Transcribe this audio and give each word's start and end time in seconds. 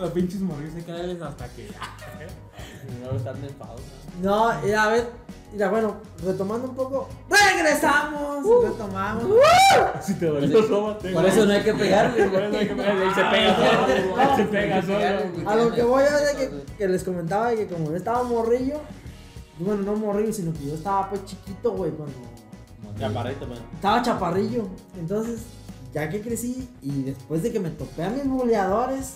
los 0.00 0.10
pinches 0.12 0.40
morrillos 0.40 0.74
hay 0.74 0.82
que 0.82 0.92
darles 0.92 1.22
hasta 1.22 1.48
que. 1.48 1.68
No 3.02 3.16
están 3.16 3.36
en 3.44 3.52
pausa. 3.54 3.82
No, 4.22 4.66
y 4.66 4.72
a 4.72 4.88
ver, 4.88 5.08
mira, 5.52 5.68
bueno, 5.70 5.96
retomando 6.24 6.68
un 6.68 6.74
poco. 6.74 7.08
¡Regresamos! 7.28 8.44
retomamos. 8.64 9.24
Si 10.02 10.14
te 10.14 10.26
dolió 10.26 10.60
los 10.60 10.70
ojos, 10.70 10.98
te- 10.98 11.12
Por 11.12 11.24
eso 11.26 11.46
no 11.46 11.52
hay 11.52 11.62
que 11.62 11.74
pegarle, 11.74 12.24
Por 12.28 12.42
eso 12.42 12.56
hay 12.58 12.68
que 12.68 12.74
pegarle, 12.74 13.06
y 13.10 13.14
se 13.14 13.20
Ah, 13.22 13.30
pega 13.30 13.56
solo, 13.56 14.16
no, 14.16 14.36
se 14.36 14.44
pega 14.44 14.82
solo. 14.82 15.50
A 15.50 15.56
lo 15.56 15.72
que 15.74 15.82
voy 15.82 16.02
a 16.04 16.10
ver 16.16 16.36
de 16.36 16.36
que, 16.36 16.64
que 16.78 16.88
les 16.88 17.04
comentaba 17.04 17.50
de 17.50 17.56
que 17.56 17.66
como 17.66 17.90
yo 17.90 17.96
estaba 17.96 18.22
morrillo, 18.22 18.80
bueno, 19.58 19.82
no 19.82 19.94
morrillo, 19.96 20.32
sino 20.32 20.52
que 20.52 20.66
yo 20.66 20.74
estaba 20.74 21.08
pues 21.10 21.24
chiquito, 21.26 21.72
güey, 21.72 21.90
cuando 21.92 22.14
Chaparrito, 22.98 23.46
man. 23.46 23.58
estaba 23.74 24.02
chaparrillo. 24.02 24.64
Entonces, 24.98 25.40
ya 25.94 26.08
que 26.08 26.20
crecí 26.20 26.68
y 26.82 27.02
después 27.02 27.42
de 27.42 27.52
que 27.52 27.60
me 27.60 27.70
topé 27.70 28.04
a 28.04 28.10
mis 28.10 28.26
buleadores, 28.26 29.14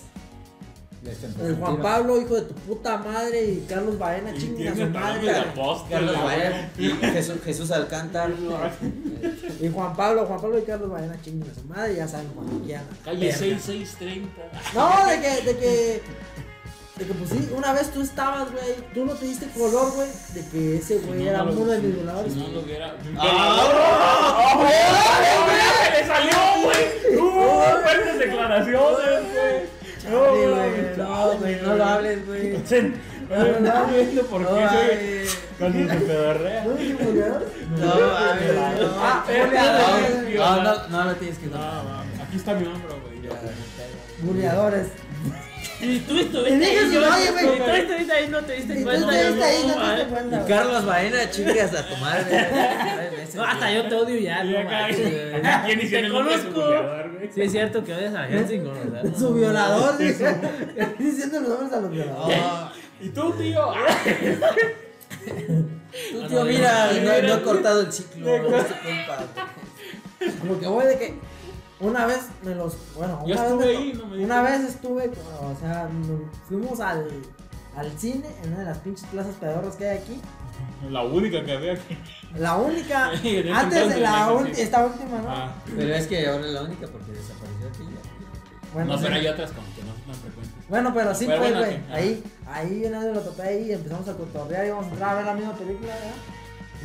el 1.43 1.55
Juan 1.55 1.81
Pablo, 1.81 2.19
hijo 2.21 2.35
de 2.35 2.41
tu 2.43 2.53
puta 2.53 2.97
madre, 2.97 3.43
y 3.45 3.65
Carlos 3.67 3.97
Baena, 3.99 4.31
Y 4.35 4.39
chinguen 4.39 4.67
a 4.69 4.73
tiene 4.73 4.91
su 4.93 4.99
madre. 4.99 5.31
la 5.31 5.53
posta, 5.53 5.89
Carlos 5.89 6.23
Baena 6.23 6.71
y 6.77 6.89
Jesús, 6.89 7.35
Jesús 7.43 7.71
Alcántara. 7.71 8.33
Y 9.61 9.69
Juan 9.69 9.95
Pablo, 9.95 10.25
Juan 10.25 10.41
Pablo 10.41 10.59
y 10.59 10.63
Carlos 10.63 10.89
Baena, 10.89 11.15
chinguen 11.21 11.49
a 11.49 11.55
su 11.55 11.63
madre, 11.67 11.95
ya 11.95 12.07
saben 12.07 12.27
cuando 12.35 12.59
quieran. 12.65 12.85
Calle 13.03 13.19
Verga. 13.27 13.37
6630. 13.37 14.41
No, 14.73 15.05
de 15.07 15.21
que, 15.21 15.41
de 15.45 15.57
que, 15.57 16.01
de 16.97 17.05
que 17.05 17.13
pues 17.13 17.29
sí, 17.29 17.49
una 17.55 17.71
vez 17.73 17.89
tú 17.91 18.01
estabas, 18.01 18.51
güey, 18.51 18.75
tú 18.93 19.05
no 19.05 19.13
te 19.13 19.25
diste 19.25 19.47
color, 19.57 19.91
güey, 19.93 20.07
de 20.33 20.45
que 20.49 20.77
ese 20.77 20.97
güey 20.99 21.27
era 21.27 21.43
uno 21.43 21.65
de 21.65 21.79
mis 21.79 21.95
voladores. 21.97 22.33
Si 22.33 22.39
no 22.39 22.47
lo 22.49 22.59
hubiera. 22.61 22.95
¡Ah! 23.17 24.55
¡Oh, 24.57 25.91
¡Le 25.91 26.07
salió, 26.07 26.37
güey! 26.63 27.17
¡Uh! 27.19 27.81
¡Fuertes 27.83 28.19
declaraciones, 28.19 29.23
güey! 29.33 29.74
Chale, 30.05 30.47
güey, 30.49 30.97
no, 30.97 31.37
güey, 31.39 31.61
no 31.61 31.75
lo 31.75 31.83
hables, 31.85 32.25
güey. 32.27 32.51
No, 33.27 33.59
no, 33.59 34.21
por 34.29 34.41
No, 34.41 34.49
qué 34.55 35.27
cuando 35.57 35.93
se 35.93 35.99
pedorrea. 36.01 36.63
¿No? 36.63 36.73
No, 37.77 37.85
no. 37.85 38.11
Ah, 38.99 39.25
Eh. 39.27 40.35
No, 40.37 40.63
no, 40.63 40.87
no 40.89 41.03
lo 41.05 41.15
tienes 41.15 41.37
que 41.39 41.45
No, 41.47 41.51
contar. 41.53 41.83
mames, 41.85 42.19
aquí 42.21 42.37
está 42.37 42.53
mi 42.53 42.65
hombro, 42.67 42.99
güey. 43.01 43.15
Buleadores. 44.21 44.87
Y 45.87 45.99
tú 45.99 46.17
estuviste 46.17 46.65
ahí, 46.65 46.91
yo- 46.91 46.99
oye, 47.01 47.31
güey. 47.31 47.45
y 47.45 47.57
tú 47.59 47.69
estuviste 47.71 48.13
ahí, 48.13 48.27
no 48.29 48.41
te 48.41 48.53
Y 48.53 48.57
diste 48.61 48.75
tú 48.75 48.83
cuenta. 48.83 49.19
estuviste 49.21 49.43
ahí, 49.43 49.63
no, 49.67 49.73
te 49.75 49.89
diste 49.95 50.05
cuenta. 50.09 50.41
Y. 50.43 50.47
Carlos 50.47 50.85
Baena, 50.85 51.29
chingas 51.29 51.73
a 51.75 51.87
tu 51.87 51.95
madre. 51.97 52.49
No, 53.35 53.43
hasta 53.43 53.69
yo 53.69 53.87
te 53.89 53.95
odio 53.95 54.17
ya, 54.17 54.43
no 54.45 54.63
manches. 54.63 55.13
¿Quién 55.65 55.79
el 56.05 56.07
su 56.07 56.13
conozco. 56.13 56.63
Sí, 57.33 57.41
es 57.41 57.51
cierto 57.51 57.83
que 57.83 57.93
odias 57.93 58.15
a 58.15 58.27
Helsing, 58.27 58.63
¿verdad? 58.63 59.13
Su 59.17 59.33
violador, 59.33 59.97
dice. 59.97 60.35
Diciendo 60.99 61.41
los 61.41 61.49
nombres 61.49 61.73
a 61.73 61.81
los 61.81 61.91
violadores. 61.91 62.37
¿Y 63.01 63.09
tú, 63.09 63.33
tío? 63.33 63.73
tú, 66.13 66.27
tío, 66.29 66.45
mira, 66.45 66.91
no, 66.93 67.27
no 67.27 67.33
he 67.35 67.41
cortado 67.41 67.81
el 67.81 67.91
ciclo. 67.91 68.25
Como 70.39 70.59
que 70.59 70.67
voy 70.67 70.85
de 70.85 70.97
que 70.97 71.13
una 71.79 72.05
vez 72.05 72.21
me 72.43 72.55
los. 72.55 72.75
Bueno, 72.95 73.21
una 73.23 73.33
vez. 73.35 73.41
estuve 73.41 73.65
me- 73.65 73.77
ahí, 73.77 73.93
no 73.93 74.05
me 74.07 74.23
Una 74.25 74.41
vez 74.41 74.61
estuve, 74.61 75.11
o 75.41 75.59
sea, 75.59 75.89
fuimos 76.47 76.79
al, 76.79 77.07
al 77.75 77.91
cine 77.99 78.27
en 78.43 78.49
una 78.51 78.59
de 78.59 78.65
las 78.65 78.77
pinches 78.79 79.05
plazas 79.07 79.35
pedorras 79.35 79.75
que 79.75 79.87
hay 79.89 79.97
aquí. 79.97 80.21
La 80.89 81.03
única 81.03 81.43
que 81.43 81.51
había 81.53 81.73
aquí. 81.73 81.97
La 82.37 82.55
única. 82.55 83.09
Antes 83.53 83.89
de 83.89 83.99
la 83.99 84.29
sí. 84.53 84.61
esta 84.61 84.85
última, 84.85 85.17
¿no? 85.21 85.29
Ah. 85.29 85.53
Pero 85.75 85.93
es 85.95 86.07
que 86.07 86.27
ahora 86.27 86.45
es 86.45 86.53
la 86.53 86.63
única 86.63 86.87
porque 86.87 87.11
desapareció 87.11 87.67
aquella. 87.67 88.01
Bueno, 88.73 88.91
No, 88.91 88.97
sí. 88.97 89.03
pero 89.05 89.15
hay 89.15 89.27
otras 89.27 89.51
como 89.51 89.67
que 89.75 89.81
no 89.83 89.93
son 89.93 90.01
tan 90.03 90.15
frecuentes. 90.15 90.69
Bueno, 90.69 90.93
pero 90.93 91.15
sí, 91.15 91.25
Pero 91.27 91.41
pues, 91.41 91.57
güey. 91.57 91.79
Ahí, 91.91 92.23
ahí 92.47 92.83
una 92.85 92.99
vez 92.99 93.13
lo 93.15 93.21
topé 93.21 93.41
ahí 93.43 93.69
y 93.69 93.71
empezamos 93.73 94.07
a 94.09 94.13
cotorrear 94.13 94.65
y 94.65 94.67
íbamos 94.67 94.85
a 94.87 94.89
entrar 94.89 95.09
a 95.09 95.15
ver 95.15 95.25
la 95.25 95.33
misma 95.33 95.53
película, 95.55 95.93
¿verdad? 95.93 96.11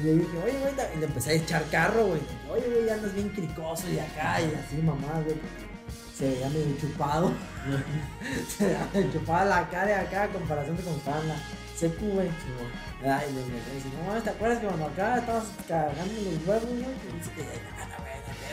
Y 0.00 0.04
le 0.04 0.14
dije, 0.14 0.38
oye, 0.42 0.58
güey, 0.60 0.74
y 0.94 0.98
le 0.98 1.06
empecé 1.06 1.30
a 1.30 1.34
echar 1.34 1.64
carro, 1.70 2.06
güey. 2.06 2.20
Oye, 2.50 2.66
güey, 2.68 2.86
ya 2.86 2.94
andas 2.94 3.14
bien 3.14 3.28
cricoso 3.28 3.88
y 3.90 3.98
acá 3.98 4.40
y 4.40 4.54
así, 4.54 4.76
mamá, 4.82 5.20
güey. 5.24 5.36
Se 6.16 6.28
veía 6.28 6.48
medio 6.48 6.76
chupado. 6.78 7.32
se 8.58 8.66
veía 8.66 9.44
la 9.44 9.68
cara 9.68 9.90
y 9.90 10.06
acá 10.06 10.24
a 10.24 10.28
comparación 10.28 10.76
de 10.76 10.82
en 10.82 11.28
la 11.28 11.36
secu, 11.76 12.06
güey. 12.06 12.28
Ay, 13.02 13.32
le 13.34 13.44
dije, 13.44 13.88
no 14.06 14.22
¿te 14.22 14.30
acuerdas 14.30 14.58
que 14.58 14.66
cuando 14.66 14.86
acá 14.86 15.18
estabas 15.18 15.44
cargando 15.68 16.14
los 16.14 16.46
huevos, 16.46 16.64
güey? 16.64 16.82
Que 16.82 17.16
dice 17.16 17.30
que 17.36 17.42
güey, 17.42 17.56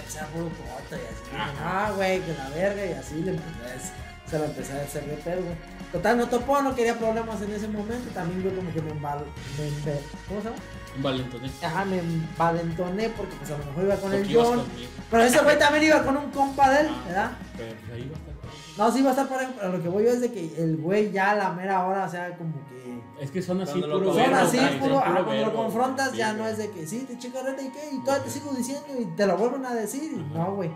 pues 0.04 0.18
puro 0.34 0.50
coto 0.50 0.96
y 0.96 1.06
así. 1.06 1.56
Ah, 1.62 1.92
güey, 1.96 2.22
que 2.22 2.34
la 2.34 2.50
verga 2.50 2.86
y 2.86 2.94
así 2.94 3.16
le 3.16 3.32
empecé 3.32 3.92
se 4.30 4.38
la 4.38 4.46
empecé 4.46 4.74
a 4.74 4.84
hacer 4.84 5.06
de 5.06 5.16
pedo, 5.18 5.42
güey. 5.42 5.56
Total, 5.92 6.18
no 6.18 6.28
topó, 6.28 6.62
no 6.62 6.76
quería 6.76 6.98
problemas 6.98 7.42
en 7.42 7.54
ese 7.54 7.68
momento. 7.68 8.10
También 8.14 8.44
yo 8.44 8.54
como 8.54 8.74
que 8.74 8.82
me 8.82 8.92
embal... 8.92 9.20
Me 9.58 9.94
¿Cómo 10.28 10.42
se 10.42 10.50
llama? 10.50 10.58
Valentoné. 11.02 11.52
Ajá, 11.64 11.86
me 11.86 12.00
envalentoné 12.00 13.10
porque 13.10 13.36
pues 13.38 13.52
a 13.52 13.58
lo 13.58 13.66
mejor 13.66 13.84
iba 13.84 13.96
con 13.96 14.02
Porque 14.12 14.18
el 14.22 14.32
ibas 14.32 14.48
John. 14.48 14.60
conmigo. 14.60 14.90
Pero 15.12 15.24
ese 15.24 15.40
güey 15.44 15.60
también 15.60 15.84
iba 15.86 16.04
con 16.04 16.18
un 16.18 16.32
compa 16.32 16.70
de 16.72 16.82
él, 16.82 16.88
Ah. 16.90 17.04
¿verdad? 17.08 17.32
Pero 17.58 17.74
pues 17.80 17.92
ahí 17.94 18.10
va 18.10 18.16
a 18.16 18.20
estar. 18.20 18.38
No, 18.78 18.92
sí 18.92 19.00
iba 19.00 19.08
a 19.10 19.12
estar 19.12 19.28
por 19.28 19.38
ahí, 19.40 19.56
pero 19.58 19.72
lo 19.72 19.82
que 19.82 19.90
voy 19.90 20.04
yo 20.04 20.10
es 20.12 20.22
de 20.22 20.32
que 20.32 20.54
el 20.64 20.78
güey 20.78 21.12
ya 21.12 21.32
a 21.32 21.36
la 21.36 21.50
mera 21.52 21.86
hora, 21.88 22.06
o 22.06 22.10
sea, 22.10 22.38
como 22.38 22.54
que... 22.68 22.78
Es 23.24 23.32
que 23.32 23.42
son 23.42 23.60
así 23.62 23.82
puro 23.82 24.06
Son 24.14 24.16
verbo, 24.16 24.36
así, 24.36 24.60
puro, 24.80 25.00
ajá, 25.00 25.24
cuando 25.24 25.46
lo 25.48 25.54
confrontas 25.56 26.12
Sí, 26.12 26.18
ya 26.18 26.34
no 26.34 26.48
es 26.48 26.58
de 26.60 26.70
que 26.70 26.86
sí, 26.86 27.00
te 27.08 27.18
chica 27.18 27.42
reta 27.42 27.62
y 27.64 27.70
qué, 27.70 27.90
y 27.92 28.00
todavía 28.04 28.24
te 28.26 28.30
sigo 28.30 28.54
diciendo 28.54 28.86
y 29.00 29.06
te 29.16 29.26
lo 29.26 29.36
vuelven 29.38 29.66
a 29.66 29.74
decir. 29.74 30.04
Y 30.14 30.20
Ajá. 30.20 30.26
no, 30.46 30.56
güey. 30.56 30.70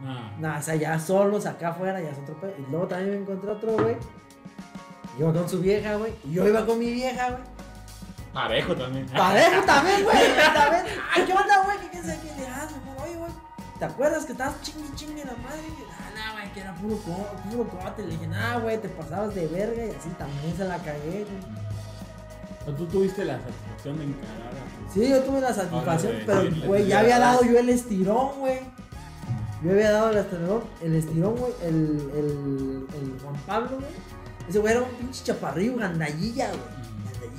No. 0.00 0.30
Nah, 0.40 0.58
o 0.58 0.62
sea, 0.62 0.74
ya 0.74 0.98
solos 0.98 1.46
acá 1.46 1.68
afuera, 1.68 2.00
ya 2.00 2.10
es 2.10 2.18
otro 2.18 2.34
pedo. 2.40 2.52
Y 2.58 2.70
luego 2.70 2.86
también 2.88 3.10
me 3.12 3.16
encontré 3.18 3.50
otro, 3.50 3.72
güey. 3.74 3.96
Iba 5.18 5.32
con 5.32 5.48
su 5.48 5.60
vieja, 5.60 5.94
güey. 5.96 6.12
Y 6.24 6.32
yo 6.32 6.46
iba 6.48 6.64
con 6.66 6.78
mi 6.78 6.90
vieja, 6.92 7.30
güey. 7.30 7.42
Parejo 8.38 8.76
también. 8.76 9.06
Parejo 9.06 9.62
también, 9.64 10.04
güey. 10.04 10.16
También. 10.54 10.84
Ay, 11.12 11.24
¿qué 11.26 11.32
onda, 11.32 11.62
güey? 11.64 11.78
¿Qué 11.78 11.90
qué 11.90 12.02
sé 12.02 12.18
qué? 12.22 12.40
Le 12.40 12.46
das, 12.48 12.70
güey. 12.70 13.08
Oye, 13.08 13.16
güey. 13.18 13.32
¿Te 13.80 13.84
acuerdas 13.84 14.24
que 14.26 14.32
estabas 14.32 14.62
chingue 14.62 14.94
chingue 14.94 15.24
la 15.24 15.32
madre? 15.42 15.62
Y, 15.66 15.84
Ah, 15.90 16.10
no, 16.14 16.32
güey, 16.34 16.52
que 16.52 16.60
era 16.60 16.74
puro, 16.74 16.96
co 16.98 17.26
puro 17.50 17.68
cote. 17.68 18.02
Le 18.04 18.10
dije, 18.12 18.28
nah, 18.28 18.58
güey, 18.60 18.78
te 18.80 18.88
pasabas 18.88 19.34
de 19.34 19.46
verga 19.48 19.86
y 19.86 19.90
así 19.90 20.08
también 20.10 20.56
se 20.56 20.64
la 20.64 20.78
cagué, 20.78 21.26
güey. 21.28 22.76
Tú 22.76 22.86
tuviste 22.86 23.24
la 23.24 23.38
satisfacción 23.40 23.98
de 23.98 24.04
encarar 24.04 24.52
a 24.52 24.92
Sí, 24.92 25.08
yo 25.08 25.22
tuve 25.22 25.40
la 25.40 25.54
satisfacción, 25.54 26.12
Ahora, 26.12 26.24
pero, 26.26 26.66
güey, 26.66 26.86
ya 26.86 27.00
había 27.00 27.18
dado 27.18 27.42
yo 27.42 27.58
el 27.58 27.68
estirón, 27.70 28.38
güey. 28.38 28.60
Yo 29.64 29.70
había 29.72 29.90
dado 29.90 30.10
el 30.10 30.18
estirón, 30.18 30.62
el 30.82 30.94
estirón, 30.94 31.34
güey, 31.36 31.52
el, 31.62 31.74
el, 32.14 32.86
el 32.94 33.20
Juan 33.20 33.34
Pablo, 33.46 33.78
güey. 33.80 33.90
Ese 34.48 34.58
güey 34.60 34.74
era 34.74 34.82
un 34.82 34.90
pinche 34.90 35.24
chaparrillo, 35.24 35.76
gandallilla, 35.76 36.48
güey. 36.50 36.77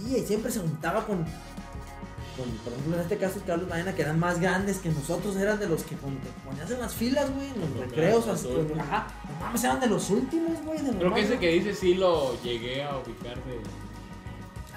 Y 0.05 0.19
siempre 0.21 0.51
se 0.51 0.59
juntaba 0.59 1.05
con, 1.05 1.17
con, 1.17 2.49
por 2.63 2.73
ejemplo, 2.73 2.95
en 2.95 3.01
este 3.01 3.17
caso, 3.17 3.41
Carlos 3.45 3.67
Maena, 3.69 3.93
que 3.93 4.01
eran 4.01 4.19
más 4.19 4.39
grandes 4.39 4.77
que 4.77 4.89
nosotros, 4.89 5.35
eran 5.35 5.59
de 5.59 5.67
los 5.67 5.83
que 5.83 5.95
cuando 5.95 6.19
te 6.21 6.29
ponías 6.45 6.71
en 6.71 6.79
las 6.79 6.93
filas, 6.93 7.29
güey, 7.33 7.47
en 7.47 7.59
los 7.59 7.79
recreos, 7.79 8.25
los 8.25 8.39
así, 8.39 8.47
güey, 8.47 8.79
ajá. 8.79 9.07
No 9.29 9.45
mames, 9.45 9.63
eran 9.63 9.79
de 9.79 9.87
los 9.87 10.09
últimos, 10.09 10.63
güey, 10.63 10.79
Creo 10.79 11.13
que 11.13 11.21
ese 11.21 11.37
que 11.39 11.49
dice 11.49 11.73
sí 11.73 11.95
lo 11.95 12.41
llegué 12.41 12.83
a 12.83 12.97
ubicar 12.97 13.35
de. 13.43 13.59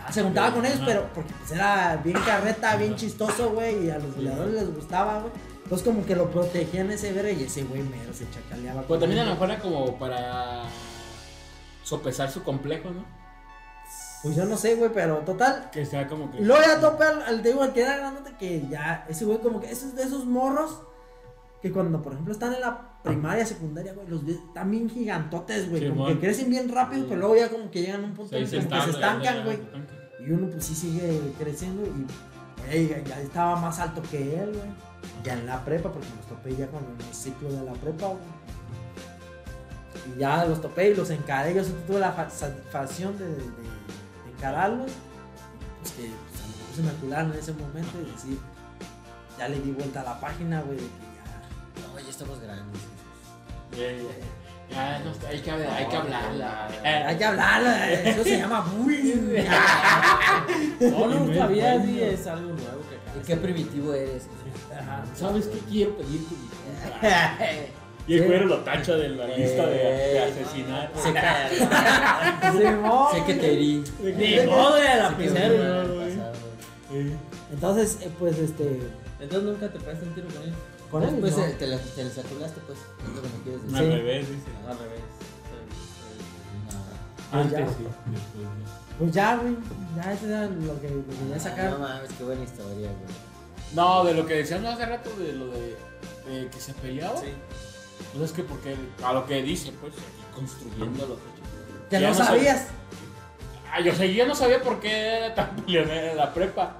Ah, 0.04 0.10
se 0.12 0.22
juntaba 0.22 0.52
con 0.52 0.66
ellos, 0.66 0.78
Ajá. 0.78 0.86
pero 0.86 1.08
porque 1.14 1.32
pues 1.38 1.52
era 1.52 2.00
bien 2.02 2.18
carreta, 2.26 2.74
bien 2.74 2.96
chistoso, 2.96 3.50
güey, 3.50 3.86
y 3.86 3.90
a 3.90 3.98
los 4.00 4.16
goleadores 4.16 4.52
les 4.54 4.74
gustaba, 4.74 5.20
güey. 5.20 5.32
Entonces 5.62 5.86
como 5.86 6.04
que 6.04 6.16
lo 6.16 6.28
protegían 6.28 6.90
ese 6.90 7.12
verga 7.12 7.30
y 7.30 7.44
ese 7.44 7.62
güey 7.62 7.82
mero 7.82 8.12
se 8.12 8.28
chacaleaba. 8.30 8.82
Pues 8.82 8.98
también 8.98 9.20
a 9.20 9.24
lo 9.24 9.30
mejor 9.30 9.50
era 9.50 9.60
como 9.60 9.96
para 9.98 10.64
sopesar 11.84 12.30
su 12.30 12.42
complejo, 12.42 12.90
¿no? 12.90 13.04
Pues 14.22 14.36
yo 14.36 14.44
no 14.44 14.56
sé, 14.56 14.76
güey, 14.76 14.90
pero 14.92 15.18
total. 15.18 15.68
Que 15.72 15.84
sea 15.84 16.06
como 16.06 16.30
que. 16.30 16.38
Y 16.38 16.44
luego 16.44 16.62
ya 16.64 16.80
topé 16.80 17.04
al, 17.04 17.22
al, 17.22 17.42
que 17.72 17.80
era 17.82 17.96
grandote, 17.96 18.36
que 18.38 18.66
ya, 18.68 19.04
ese 19.08 19.24
güey 19.24 19.38
como 19.38 19.60
que, 19.60 19.70
esos 19.70 19.94
de 19.96 20.04
esos 20.04 20.24
morros, 20.26 20.80
que 21.60 21.72
cuando, 21.72 22.00
por 22.02 22.12
ejemplo, 22.12 22.32
están 22.32 22.54
en 22.54 22.60
la 22.60 23.00
primaria, 23.02 23.44
secundaria, 23.44 23.92
güey, 23.94 24.06
los 24.08 24.24
ves 24.24 24.38
también 24.54 24.88
gigantotes, 24.88 25.68
güey, 25.68 25.82
Sí, 25.82 25.88
como 25.88 26.06
que 26.06 26.20
crecen 26.20 26.50
bien 26.50 26.68
rápido, 26.68 27.06
pero 27.08 27.20
luego 27.20 27.36
ya 27.36 27.48
como 27.50 27.68
que 27.70 27.82
llegan 27.82 28.04
a 28.04 28.06
un 28.06 28.14
punto 28.14 28.30
Sí, 28.30 28.36
en 28.36 28.44
que 28.68 28.80
se 28.80 28.90
estancan, 28.90 29.44
güey. 29.44 29.58
Y 30.24 30.30
uno 30.30 30.48
pues 30.50 30.64
sí 30.64 30.74
sigue 30.76 31.20
creciendo 31.38 31.82
y 31.84 32.06
güey, 32.88 33.04
ya, 33.04 33.20
estaba 33.20 33.56
más 33.56 33.80
alto 33.80 34.02
que 34.08 34.38
él, 34.40 34.50
güey. 34.52 34.70
Ya 35.24 35.32
en 35.34 35.46
la 35.46 35.64
prepa, 35.64 35.90
porque 35.90 36.06
los 36.16 36.26
topé 36.26 36.54
ya 36.54 36.68
con 36.68 36.80
el 36.84 37.14
ciclo 37.14 37.48
de 37.52 37.64
la 37.64 37.72
prepa, 37.72 38.06
güey. 38.06 38.20
Y 40.14 40.20
ya 40.20 40.44
los 40.44 40.60
topé 40.60 40.90
y 40.90 40.94
los 40.94 41.10
encaré. 41.10 41.54
Yo 41.54 41.64
tuve 41.64 41.98
la 41.98 42.12
fa- 42.12 42.30
satisfacción 42.30 43.18
de 43.18 43.26
encararlos. 44.42 44.90
Pues 45.80 45.92
que 45.92 46.02
pues, 46.02 46.42
a 46.42 46.46
lo 46.46 46.56
mejor 46.56 46.74
se 46.74 46.82
me 46.82 46.90
acularon 46.90 47.32
en 47.32 47.38
ese 47.38 47.52
momento 47.52 48.00
y 48.00 48.10
decir, 48.10 48.38
ya 49.38 49.48
le 49.48 49.60
di 49.60 49.70
vuelta 49.70 50.00
a 50.00 50.04
la 50.04 50.20
página, 50.20 50.60
güey, 50.62 50.78
de 50.78 50.82
que 50.82 50.90
ya. 51.16 51.88
No, 51.88 52.00
ya 52.00 52.10
estamos 52.10 52.40
grandes. 52.40 52.80
Ya, 53.72 53.78
ya, 53.78 54.02
ya, 54.70 54.98
no 55.00 55.12
hay 55.28 55.40
que, 55.40 55.50
hay 55.50 55.86
que 55.86 55.96
hablarla. 55.96 56.68
Hay 56.84 57.16
que 57.16 57.24
hablar, 57.24 57.90
eso 57.90 58.24
se 58.24 58.38
llama 58.38 58.60
bullying. 58.60 59.36
No, 60.80 61.06
no, 61.06 61.32
todavía 61.32 61.80
sí 61.82 62.02
es 62.02 62.26
algo 62.26 62.52
nuevo 62.52 62.82
que 62.88 63.20
¿Y 63.20 63.22
qué 63.24 63.36
primitivo 63.36 63.94
eres? 63.94 64.26
Ajá. 64.72 65.04
¿Sabes 65.14 65.46
qué 65.46 65.58
quiero 65.70 65.96
pedirte? 65.96 66.34
Y 68.06 68.14
el 68.18 68.24
güero 68.26 68.46
lo 68.46 68.58
tacha 68.58 68.96
de 68.96 69.10
la 69.10 69.26
lista 69.28 69.66
de, 69.66 69.76
de 69.78 70.18
asesinar. 70.20 70.90
Que, 70.92 72.58
Simón, 72.68 73.06
sé 73.12 73.24
que 73.24 73.34
te 73.34 73.52
herí. 73.52 73.84
Ni 74.02 74.46
modo 74.46 74.74
de 74.76 74.82
¿no. 74.96 76.32
Sí. 76.90 77.12
Entonces, 77.52 77.98
eh, 78.02 78.10
pues 78.18 78.38
este. 78.38 78.80
Entonces 79.20 79.48
nunca 79.48 79.68
te 79.72 79.78
pegaste 79.78 80.04
un 80.06 80.14
tiro 80.14 80.26
con 80.28 80.42
él. 80.42 80.52
Con 80.90 81.02
él. 81.04 81.10
Después 81.12 81.36
no. 81.38 81.44
eh, 81.44 81.56
te, 81.58 81.66
la, 81.68 81.76
la 81.76 82.10
saturaste, 82.10 82.60
pues. 82.66 82.78
Es 82.78 83.14
lo 83.14 83.22
que 83.22 83.28
me 83.28 83.42
quieres 83.44 83.60
Al 83.62 83.70
decir. 83.72 83.92
Revés, 83.92 84.28
dice. 84.28 84.50
Al 84.68 84.78
revés. 84.78 85.00
No. 87.32 87.38
Antes 87.38 87.58
sí, 87.58 87.64
después 88.10 88.44
no. 88.44 88.98
Pues 88.98 89.12
ya, 89.12 89.36
güey. 89.36 89.56
Ya 89.96 90.12
eso 90.12 90.26
era 90.26 90.46
lo 90.46 90.80
que 90.80 90.88
lo 90.90 91.06
que 91.06 91.14
quería 91.16 91.36
No 91.36 91.40
sacar. 91.40 91.78
mames, 91.78 92.10
qué 92.18 92.24
buena 92.24 92.42
historia, 92.44 92.88
güey. 92.88 93.14
No, 93.74 94.04
de 94.04 94.14
lo 94.14 94.26
que 94.26 94.34
decíamos 94.34 94.74
hace 94.74 94.84
rato, 94.86 95.10
de 95.18 95.32
lo 95.32 95.46
de, 95.46 95.76
de 96.28 96.48
que 96.48 96.60
se 96.60 96.74
peleaba. 96.74 97.16
Sí. 97.18 97.28
Pues 98.12 98.24
es 98.30 98.32
que 98.32 98.42
porque 98.42 98.76
a 99.04 99.12
lo 99.12 99.26
que 99.26 99.42
dice, 99.42 99.72
pues, 99.80 99.92
construyendo 100.34 101.04
hechos. 101.04 101.18
Que 101.90 102.00
Ya 102.00 102.08
no 102.10 102.14
sab- 102.14 102.26
sabías. 102.26 102.68
Ah, 103.72 103.80
yo, 103.80 103.94
sé, 103.94 104.12
yo 104.12 104.26
no 104.26 104.34
sabía 104.34 104.60
por 104.62 104.80
qué 104.80 104.90
era 105.18 105.34
tan 105.34 105.56
peleonera 105.64 106.10
en 106.12 106.16
la 106.16 106.32
prepa. 106.34 106.76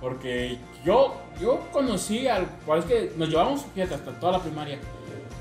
Porque 0.00 0.58
yo, 0.84 1.16
yo 1.40 1.60
conocí 1.72 2.28
al. 2.28 2.46
pues 2.64 2.84
es 2.84 2.90
que 2.90 3.12
nos 3.16 3.28
llevamos, 3.28 3.62
fíjate, 3.74 3.94
hasta 3.94 4.12
toda 4.20 4.32
la 4.32 4.42
primaria. 4.42 4.78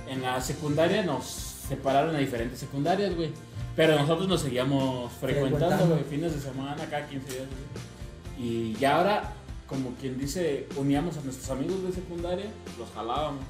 En 0.07 0.21
la 0.21 0.39
secundaria 0.41 1.03
nos 1.03 1.25
separaron 1.25 2.15
a 2.15 2.19
diferentes 2.19 2.59
secundarias, 2.59 3.13
güey. 3.15 3.31
Pero 3.75 3.95
nosotros 3.99 4.27
nos 4.27 4.41
seguíamos 4.41 5.11
frecuentando, 5.19 5.57
Frecuentando. 5.67 5.95
güey, 5.95 6.03
fines 6.09 6.33
de 6.33 6.39
semana, 6.41 6.75
cada 6.89 7.05
15 7.07 7.27
días. 7.31 7.45
güey. 7.47 8.47
Y 8.49 8.73
ya 8.75 8.97
ahora, 8.97 9.33
como 9.67 9.91
quien 9.95 10.17
dice, 10.17 10.67
uníamos 10.77 11.17
a 11.17 11.21
nuestros 11.21 11.49
amigos 11.51 11.83
de 11.83 11.91
secundaria, 11.91 12.45
los 12.79 12.89
jalábamos. 12.95 13.43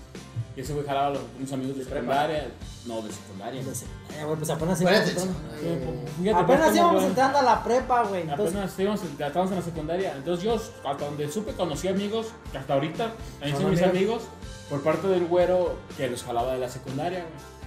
Y 0.58 0.62
ese 0.62 0.74
güey 0.74 0.88
jalaba 0.88 1.08
a 1.08 1.10
los 1.12 1.22
unos 1.38 1.54
amigos 1.54 1.78
de 1.78 1.84
secundaria. 1.86 2.48
No, 2.88 3.02
de 3.04 3.12
secundaria. 3.14 3.62
Eh, 3.62 4.24
güey, 4.26 4.38
pues 4.38 4.50
apenas 4.50 4.82
íbamos 4.82 5.00
entrando. 5.08 5.34
Pues, 5.62 6.12
fíjate, 6.18 6.44
Apenas 6.44 6.76
íbamos 6.76 6.96
como- 6.96 7.08
entrando 7.08 7.38
a 7.38 7.42
la 7.44 7.64
prepa, 7.64 8.04
güey. 8.06 8.22
Entonces, 8.24 8.56
Apenas 8.56 8.80
íbamos, 8.80 9.02
estábamos 9.04 9.52
en 9.52 9.56
la 9.60 9.64
secundaria. 9.64 10.16
Entonces 10.18 10.44
yo, 10.44 10.56
hasta 10.56 11.06
donde 11.06 11.32
supe, 11.32 11.54
conocí 11.54 11.88
amigos 11.88 12.28
que 12.52 12.58
hasta 12.58 12.74
ahorita 12.74 13.14
también 13.40 13.62
son 13.62 13.70
mis 13.70 13.84
amigos. 13.84 14.24
por 14.68 14.82
parte 14.82 15.08
del 15.08 15.28
güero 15.28 15.78
que 15.96 16.10
los 16.10 16.24
jalaba 16.24 16.54
de 16.54 16.60
la 16.60 16.70
secundaria, 16.70 17.20
güey. 17.20 17.58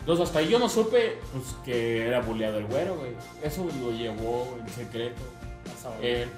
Entonces 0.00 0.26
hasta 0.28 0.38
ahí 0.38 0.48
yo 0.48 0.60
no 0.60 0.68
supe 0.68 1.18
pues, 1.32 1.44
que 1.64 2.06
era 2.06 2.20
bulleado 2.20 2.58
el 2.58 2.66
güero, 2.66 2.96
güey. 2.96 3.10
Eso 3.42 3.66
lo 3.80 3.90
llevó 3.90 4.56
en 4.60 4.68
secreto. 4.72 5.20
Él. 6.00 6.28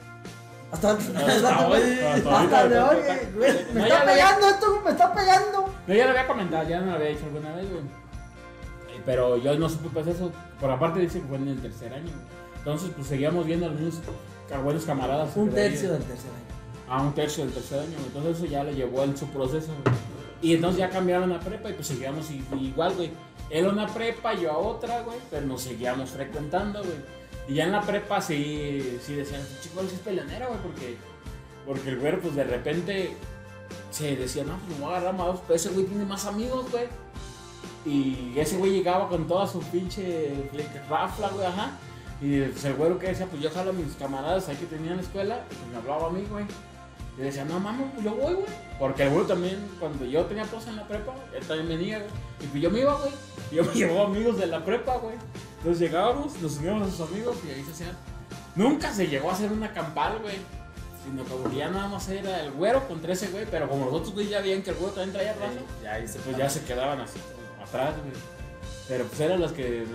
Hasta, 0.73 0.91
Hasta 0.93 1.27
hasta, 1.27 1.69
hoy, 1.69 1.81
hasta, 2.15 2.41
hasta 2.41 2.69
de 2.69 2.79
hoy. 2.79 2.97
No, 3.35 3.41
Me 3.41 3.83
está 3.83 4.01
había- 4.03 4.05
pegando 4.15 4.49
esto, 4.49 4.83
me 4.85 4.91
está 4.91 5.15
pegando. 5.15 5.75
No, 5.87 5.95
ya 5.95 6.05
lo 6.05 6.11
había 6.11 6.27
comentado, 6.27 6.69
ya 6.69 6.81
no 6.81 6.87
lo 6.87 6.93
había 6.93 7.09
dicho 7.09 7.25
alguna 7.25 7.55
vez, 7.57 7.71
güey. 7.71 7.83
Eh, 7.83 9.03
Pero 9.07 9.37
yo 9.39 9.59
no 9.59 9.69
supe 9.69 9.89
pues 9.93 10.07
eso. 10.07 10.31
Por 10.61 10.71
aparte 10.71 11.01
dice 11.01 11.21
que 11.21 11.27
fue 11.27 11.37
en 11.39 11.49
el 11.49 11.61
tercer 11.63 11.93
año. 11.95 12.11
Entonces 12.57 12.91
pues 12.95 13.07
seguíamos 13.07 13.47
viendo 13.47 13.67
a 13.67 13.69
algunos 13.71 13.95
buenos 14.63 14.85
camaradas. 14.85 15.31
Un 15.37 15.51
tercio 15.51 15.93
del 15.93 16.03
tercer 16.03 16.31
año. 16.31 16.95
a 16.97 17.03
un 17.03 17.15
tercio 17.15 17.45
del 17.45 17.53
tercer 17.55 17.81
año. 17.81 17.97
Entonces 18.07 18.37
eso 18.37 18.47
ya 18.47 18.65
lo 18.65 18.71
llevó 18.73 19.05
en 19.05 19.17
su 19.17 19.27
proceso. 19.29 19.69
güey. 19.85 19.97
Y 20.41 20.55
entonces 20.55 20.79
ya 20.79 20.91
cambiaron 20.91 21.33
a 21.33 21.41
prepa 21.41 21.71
y 21.71 21.73
pues 21.73 21.87
seguíamos 21.87 22.31
igual, 22.31 22.95
güey. 22.95 23.11
Él 23.51 23.67
a 23.67 23.71
una 23.71 23.87
prepa, 23.87 24.35
yo 24.35 24.53
a 24.53 24.59
otra, 24.59 25.01
güey. 25.03 25.19
Pero 25.31 25.47
nos 25.47 25.63
seguíamos 25.63 26.11
frecuentando, 26.11 26.81
güey. 26.81 27.18
Y 27.49 27.55
ya 27.55 27.65
en 27.65 27.73
la 27.73 27.81
prepa 27.81 28.21
sí, 28.21 28.99
sí 29.03 29.15
decían, 29.15 29.41
chico, 29.63 29.81
es 29.81 29.93
peleonero, 30.01 30.49
güey, 30.49 30.61
porque, 30.61 30.97
porque 31.67 31.89
el 31.89 31.99
güero 31.99 32.21
pues 32.21 32.35
de 32.35 32.45
repente 32.45 33.17
se 33.91 34.17
decía, 34.17 34.45
no, 34.45 34.59
pues 34.59 34.79
me 34.79 34.85
voy 34.85 34.95
a 34.95 34.99
agarrar 34.99 35.15
más, 35.15 35.41
pero 35.41 35.55
ese 35.55 35.71
güey 35.71 35.87
tiene 35.87 36.05
más 36.05 36.27
amigos, 36.27 36.71
güey. 36.71 36.85
Y 37.87 38.39
ese 38.39 38.59
güey 38.59 38.73
llegaba 38.73 39.09
con 39.09 39.27
toda 39.27 39.47
su 39.47 39.61
pinche 39.61 40.51
rafla, 40.91 41.29
güey, 41.29 41.47
ajá. 41.47 41.79
Y 42.21 42.43
pues, 42.43 42.65
el 42.67 42.75
güero 42.75 42.99
que 42.99 43.09
decía, 43.09 43.27
pues 43.27 43.41
yo 43.43 43.51
jalo 43.51 43.71
a 43.71 43.73
mis 43.73 43.95
camaradas 43.95 44.49
ahí 44.49 44.57
que 44.57 44.67
tenía 44.67 44.91
en 44.91 44.99
la 44.99 45.03
escuela, 45.03 45.45
pues 45.49 45.61
me 45.71 45.77
hablaba 45.79 46.09
a 46.09 46.11
mí, 46.11 46.27
güey. 46.29 46.45
Y 47.17 47.23
decía, 47.23 47.45
no 47.47 47.59
mames, 47.59 47.91
pues 47.95 48.05
yo 48.05 48.15
voy, 48.15 48.35
güey. 48.35 48.47
Porque 48.79 49.05
el 49.05 49.11
güey 49.11 49.27
también, 49.27 49.57
cuando 49.81 50.05
yo 50.05 50.25
tenía 50.27 50.45
posa 50.45 50.69
en 50.71 50.77
la 50.77 50.87
prepa, 50.87 51.15
él 51.35 51.45
también 51.47 51.69
venía, 51.69 51.99
güey. 51.99 52.11
Y 52.41 52.47
pues 52.49 52.63
yo 52.63 52.71
me 52.71 52.81
iba, 52.81 52.95
güey. 52.95 53.13
Yo 53.51 53.65
me 53.65 53.73
llevaba 53.75 54.07
amigos 54.07 54.37
de 54.37 54.47
la 54.47 54.65
prepa, 54.65 54.99
güey. 54.99 55.17
Entonces 55.59 55.81
llegábamos, 55.81 56.37
nos 56.41 56.57
uníamos 56.59 56.89
a 56.89 56.91
sus 56.91 57.09
amigos 57.09 57.37
y 57.47 57.51
ahí 57.51 57.65
se 57.65 57.73
hacían. 57.73 57.97
Nunca 58.55 58.93
se 58.93 59.07
llegó 59.07 59.31
a 59.31 59.33
hacer 59.35 59.53
una 59.53 59.73
campal, 59.73 60.19
güey. 60.23 60.37
Sino 61.05 61.25
que 61.51 61.57
ya 61.57 61.71
nada 61.71 61.89
más 61.89 62.09
era 62.09 62.43
el 62.43 62.51
güero 62.53 62.87
contra 62.87 63.13
ese 63.13 63.29
güey. 63.29 63.47
Pero 63.51 63.69
como 63.69 63.87
los 63.87 63.95
otros 63.95 64.15
güey 64.15 64.29
ya 64.29 64.41
veían 64.41 64.63
que 64.63 64.71
el 64.71 64.77
güero 64.77 64.93
también 64.93 65.13
traía 65.15 65.33
raza, 65.35 65.61
Ya 65.83 65.93
ahí 65.95 66.07
se 66.09 66.19
pues 66.21 66.37
ya 66.37 66.49
se 66.51 66.63
quedaban 66.65 67.01
así, 67.01 67.19
como 67.19 67.65
atrás, 67.65 67.95
güey. 68.03 68.13
Pero 68.89 69.05
pues 69.05 69.21
eran 69.21 69.41
los 69.41 69.53
que, 69.53 69.87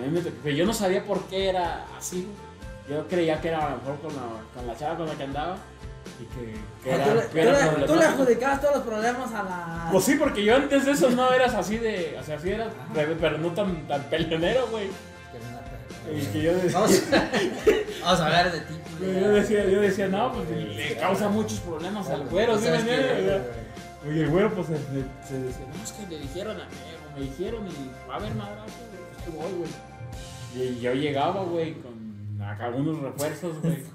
yo 0.56 0.66
no 0.66 0.74
sabía 0.74 1.04
por 1.04 1.24
qué 1.26 1.50
era 1.50 1.86
así, 1.98 2.28
güey. 2.28 2.54
Yo 3.00 3.08
creía 3.08 3.40
que 3.40 3.48
era 3.48 3.66
a 3.68 3.70
lo 3.72 3.78
mejor 3.78 4.00
con 4.02 4.14
la, 4.16 4.22
con 4.54 4.68
la 4.68 4.78
chava 4.78 4.98
con 4.98 5.08
la 5.08 5.14
que 5.16 5.24
andaba. 5.24 5.56
Y 6.20 6.26
que, 6.26 6.54
que 6.84 6.92
Ah, 6.92 6.96
era, 6.96 7.06
tú, 7.06 7.20
que 7.34 7.42
tú 7.42 7.48
era 7.48 7.52
le- 7.52 7.66
tú 7.72 7.80
le 7.80 7.86
problemático. 7.86 8.22
adjudicabas 8.24 8.62
todos 8.62 8.76
los 8.76 8.84
problemas 8.84 9.32
a 9.34 9.44
la. 9.44 9.90
Pues 9.92 10.04
sí, 10.04 10.16
porque 10.16 10.44
yo 10.44 10.56
antes 10.56 10.86
de 10.86 10.92
eso 10.92 11.10
no 11.12 11.32
eras 11.34 11.54
así 11.56 11.78
de. 11.78 12.18
O 12.20 12.24
sea, 12.24 12.38
sí 12.40 12.50
eras. 12.50 12.74
Pero 12.94 13.38
no 13.38 13.50
tan, 13.52 13.88
tan 13.88 14.04
peleonero, 14.10 14.68
güey. 14.68 14.90
Y 16.16 16.26
que 16.28 16.42
yo 16.44 16.54
decía, 16.56 16.80
Vamos, 16.80 17.02
vamos 18.02 18.20
a 18.20 18.26
hablar 18.26 18.52
de 18.52 18.60
ti. 18.62 18.74
yo 19.00 19.30
decía, 19.30 19.66
yo 19.66 19.82
decía, 19.82 20.08
no, 20.10 20.34
pues 20.34 20.50
le 20.50 20.96
causa 20.98 21.30
muchos 21.30 21.60
problemas 21.62 22.10
al 22.10 22.26
güero, 22.28 22.58
¿sí. 22.60 22.68
Oye, 22.68 24.22
el 24.24 24.30
güero, 24.30 24.54
pues 24.54 24.68
se, 24.68 24.76
se- 24.76 25.40
decía, 25.40 25.66
no, 25.74 25.82
es 25.84 25.92
que 25.94 26.08
le 26.08 26.20
dijeron 26.20 26.60
a 26.60 26.66
mí, 26.66 26.72
o 27.16 27.18
me 27.20 27.26
dijeron 27.26 27.66
y 27.68 28.08
va 28.10 28.16
a 28.16 28.18
haber 28.18 28.36
madrazo, 28.36 28.74
güey, 28.90 29.02
pues, 29.14 29.26
ahí 29.26 29.34
voy, 29.54 29.58
güey. 29.60 30.70
Y 30.76 30.80
yo 30.82 30.94
llegaba, 30.94 31.44
güey, 31.44 31.74
con 31.76 32.42
acá 32.42 32.66
algunos 32.66 33.00
refuerzos, 33.00 33.60
güey. 33.62 33.84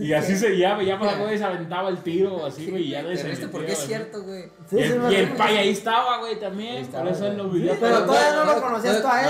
Y 0.00 0.12
así 0.14 0.36
se 0.36 0.58
ya 0.58 0.74
veíamos 0.74 1.06
a 1.06 1.14
güey, 1.14 1.38
se 1.38 1.44
aventaba 1.44 1.90
el 1.90 1.98
tiro, 1.98 2.44
así, 2.44 2.68
güey, 2.72 2.88
y 2.88 2.90
ya 2.90 3.02
Pero 3.02 3.12
esto 3.12 3.28
metía, 3.28 3.50
porque 3.52 3.70
es 3.72 3.78
cierto, 3.78 4.20
güey. 4.24 4.42
Sí, 4.68 4.76
y 4.78 4.82
sí, 4.82 4.92
el, 5.14 5.22
y 5.22 5.26
pay 5.38 5.56
ahí 5.58 5.68
estaba, 5.70 6.18
güey, 6.18 6.40
también. 6.40 6.78
Estaba, 6.78 7.04
por 7.04 7.12
eso 7.12 7.26
él 7.28 7.36
lo 7.36 7.48
vivió. 7.50 7.76
pero 7.78 8.04
todavía 8.04 8.32
no 8.34 8.44
lo 8.46 8.52
¿Puedo- 8.54 8.62
conocías 8.62 9.00
tú 9.00 9.06
a 9.08 9.22
él. 9.22 9.28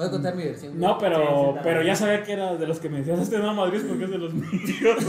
No, 0.00 0.06
puedo 0.06 0.10
contar 0.12 0.34
mi 0.34 0.44
versión. 0.44 0.78
No, 0.80 0.96
pero, 0.98 1.18
Sí, 1.18 1.52
sí, 1.54 1.60
pero 1.62 1.82
ya 1.82 1.94
sabía 1.94 2.22
que 2.22 2.32
era 2.32 2.54
de 2.54 2.66
los 2.66 2.78
que 2.80 2.88
me 2.88 2.98
decías, 2.98 3.20
este 3.20 3.38
no 3.38 3.52
Madrid 3.52 3.82
porque 3.86 4.04
es 4.04 4.10
de 4.10 4.18
los 4.18 4.32
míos. 4.32 4.50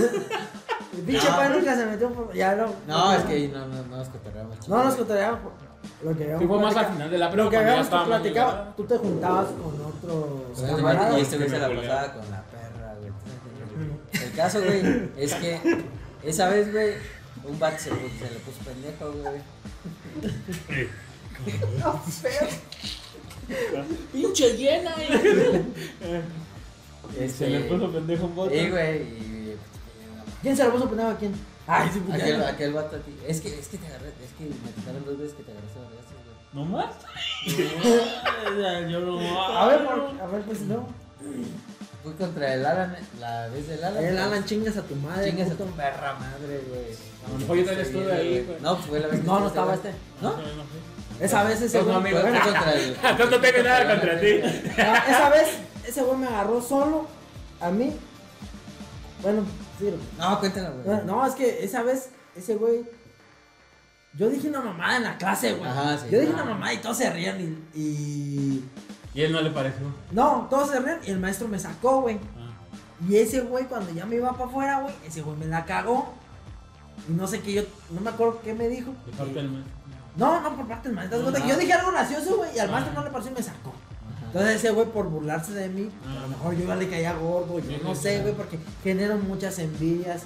El 0.93 1.03
pinche 1.03 1.29
No. 1.29 1.35
padre 1.37 1.55
nunca 1.57 1.75
se 1.75 1.85
metió 1.85 2.09
por. 2.09 2.33
Ya 2.33 2.55
no. 2.55 2.65
No, 2.87 3.13
es 3.13 3.23
que 3.23 3.47
no, 3.47 3.65
no, 3.67 3.83
no 3.83 3.95
nos 3.97 4.09
cotorreamos. 4.09 4.67
No 4.67 4.83
nos 4.83 4.95
cotorreamos 4.95 5.39
por 5.39 5.53
lo 6.03 6.17
que 6.17 6.23
habíamos 6.23 6.41
Sí, 6.41 6.47
fue 6.47 6.59
más 6.59 6.75
al 6.75 6.85
final 6.87 7.09
de 7.09 7.17
la 7.17 7.31
Lo 7.33 7.49
que 7.49 7.57
habíamos 7.57 7.87
platicado, 7.87 8.51
la- 8.51 8.75
tú 8.75 8.83
te 8.83 8.97
juntabas 8.97 9.47
con 9.51 10.67
camaradas. 10.75 11.03
vato 11.05 11.17
Y 11.17 11.21
este 11.21 11.37
güey 11.37 11.49
se 11.49 11.55
me 11.55 11.61
la 11.61 11.69
pasaba 11.81 12.13
con 12.13 12.29
la 12.31 12.43
perra, 12.43 12.95
güey. 12.99 14.23
El 14.25 14.31
caso, 14.33 14.59
güey, 14.61 15.09
es 15.15 15.33
que 15.35 15.59
esa 16.23 16.49
vez, 16.49 16.71
güey, 16.73 16.93
un 17.45 17.57
vato 17.57 17.77
se, 17.77 17.85
se 17.89 17.93
le 17.93 18.39
puso 18.43 18.59
pendejo, 18.65 19.13
güey. 19.13 19.41
Pinche 24.13 24.57
llena, 24.57 24.93
Este, 27.19 27.29
Se 27.29 27.49
le 27.49 27.59
puso 27.61 27.91
pendejo 27.91 28.25
un 28.25 28.35
bote. 28.35 28.59
Sí, 28.59 28.69
güey, 28.69 29.01
y. 29.01 29.55
¿Quién 30.41 30.57
se 30.57 30.63
lo 30.63 30.71
puso 30.73 30.87
pendejo 30.89 31.09
a 31.09 31.17
quién? 31.17 31.33
Ay, 31.67 31.89
sí, 31.93 32.01
pues 32.05 32.21
Aquel, 32.21 32.43
aquel 32.43 32.73
vato 32.73 32.95
a 32.95 32.99
ti. 32.99 33.15
Es 33.27 33.41
que, 33.41 33.59
es 33.59 33.67
que 33.67 33.77
te 33.77 33.87
agarré, 33.87 34.07
es 34.09 34.31
que 34.37 34.45
me 34.45 34.71
tocaron 34.71 35.05
dos 35.05 35.17
veces 35.19 35.33
que 35.35 35.43
te 35.43 35.51
agarraste 35.51 35.79
a. 35.79 35.91
¿No 36.53 36.65
más? 36.65 36.93
Yo 38.89 38.99
no. 38.99 39.57
A 39.57 39.67
ver, 39.67 39.85
por- 39.85 40.21
a 40.21 40.27
ver, 40.27 40.41
pues 40.43 40.61
no. 40.61 40.87
Fui 42.03 42.13
contra 42.13 42.53
el 42.55 42.65
Alan, 42.65 42.97
la 43.19 43.47
vez 43.47 43.67
del 43.67 43.83
Alan. 43.83 44.03
El 44.03 44.15
pues, 44.15 44.25
Alan, 44.25 44.45
chingas 44.45 44.75
a 44.77 44.81
tu 44.81 44.95
madre. 44.95 45.29
Chingas 45.29 45.51
a 45.51 45.55
tu 45.55 45.65
perra 45.67 46.13
madre, 46.15 46.61
güey. 46.67 47.39
Mejor 47.39 47.57
yo 47.57 47.65
también 47.65 47.85
estuve 47.85 48.11
ahí, 48.11 48.43
güey. 48.43 48.59
No, 48.59 48.75
pues 48.75 48.87
fue 48.87 48.99
la 48.99 49.07
vez 49.07 49.19
que 49.21 49.27
No, 49.27 49.39
no 49.39 49.47
estuviste, 49.47 49.59
estaba 49.59 49.73
este. 49.75 49.93
¿No? 50.21 50.29
No 50.31 50.35
fui. 50.35 51.00
Esa 51.21 51.43
vez 51.43 51.61
ese 51.61 51.77
No, 51.83 51.83
güey. 51.85 51.93
no, 51.93 52.19
amigo. 52.19 52.19
Entonces 52.19 53.29
no 53.31 53.39
tengo 53.39 53.63
nada 53.63 53.87
contra 53.89 54.19
ti. 54.19 54.27
ah, 54.79 55.03
esa 55.07 55.29
vez, 55.29 55.47
ese 55.87 56.01
güey 56.01 56.17
me 56.17 56.27
agarró 56.27 56.61
solo. 56.61 57.07
A 57.59 57.69
mí. 57.69 57.95
Bueno, 59.21 59.43
sí. 59.79 59.93
No, 60.17 60.39
cuéntala, 60.39 60.71
güey. 60.71 61.05
No, 61.05 61.25
es 61.25 61.35
que 61.35 61.63
esa 61.63 61.83
vez, 61.83 62.09
ese 62.35 62.55
güey. 62.55 62.83
Yo 64.17 64.29
dije 64.29 64.49
una 64.49 64.61
mamada 64.61 64.97
en 64.97 65.03
la 65.03 65.17
clase, 65.17 65.53
güey. 65.53 65.69
Ajá, 65.69 65.97
sí. 65.97 66.07
Yo 66.11 66.19
dije 66.19 66.33
Ah. 66.35 66.41
una 66.41 66.45
mamada 66.53 66.73
y 66.73 66.77
todos 66.79 66.97
se 66.97 67.09
rían 67.09 67.39
y. 67.39 67.79
y- 67.79 68.63
Y 69.13 69.21
él 69.21 69.31
no 69.31 69.41
le 69.41 69.51
pareció. 69.51 69.81
No, 70.11 70.47
todos 70.49 70.69
se 70.69 70.79
rían 70.79 70.99
y 71.05 71.11
el 71.11 71.19
maestro 71.19 71.47
me 71.47 71.59
sacó, 71.59 72.01
güey. 72.01 72.17
Ah. 72.37 72.51
Y 73.07 73.17
ese 73.17 73.41
güey, 73.41 73.65
cuando 73.65 73.91
ya 73.91 74.05
me 74.05 74.15
iba 74.17 74.31
para 74.33 74.45
afuera, 74.45 74.79
güey, 74.81 74.93
ese 75.05 75.21
güey 75.21 75.37
me 75.37 75.45
la 75.45 75.65
cagó. 75.65 76.13
Y 77.09 77.13
no 77.13 77.25
sé 77.27 77.41
qué 77.41 77.53
yo. 77.53 77.61
No 77.91 78.01
me 78.01 78.09
acuerdo 78.09 78.41
qué 78.43 78.53
me 78.53 78.67
dijo. 78.69 78.91
De 79.05 79.11
parte 79.13 79.33
del 79.33 79.49
maestro. 79.49 79.80
No, 80.15 80.41
no, 80.41 80.55
por 80.55 80.67
parte 80.67 80.89
del 80.89 80.95
maestro. 80.95 81.19
Ah. 81.27 81.47
Yo 81.47 81.55
dije 81.57 81.73
algo 81.73 81.91
gracioso, 81.91 82.37
güey, 82.37 82.55
y 82.55 82.59
al 82.59 82.69
maestro 82.69 82.93
Ah. 82.93 82.99
no 82.99 83.05
le 83.05 83.11
pareció 83.11 83.31
y 83.31 83.35
me 83.35 83.43
sacó. 83.43 83.73
Entonces 84.27 84.55
ese 84.55 84.71
güey 84.71 84.87
por 84.87 85.07
burlarse 85.09 85.51
de 85.53 85.69
mí, 85.69 85.89
Ah. 86.05 86.19
a 86.19 86.21
lo 86.23 86.27
mejor 86.29 86.55
yo 86.55 86.67
ya 86.67 86.75
le 86.75 86.89
caía 86.89 87.13
gordo, 87.13 87.59
yo 87.59 87.77
no 87.83 87.95
sé, 87.95 88.19
güey, 88.21 88.33
porque 88.33 88.59
genero 88.83 89.17
muchas 89.17 89.59
envidias. 89.59 90.23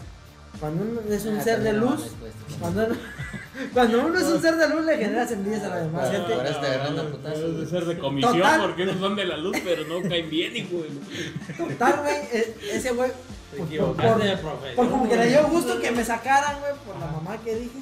Cuando 0.59 0.83
uno 0.83 1.01
es 1.13 1.25
un 1.25 1.37
Ah, 1.37 1.43
ser 1.43 1.59
de 1.61 1.73
no 1.73 1.81
luz, 1.91 2.11
pues, 2.19 2.31
cuando 2.61 2.85
uno, 2.85 2.95
Cuando 3.73 4.05
uno 4.05 4.17
es 4.19 4.25
un 4.25 4.41
ser 4.41 4.55
de 4.57 4.69
luz, 4.69 4.85
le 4.85 4.97
generas 4.97 5.31
envidias 5.31 5.63
a 5.63 5.67
la 5.69 5.75
demás 5.77 6.09
gente. 6.11 6.33
por 6.33 6.45
eso 6.45 6.59
te 6.59 6.67
agarran 6.67 6.99
a 6.99 7.03
putazos, 7.03 7.39
Debe 7.39 7.53
güey. 7.55 7.67
ser 7.67 7.85
de 7.85 7.97
comisión 7.99 8.33
Total. 8.37 8.61
porque 8.61 8.83
esos 8.83 8.99
son 8.99 9.15
de 9.17 9.25
la 9.25 9.37
luz, 9.37 9.57
pero 9.63 9.83
no 9.85 10.07
caen 10.09 10.29
bien, 10.29 10.55
hijo 10.55 10.77
de... 10.77 11.53
Total, 11.53 11.99
güey, 12.01 12.15
e- 12.31 12.55
ese 12.73 12.91
güey. 12.91 13.11
Te 13.51 13.57
por- 13.57 13.67
equivocaste 13.67 14.37
por-. 14.37 14.75
Por 14.75 14.89
como 14.89 15.09
que 15.09 15.15
le 15.17 15.27
dio 15.27 15.47
gusto 15.47 15.79
que 15.81 15.91
me 15.91 16.03
sacaran, 16.05 16.59
güey, 16.61 16.73
por 16.85 16.97
la 16.99 17.07
mamá 17.07 17.37
que 17.43 17.55
dije. 17.55 17.79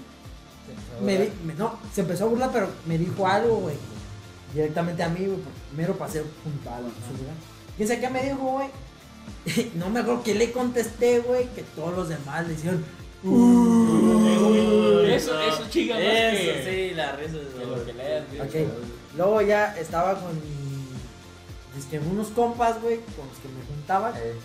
Me, 1.01 1.17
di- 1.20 1.32
me- 1.46 1.53
no, 1.55 1.77
se 1.93 2.01
empezó 2.01 2.25
a 2.25 2.27
burlar, 2.27 2.50
pero 2.53 2.70
me 2.86 2.98
dijo 2.98 3.27
algo, 3.27 3.58
güey. 3.58 3.75
Directamente 4.53 5.01
a 5.03 5.10
mí, 5.10 5.25
güey. 5.25 5.38
porque 5.39 5.60
Primero 5.74 5.98
pasé 5.98 6.24
junto 6.43 6.70
a 6.70 6.77
su 6.77 7.17
lugar. 7.17 7.36
¿Quién 7.75 7.88
sabe 7.88 8.00
qué 8.01 8.10
me 8.10 8.24
dijo, 8.24 8.38
güey? 8.38 8.67
No 9.75 9.89
me 9.89 10.01
acuerdo 10.01 10.24
que 10.24 10.36
le 10.36 10.51
contesté, 10.51 11.20
güey, 11.20 11.48
que 11.53 11.63
todos 11.75 11.96
los 11.96 12.10
demás 12.10 12.48
le 12.48 12.53
hicieron. 12.53 12.84
Eso, 15.08 15.39
eso 15.41 15.65
chinga 15.70 15.96
más 15.96 16.03
Eso, 16.03 16.53
que... 16.53 16.89
sí, 16.89 16.96
la 16.96 17.12
risa 17.13 17.34
que 17.58 17.65
lo 17.65 17.86
que 17.86 17.93
le 17.93 18.03
hayas 18.03 18.32
dicho. 18.32 18.43
Ok. 18.43 18.55
Luego 19.17 19.41
ya 19.41 19.77
estaba 19.77 20.20
con. 20.20 20.32
Es 21.77 21.86
que 21.86 22.00
unos 22.00 22.27
compas, 22.27 22.82
güey, 22.82 22.98
con 22.98 23.27
los 23.27 23.38
que 23.38 23.48
me 23.50 23.63
juntaba. 23.67 24.13
Eh, 24.20 24.36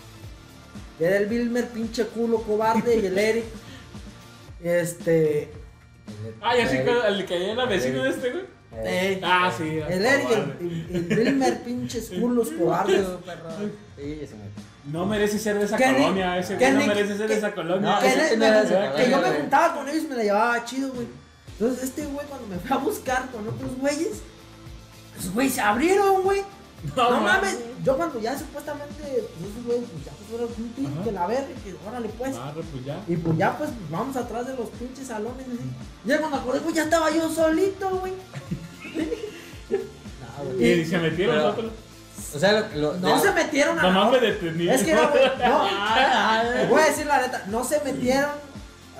Era 0.99 1.17
el 1.17 1.29
Wilmer, 1.29 1.67
pinche 1.69 2.05
culo 2.07 2.41
cobarde, 2.43 2.97
y 2.99 3.05
el 3.05 3.17
Eric. 3.17 3.45
Este. 4.63 5.51
Ah, 6.41 6.55
ya 6.57 6.67
sé 6.67 6.81
el- 7.07 7.17
que 7.19 7.25
que 7.25 7.51
era 7.51 7.65
vecino 7.65 8.03
de 8.03 8.09
este, 8.09 8.31
güey. 8.31 8.43
eh, 8.83 9.19
Ah, 9.23 9.51
sí. 9.55 9.63
el 9.89 10.05
Eric, 10.05 10.29
el, 10.59 11.17
Wilmer, 11.17 11.63
pinches 11.63 12.09
culos 12.19 12.49
cobardes. 12.51 13.05
perro. 13.25 13.49
Sí, 13.97 14.19
ese 14.21 14.35
me- 14.35 14.69
No 14.91 15.05
merece 15.05 15.37
ser 15.37 15.59
de 15.59 15.65
esa 15.65 15.77
¿Qué 15.77 15.87
ni- 15.91 16.01
colonia, 16.03 16.37
ese 16.37 16.55
güey 16.55 16.71
no 16.71 16.85
merece 16.87 17.17
ser 17.17 17.27
de 17.27 17.35
esa 17.35 17.51
colonia. 17.53 17.91
No, 17.95 17.99
que, 17.99 18.09
sí 18.09 19.11
yo 19.11 19.21
me 19.21 19.29
juntaba 19.31 19.75
con 19.75 19.87
ellos 19.89 20.03
y 20.03 20.07
me 20.07 20.15
la 20.15 20.23
llevaba 20.23 20.65
chido, 20.65 20.91
güey. 20.93 21.07
Entonces 21.59 21.83
este 21.83 22.05
güey 22.05 22.25
cuando 22.27 22.47
me 22.47 22.57
fue 22.57 22.75
a 22.77 22.79
buscar 22.79 23.29
con 23.31 23.47
otros 23.47 23.75
güeyes, 23.77 24.21
los 25.17 25.33
güeyes 25.33 25.53
se 25.53 25.61
abrieron, 25.61 26.23
güey. 26.23 26.41
No, 26.95 27.11
No, 27.11 27.21
mames, 27.21 27.57
yo 27.83 27.97
cuando 27.97 28.19
ya 28.21 28.37
supuestamente, 28.39 28.95
pues 29.03 29.51
esos 29.51 29.65
güeyes, 29.65 29.85
pues 29.91 30.05
ya 30.05 30.11
pues 30.11 30.29
fueron 30.29 30.49
un 30.57 30.85
Ajá. 30.93 31.03
que 31.03 31.11
la 31.11 31.27
verga, 31.27 31.47
que 31.63 31.75
órale 31.87 32.09
pues. 32.09 32.37
Barro, 32.37 32.61
pues 32.61 32.85
ya. 32.85 33.03
Y 33.07 33.15
pues 33.17 33.37
ya 33.37 33.57
pues 33.57 33.69
vamos 33.89 34.15
atrás 34.15 34.47
de 34.47 34.55
los 34.55 34.69
pinches 34.69 35.07
salones, 35.07 35.45
así. 35.47 35.69
Ya 36.05 36.19
cuando 36.19 36.37
acordé, 36.37 36.59
pues 36.61 36.75
ya 36.75 36.83
estaba 36.83 37.09
yo 37.11 37.29
solito, 37.29 37.89
güey. 37.99 38.13
No, 39.69 40.45
güey. 40.53 40.81
Y 40.81 40.85
se 40.85 40.97
metieron 40.97 41.35
Pero- 41.35 41.49
otros. 41.49 41.71
O 42.33 42.37
sea, 42.37 42.51
lo, 42.75 42.75
lo- 42.75 42.93
No 42.97 43.15
de- 43.15 43.21
se 43.21 43.31
metieron 43.33 43.79
a 43.79 43.81
Nomás 43.83 44.11
me 44.11 44.19
detení. 44.19 44.69
Es 44.69 44.83
que 44.83 44.93
no, 44.93 45.09
güey, 45.09 45.23
no. 45.25 45.65
Te 46.53 46.67
voy 46.67 46.81
a 46.81 46.85
decir 46.85 47.05
la 47.07 47.21
neta, 47.21 47.43
no 47.47 47.63
se 47.63 47.81
metieron 47.81 48.29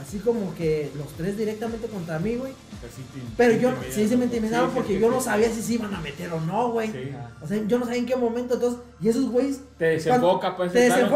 así 0.01 0.17
como 0.19 0.55
que 0.55 0.91
los 0.95 1.07
tres 1.15 1.37
directamente 1.37 1.87
contra 1.87 2.17
mí, 2.19 2.35
güey. 2.35 2.53
Te- 2.81 2.87
Pero 3.35 3.59
yo 3.59 3.71
sí 3.89 4.07
se 4.07 4.15
me 4.15 4.25
intimidaron 4.25 4.71
porque 4.71 4.99
yo 4.99 5.09
no 5.09 5.19
sabía 5.19 5.49
si 5.49 5.61
se 5.61 5.73
iban 5.73 5.93
a 5.93 5.99
meter 5.99 6.31
o 6.31 6.39
no, 6.39 6.71
güey. 6.71 6.91
O 7.41 7.47
sea, 7.47 7.61
yo 7.67 7.77
no 7.77 7.85
sabía 7.85 7.99
en 7.99 8.05
qué 8.05 8.15
momento, 8.15 8.53
entonces, 8.53 8.79
y 9.01 9.09
esos 9.09 9.29
güeyes 9.29 9.61
Te 9.77 9.85
desenfoca, 9.85 10.55
pues. 10.55 10.71
te 10.71 10.79
un 10.79 10.85
exacto, 10.85 11.15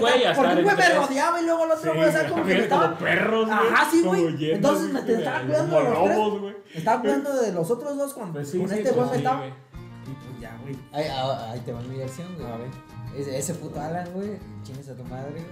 güey 0.00 0.34
porque 0.34 0.54
un 0.56 0.62
güey 0.64 0.76
me 0.76 0.88
rodeaba 0.94 1.40
y 1.40 1.44
luego 1.44 1.64
el 1.64 1.70
otro 1.70 1.94
güey, 1.94 2.08
o 2.08 2.12
sea, 2.12 2.28
como 2.28 2.44
que 2.44 2.52
como 2.52 2.62
estaba, 2.62 2.98
perros, 2.98 3.46
güey. 3.46 3.58
Ajá, 3.58 3.90
sí, 3.90 4.02
güey. 4.02 4.52
Entonces 4.52 4.92
me 4.92 5.00
estaba 5.00 5.40
cuidando 5.42 5.76
de 5.78 5.84
los 5.84 6.04
tres. 6.04 6.16
lobos, 6.16 6.40
güey. 6.40 6.56
estaba 6.74 7.00
cuidando 7.00 7.40
de 7.40 7.52
los 7.52 7.70
otros 7.70 7.96
dos 7.96 8.14
cuando 8.14 8.32
Pues 8.34 8.50
con 8.50 8.60
este 8.62 8.82
pues 8.82 8.94
güey 8.94 9.06
me 9.06 9.12
sí, 9.12 9.16
estaba. 9.18 9.46
Y 9.46 9.50
pues 9.50 10.40
ya, 10.40 10.58
güey. 10.62 10.76
Ahí, 10.92 11.06
ah, 11.10 11.54
te 11.64 11.72
va 11.72 11.80
mi 11.82 11.96
versión, 11.96 12.34
güey. 12.36 12.46
A 12.50 12.56
ver. 12.56 12.68
Ese, 13.16 13.38
ese 13.38 13.54
puto 13.54 13.80
Alan, 13.80 14.08
güey, 14.12 14.38
chingues 14.64 14.88
a 14.88 14.94
tu 14.96 15.04
madre, 15.04 15.30
güey. 15.30 15.44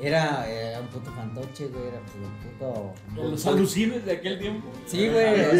Era, 0.00 0.46
era 0.46 0.80
un 0.80 0.88
puto 0.88 1.10
fantoche, 1.12 1.68
güey, 1.68 1.86
era 1.88 2.00
pues, 2.00 2.16
un 2.16 2.50
puto... 2.50 2.92
Los 3.30 3.46
alucines 3.46 4.04
de 4.04 4.12
aquel 4.12 4.38
tiempo. 4.38 4.68
Sí, 4.86 5.08
güey, 5.08 5.40
Ah, 5.40 5.50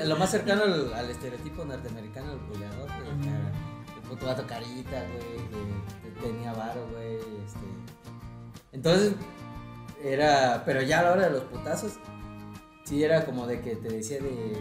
el- 0.00 0.08
lo 0.08 0.16
más 0.16 0.30
cercano 0.30 0.62
al, 0.62 0.94
al 0.94 1.10
estereotipo 1.10 1.62
norteamericano, 1.64 2.32
el 2.32 2.38
buleador, 2.38 2.88
güey. 2.88 3.28
Era 3.28 3.52
El 3.96 4.08
puto 4.08 4.26
vato 4.26 4.46
carita, 4.46 5.04
güey, 5.04 5.36
que, 5.48 6.20
que 6.20 6.20
tenía 6.26 6.52
varo, 6.54 6.88
güey, 6.90 7.16
este... 7.16 7.66
Entonces, 8.72 9.12
era... 10.02 10.62
Pero 10.64 10.80
ya 10.80 11.00
a 11.00 11.02
la 11.02 11.12
hora 11.12 11.22
de 11.24 11.30
los 11.32 11.42
putazos, 11.44 11.94
sí 12.84 13.04
era 13.04 13.26
como 13.26 13.46
de 13.46 13.60
que 13.60 13.76
te 13.76 13.88
decía 13.90 14.18
de... 14.20 14.56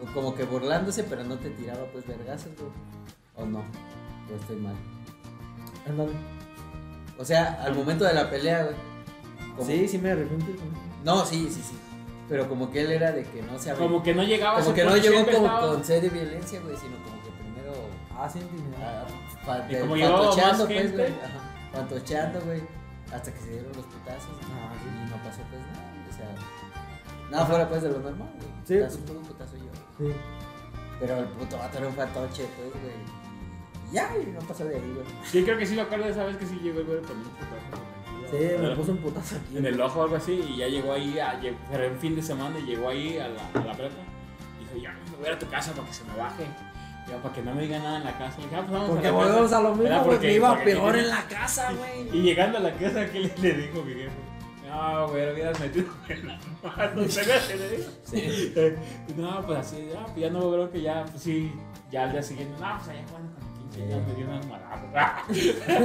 Como, 0.00 0.12
como 0.14 0.34
que 0.34 0.42
burlándose, 0.44 1.04
pero 1.04 1.22
no 1.22 1.36
te 1.38 1.50
tiraba, 1.50 1.84
pues, 1.92 2.04
vergazos, 2.08 2.50
güey. 2.58 2.70
¿O 3.36 3.46
no? 3.46 3.60
O 3.60 4.34
estoy 4.40 4.56
mal. 4.56 4.74
Ándale. 5.88 6.12
O 7.18 7.24
sea, 7.24 7.62
al 7.62 7.74
momento 7.74 8.04
de 8.04 8.14
la 8.14 8.28
pelea, 8.30 8.64
güey. 8.64 8.76
como- 9.56 9.66
Sí, 9.68 9.86
sí 9.86 9.98
me 9.98 10.12
arrepiento. 10.12 10.46
No, 11.04 11.24
sí, 11.26 11.48
sí, 11.50 11.62
sí. 11.62 11.78
Pero 12.28 12.48
como 12.48 12.70
que 12.70 12.80
él 12.82 12.92
era 12.92 13.12
de 13.12 13.22
que 13.24 13.42
no 13.42 13.58
se 13.58 13.70
abría. 13.70 13.86
Como 13.86 14.02
que 14.02 14.14
no 14.14 14.22
llegaba 14.22 14.58
a 14.58 14.62
Como 14.62 14.74
que 14.74 14.84
no 14.84 14.96
llegó 14.96 15.24
como 15.26 15.46
estaba- 15.46 15.68
con 15.68 15.84
sed 15.84 16.00
de 16.02 16.08
violencia, 16.08 16.60
güey, 16.60 16.76
sino 16.76 16.96
como 17.04 17.22
que 17.22 17.30
primero 17.30 17.72
Ah, 18.16 18.28
sí, 18.28 18.38
Y 18.38 19.80
como 19.80 19.94
pues, 20.66 20.92
güey. 20.92 21.06
Ajá, 21.08 21.40
fantocheando, 21.72 22.40
güey. 22.42 22.62
Hasta 23.12 23.32
que 23.32 23.40
se 23.40 23.50
dieron 23.50 23.72
los 23.76 23.84
putazos. 23.86 24.30
Ah, 24.54 24.72
sí. 24.80 24.88
Y 24.88 25.10
no 25.10 25.16
pasó 25.18 25.40
pues 25.50 25.60
nada, 25.60 25.92
o 26.08 26.12
sea. 26.16 27.30
Nada 27.30 27.46
fuera 27.46 27.68
pues 27.68 27.82
de 27.82 27.88
lo 27.90 27.98
normal, 27.98 28.28
güey. 28.38 28.48
Sí. 28.64 28.74
Putazo 28.76 28.98
tú, 29.00 29.22
putazo 29.22 29.56
yo. 29.56 29.72
Sí. 29.98 30.12
Pero 31.00 31.18
el 31.18 31.24
puto 31.26 31.58
vato 31.58 31.78
era 31.78 31.88
un 31.88 31.94
fantoche, 31.94 32.46
pues, 32.56 32.82
güey. 32.82 33.21
Y 33.92 33.94
Ya, 33.94 34.10
y 34.16 34.30
no 34.32 34.40
pasó 34.40 34.64
de 34.64 34.74
ahí, 34.76 34.80
güey. 34.94 35.06
Sí, 35.24 35.44
creo 35.44 35.58
que 35.58 35.66
sí 35.66 35.74
me 35.74 35.82
acuerdo 35.82 36.06
de 36.06 36.10
esa 36.12 36.24
vez 36.24 36.36
que 36.38 36.46
sí 36.46 36.58
llegó 36.62 36.80
el 36.80 36.86
güey 36.86 37.00
con 37.02 37.16
un 37.18 37.24
putazo. 37.24 37.82
Sí, 38.30 38.38
me 38.60 38.74
puso 38.74 38.92
un 38.92 38.98
putazo 38.98 39.36
aquí. 39.36 39.58
En 39.58 39.66
el 39.66 39.80
ojo 39.80 40.00
o 40.00 40.02
algo 40.04 40.16
así, 40.16 40.32
y 40.48 40.56
ya 40.56 40.66
llegó 40.66 40.92
ahí, 40.94 41.18
a, 41.18 41.38
pero 41.70 41.84
en 41.84 41.98
fin 41.98 42.16
de 42.16 42.22
semana, 42.22 42.58
y 42.58 42.62
llegó 42.62 42.88
ahí 42.88 43.18
a 43.18 43.28
la, 43.28 43.60
a 43.60 43.64
la 43.64 43.72
prepa. 43.74 43.94
Dijo, 44.58 44.82
ya, 44.82 44.92
me 45.10 45.16
voy 45.18 45.28
a 45.28 45.38
tu 45.38 45.46
casa 45.48 45.72
para 45.72 45.86
que 45.86 45.92
se 45.94 46.04
me 46.04 46.16
baje. 46.16 46.44
Ya, 47.08 47.16
para 47.20 47.34
que 47.34 47.42
no 47.42 47.54
me 47.54 47.62
diga 47.62 47.78
nada 47.80 47.98
en 47.98 48.04
la 48.04 48.16
casa. 48.16 48.36
Y 48.40 48.44
dije, 48.44 48.56
ah, 48.56 48.60
pues 48.60 48.72
vamos 48.72 48.88
Porque 48.90 49.08
a 49.08 49.10
volvemos 49.12 49.52
a 49.52 49.60
lo 49.60 49.74
mismo, 49.74 50.04
porque- 50.04 50.32
iba 50.34 50.48
porque 50.50 50.64
peor 50.64 50.96
en 50.96 51.08
la 51.10 51.22
casa, 51.28 51.72
güey. 51.72 52.08
Y 52.18 52.22
llegando 52.22 52.56
a 52.58 52.60
la 52.62 52.72
casa, 52.72 53.06
¿qué 53.10 53.20
le, 53.20 53.32
le 53.38 53.52
dijo 53.54 53.82
mi? 53.84 53.94
No, 54.66 55.08
güey, 55.08 55.26
lo 55.26 55.32
hubieras 55.34 55.60
metido 55.60 55.92
en 56.08 56.28
la 56.28 56.38
mano. 56.62 57.08
¿Se 57.08 57.56
le 57.56 57.76
dijo? 57.76 57.90
Sí. 58.04 58.54
No, 59.16 59.42
pues 59.44 59.58
así, 59.58 59.88
ah, 59.98 60.04
pues 60.06 60.16
ya 60.20 60.30
no 60.30 60.40
creo 60.50 60.70
que 60.70 60.80
ya, 60.80 61.04
pues 61.04 61.22
sí, 61.22 61.52
ya 61.90 62.04
al 62.04 62.12
día 62.12 62.22
siguiente, 62.22 62.54
no, 62.58 62.76
pues 62.78 62.88
allá 62.88 63.04
jugando 63.08 63.34
con 63.34 63.51
el 63.76 63.84
15, 63.84 63.88
ya 63.88 63.96
me 64.06 64.14
dio 64.14 64.26
una 64.26 64.38
almohada. 64.38 65.22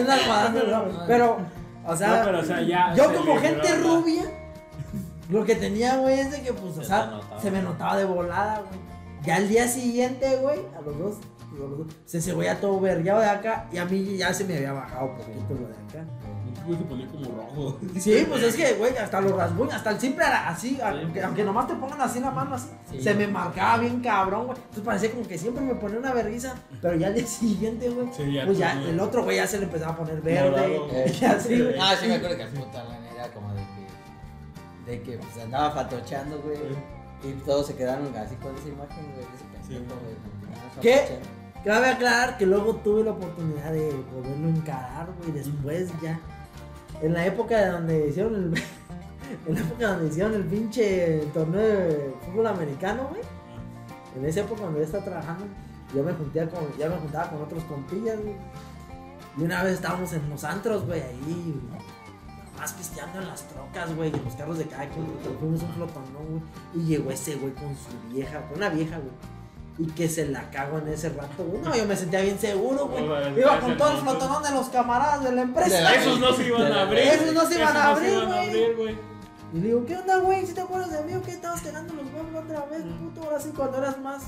Una 0.01 0.13
almohada, 0.13 0.49
no, 0.49 1.05
Pero, 1.07 1.37
o 1.85 1.95
sea, 1.95 2.07
No, 2.19 2.25
pero, 2.25 2.39
o 2.39 2.43
sea, 2.43 2.61
ya 2.61 2.93
yo 2.95 3.09
se 3.09 3.15
como 3.15 3.37
gente 3.37 3.69
la- 3.69 3.75
rubia, 3.77 4.23
lo 5.29 5.43
que 5.45 5.55
tenía, 5.55 5.97
güey, 5.97 6.19
es 6.19 6.31
de 6.31 6.41
que, 6.41 6.53
pues, 6.53 6.77
o 6.77 6.81
Se 6.81 6.87
sea, 6.87 7.05
notaba. 7.07 7.41
se 7.41 7.51
me 7.51 7.61
notaba 7.61 7.97
de 7.97 8.05
volada, 8.05 8.59
güey. 8.59 8.79
Ya 9.23 9.35
al 9.37 9.49
día 9.49 9.67
siguiente, 9.67 10.37
güey, 10.37 10.59
a 10.77 10.81
los 10.81 10.97
dos, 10.97 11.15
a 11.51 11.59
los 11.59 11.77
dos, 11.79 11.87
se 12.05 12.21
se 12.21 12.33
veía 12.33 12.59
todo 12.61 12.79
vergueado 12.79 13.19
de 13.19 13.25
acá 13.29 13.67
y 13.71 13.77
a 13.77 13.85
mí 13.85 14.15
ya 14.17 14.33
se 14.33 14.45
me 14.45 14.55
había 14.57 14.71
bajado 14.73 15.05
un 15.07 15.17
poquito 15.17 15.53
lo 15.53 15.67
de 15.67 15.73
acá. 15.73 16.05
Güey 16.65 16.77
se 16.77 16.83
ponía 16.85 17.07
como 17.07 17.25
rojo. 17.25 17.79
Sí, 17.99 18.25
pues 18.27 18.43
es 18.43 18.55
que, 18.55 18.73
güey, 18.73 18.95
hasta 18.97 19.21
los 19.21 19.31
rasguños, 19.33 19.73
hasta 19.73 19.91
el 19.91 19.99
simple 19.99 20.25
era 20.25 20.49
así, 20.49 20.79
aunque, 20.81 21.23
aunque 21.23 21.43
nomás 21.43 21.67
te 21.67 21.75
pongan 21.75 22.01
así 22.01 22.19
la 22.19 22.31
mano 22.31 22.55
así, 22.55 22.67
Sí. 22.91 23.01
se 23.01 23.13
me 23.13 23.27
marcaba 23.27 23.77
bien 23.79 24.01
cabrón, 24.01 24.47
güey. 24.47 24.57
Entonces 24.57 24.83
parecía 24.83 25.11
como 25.11 25.27
que 25.27 25.37
siempre 25.37 25.63
me 25.63 25.75
ponía 25.75 25.99
una 25.99 26.13
vergüenza, 26.13 26.55
pero 26.81 26.95
ya 26.95 27.07
al 27.07 27.13
día 27.13 27.27
siguiente, 27.27 27.89
güey, 27.89 28.07
Sí, 28.13 28.31
ya 28.33 28.45
pues 28.45 28.57
ya 28.57 28.73
el 28.81 28.99
otro 28.99 29.23
güey 29.23 29.37
ya 29.37 29.47
se 29.47 29.59
le 29.59 29.65
empezaba 29.65 29.93
a 29.93 29.97
poner 29.97 30.21
verde, 30.21 30.49
Morado. 30.49 30.87
Y 31.21 31.25
así, 31.25 31.61
güey. 31.61 31.75
Ah, 31.79 31.95
sí 31.99 32.07
me 32.07 32.15
acuerdo 32.15 32.37
que 32.37 32.43
el 32.43 32.49
puto 32.49 32.77
Alan 32.79 33.05
era 33.15 33.27
como 33.31 33.53
de 33.53 33.61
que. 33.61 34.91
De 34.91 35.01
que 35.01 35.17
pues 35.17 35.43
andaba 35.43 35.71
fantocheando, 35.71 36.41
güey. 36.41 36.57
Y 37.23 37.31
todos 37.45 37.65
se 37.67 37.75
quedaron 37.75 38.15
así 38.15 38.35
con 38.35 38.55
esa 38.55 38.67
imagen, 38.67 39.03
güey. 39.13 39.25
de 39.25 39.35
ese 39.35 39.45
pendejo, 39.77 39.99
güey, 40.01 40.15
como 40.15 40.41
que 40.41 40.59
andaba 40.59 40.81
¿Qué? 40.81 41.19
Cabe 41.65 41.87
aclarar 41.87 42.37
que 42.37 42.45
luego 42.45 42.75
tuve 42.77 43.03
la 43.03 43.11
oportunidad 43.11 43.71
de 43.71 43.89
poderlo 44.13 44.47
encarar, 44.49 45.07
güey, 45.19 45.31
después 45.31 45.89
ya. 46.01 46.19
En 47.01 47.13
la 47.13 47.25
época 47.25 47.57
de 47.57 47.71
donde 47.71 48.07
hicieron 48.09 48.35
el. 48.35 48.53
En 49.45 49.55
la 49.55 49.59
época 49.59 49.87
donde 49.89 50.07
hicieron 50.07 50.33
el 50.35 50.43
pinche 50.45 51.19
torneo 51.33 51.61
de 51.61 52.15
fútbol 52.25 52.47
americano, 52.47 53.09
güey. 53.09 53.21
En 54.15 54.25
esa 54.25 54.39
época 54.39 54.61
cuando 54.61 54.79
yo 54.79 54.85
estaba 54.85 55.03
trabajando, 55.03 55.45
yo 55.93 56.01
me 56.01 56.13
juntaba 56.13 56.49
con, 56.49 56.77
ya 56.77 56.87
me 56.87 56.95
juntaba 56.95 57.29
con 57.29 57.41
otros 57.41 57.63
compillas, 57.65 58.17
güey. 58.21 58.35
Y 59.37 59.43
una 59.43 59.63
vez 59.63 59.73
estábamos 59.73 60.13
en 60.13 60.29
los 60.29 60.43
antros, 60.45 60.85
güey, 60.85 61.01
ahí. 61.01 61.61
Más 62.57 62.73
pisteando 62.73 63.19
en 63.21 63.27
las 63.27 63.43
trocas, 63.49 63.93
güey, 63.95 64.11
en 64.11 64.23
los 64.23 64.33
carros 64.35 64.57
de 64.57 64.65
cada 64.65 64.87
quien, 64.89 65.05
fuimos 65.39 65.61
un 65.61 65.73
flotón, 65.73 66.03
güey. 66.13 66.41
Y 66.73 66.87
llegó 66.87 67.11
ese 67.11 67.35
güey 67.35 67.53
con 67.53 67.75
su 67.75 68.13
vieja, 68.13 68.41
con 68.47 68.57
una 68.57 68.69
vieja, 68.69 68.97
güey. 68.97 69.36
Y 69.79 69.85
que 69.91 70.09
se 70.09 70.27
la 70.27 70.49
cago 70.49 70.79
en 70.79 70.87
ese 70.87 71.09
rato, 71.09 71.43
güey. 71.43 71.61
No, 71.61 71.75
yo 71.75 71.85
me 71.85 71.95
sentía 71.95 72.21
bien 72.21 72.39
seguro, 72.39 72.87
güey. 72.87 73.05
Iba 73.39 73.59
con 73.59 73.77
todo 73.77 73.91
el 73.91 73.97
flotonón 73.97 74.41
de 74.43 74.51
los 74.51 74.69
camaradas 74.69 75.23
de 75.23 75.31
la 75.33 75.41
empresa. 75.43 75.91
De 75.91 75.97
Esos 75.97 76.19
no 76.19 76.33
se 76.33 76.47
iban 76.47 76.71
a 76.71 76.81
abrir. 76.81 76.99
Esos 76.99 77.33
no 77.33 77.45
se 77.45 77.55
iban 77.59 77.77
a 77.77 77.89
abrir, 77.89 78.15
a 78.17 78.75
güey. 78.75 78.97
Y 79.53 79.59
le 79.59 79.67
digo, 79.67 79.85
¿qué 79.85 79.95
onda, 79.95 80.17
güey? 80.17 80.45
¿Si 80.45 80.53
te 80.53 80.61
acuerdas 80.61 80.91
de 80.91 81.01
mí 81.03 81.13
o 81.13 81.21
qué? 81.21 81.31
Estabas 81.31 81.61
cagando 81.61 81.93
los 81.93 82.05
huevos 82.11 82.43
otra 82.43 82.65
vez, 82.65 82.81
puto. 82.99 83.23
Ahora 83.23 83.39
sí, 83.39 83.51
cuando 83.55 83.77
eras 83.77 83.99
más. 83.99 84.23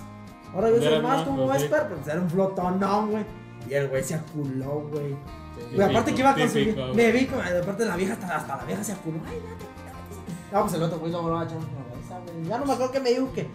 Ahora 0.53 0.70
yo 0.70 0.77
soy 0.82 1.01
más 1.01 1.18
más, 1.18 1.22
como 1.24 1.46
sí. 1.46 1.60
Vesper, 1.60 1.84
pero 1.84 1.96
pues 1.96 2.08
era 2.08 2.22
un 2.22 2.29
flotonón, 2.29 3.12
güey. 3.12 3.25
Y 3.70 3.74
el 3.74 3.88
güey 3.89 4.03
se 4.03 4.15
aculó, 4.15 4.88
güey. 4.91 5.15
Sí, 5.56 5.75
Y 5.77 5.82
aparte 5.82 6.13
que 6.13 6.22
iba 6.22 6.34
con 6.34 6.48
su 6.48 6.53
típico, 6.53 6.75
vieja. 6.75 6.91
güey. 6.94 6.96
Me 6.96 7.12
vi. 7.12 7.29
Aparte 7.62 7.86
la 7.86 7.96
vieja, 7.98 8.13
hasta, 8.13 8.36
hasta 8.38 8.56
la 8.58 8.63
vieja 8.65 8.84
se 8.84 8.91
aculó. 8.94 9.18
Ay, 9.27 9.36
date, 9.36 9.65
date. 9.65 10.53
No, 10.53 10.62
pues 10.62 10.74
el 10.75 10.84
otro 10.84 11.00
güey 11.00 11.12
lo 11.12 11.22
volvió 11.24 11.39
a 11.39 11.44
echar 11.44 11.58
una 11.58 11.68
cabeza, 11.68 12.20
güey. 12.34 12.46
Ya 12.48 12.58
no 12.60 12.65
me 12.65 12.74
acuerdo 12.74 12.91
que 12.94 13.00
me 13.00 13.10
dijo 13.10 13.34
que. 13.34 13.50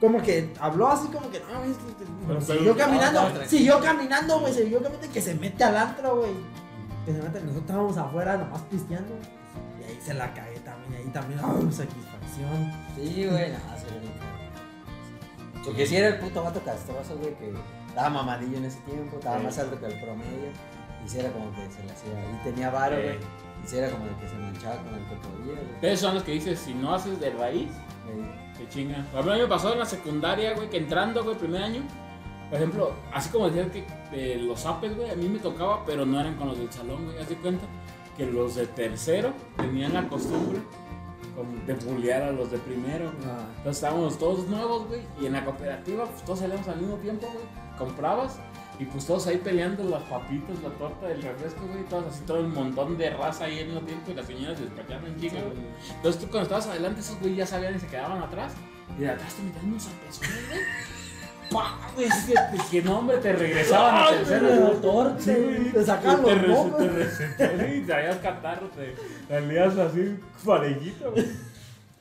Como 0.00 0.22
que 0.22 0.52
habló 0.58 0.88
así 0.88 1.08
como 1.08 1.30
que 1.30 1.40
no, 1.40 1.58
güey. 1.60 1.74
Pero- 2.26 2.40
siguió 2.40 2.74
pero- 2.74 2.76
caminando, 2.76 3.28
no, 3.28 3.44
siguió 3.46 3.80
caminando, 3.80 4.40
güey. 4.40 4.54
Siguió 4.54 4.82
caminando 4.82 5.06
y 5.06 5.10
que 5.10 5.20
se 5.20 5.34
mete 5.34 5.62
al 5.64 5.76
antro, 5.76 6.16
güey. 6.16 6.32
Que 7.04 7.12
se 7.12 7.18
mete, 7.22 7.40
nosotros 7.40 7.56
estábamos 7.62 7.96
afuera 7.98 8.36
nomás 8.38 8.62
pisteando. 8.62 9.14
Y 9.80 9.84
ahí 9.84 9.98
se 10.02 10.14
la 10.14 10.32
cagué 10.32 10.58
también. 10.60 11.02
Ahí 11.02 11.08
también, 11.12 11.40
¡ay, 11.42 11.62
satisfacción! 11.72 12.72
Sí, 12.96 13.26
güey, 13.26 13.52
no, 13.52 13.58
sí, 13.58 13.84
era 13.88 14.00
bien 14.00 14.12
cabrón. 14.18 15.64
Porque 15.64 15.86
si 15.86 15.96
era 15.96 16.08
el 16.08 16.18
puto 16.18 16.42
vato 16.42 16.60
castroso, 16.64 17.16
güey, 17.18 17.34
que 17.36 17.52
estaba 17.88 18.08
mamadillo 18.10 18.56
en 18.56 18.64
ese 18.64 18.78
tiempo, 18.80 19.16
estaba 19.18 19.38
Sí. 19.38 19.44
más 19.44 19.58
alto 19.58 19.78
que 19.78 19.86
el 19.86 20.00
promedio. 20.00 20.48
Y 21.04 21.08
si 21.08 21.18
era 21.18 21.30
como 21.32 21.50
que 21.52 21.68
se 21.70 21.84
le 21.84 21.92
hacía. 21.92 22.12
Y 22.12 22.44
tenía 22.44 22.70
varo, 22.70 22.96
Sí. 22.96 23.02
güey. 23.02 23.18
Si 23.64 23.76
era 23.76 23.90
como 23.90 24.06
el 24.06 24.16
que 24.16 24.28
se 24.28 24.34
manchaba 24.36 24.76
con 24.76 24.94
el 24.94 25.04
que 25.06 25.16
podía, 25.16 25.54
güey. 25.54 25.74
Ustedes 25.74 26.00
son 26.00 26.14
los 26.14 26.24
que 26.24 26.32
dices, 26.32 26.58
si 26.58 26.74
no 26.74 26.94
haces 26.94 27.20
de 27.20 27.30
raíz, 27.30 27.70
te 28.56 28.68
chinga. 28.68 29.04
A 29.16 29.22
mí 29.22 29.30
me 29.30 29.46
pasó 29.46 29.72
en 29.72 29.78
la 29.78 29.86
secundaria, 29.86 30.54
güey, 30.54 30.68
que 30.68 30.78
entrando, 30.78 31.24
güey, 31.24 31.36
primer 31.36 31.62
año, 31.62 31.82
por 32.48 32.58
ejemplo, 32.58 32.92
así 33.12 33.30
como 33.30 33.48
decían 33.48 33.70
que 33.70 33.84
eh, 34.12 34.38
los 34.38 34.66
apes, 34.66 34.96
güey, 34.96 35.10
a 35.10 35.14
mí 35.14 35.28
me 35.28 35.38
tocaba, 35.38 35.84
pero 35.84 36.04
no 36.04 36.20
eran 36.20 36.34
con 36.36 36.48
los 36.48 36.58
del 36.58 36.70
salón, 36.72 37.04
güey, 37.04 37.18
haz 37.18 37.28
de 37.28 37.36
cuenta 37.36 37.64
que 38.16 38.26
los 38.26 38.56
de 38.56 38.66
tercero 38.66 39.32
tenían 39.56 39.94
la 39.94 40.08
costumbre 40.08 40.60
de 41.66 41.74
bullear 41.74 42.22
a 42.22 42.32
los 42.32 42.50
de 42.50 42.58
primero. 42.58 43.12
Ah. 43.24 43.46
Entonces 43.58 43.82
estábamos 43.82 44.18
todos 44.18 44.46
nuevos, 44.48 44.88
güey, 44.88 45.02
y 45.20 45.26
en 45.26 45.32
la 45.34 45.44
cooperativa, 45.44 46.04
pues 46.04 46.22
todos 46.24 46.40
salíamos 46.40 46.66
al 46.68 46.80
mismo 46.80 46.96
tiempo, 46.96 47.28
güey, 47.32 47.78
comprabas, 47.78 48.40
y 48.80 48.84
pues 48.86 49.06
todos 49.06 49.26
ahí 49.26 49.36
peleando 49.36 49.84
las 49.84 50.02
papitas, 50.04 50.56
la 50.62 50.70
torta, 50.70 51.10
el 51.12 51.20
refresco, 51.22 51.66
güey, 51.66 51.84
todos 51.84 52.06
así, 52.06 52.22
todo 52.26 52.40
un 52.40 52.54
montón 52.54 52.96
de 52.96 53.10
raza 53.10 53.44
ahí 53.44 53.58
al 53.60 53.66
mismo 53.66 53.80
tiempo, 53.82 54.10
y 54.10 54.14
las 54.14 54.26
señoras 54.26 54.58
se 54.58 54.64
despachaban 54.64 55.06
en 55.06 55.20
chinga, 55.20 55.42
güey. 55.42 55.58
Entonces 55.96 56.20
tú 56.22 56.28
cuando 56.28 56.42
estabas 56.44 56.66
adelante, 56.68 57.00
esos 57.00 57.20
güey 57.20 57.36
ya 57.36 57.46
sabían 57.46 57.76
y 57.76 57.78
se 57.78 57.86
quedaban 57.86 58.22
atrás. 58.22 58.52
Y 58.98 59.02
de 59.02 59.10
atrás 59.10 59.34
te 59.34 59.42
metían 59.42 59.66
unos 59.68 59.82
zapezones, 59.84 60.48
güey. 60.48 60.60
¡Pah! 61.50 61.78
Güey, 61.94 62.06
es 62.06 62.62
que, 62.70 62.80
no, 62.82 62.98
hombre, 63.00 63.18
te 63.18 63.32
regresaban 63.32 63.94
a 63.96 64.08
Sí, 64.08 65.26
te- 65.26 65.40
güey. 65.40 65.72
te 65.72 65.84
sacaban 65.84 66.22
los 66.22 66.48
mocos. 66.48 66.86
Te 67.36 67.76
y 67.76 67.80
traías 67.82 68.16
catarro, 68.18 68.68
te 68.68 68.94
salías 69.28 69.76
así 69.76 70.16
parejito, 70.44 71.10
güey. 71.12 71.26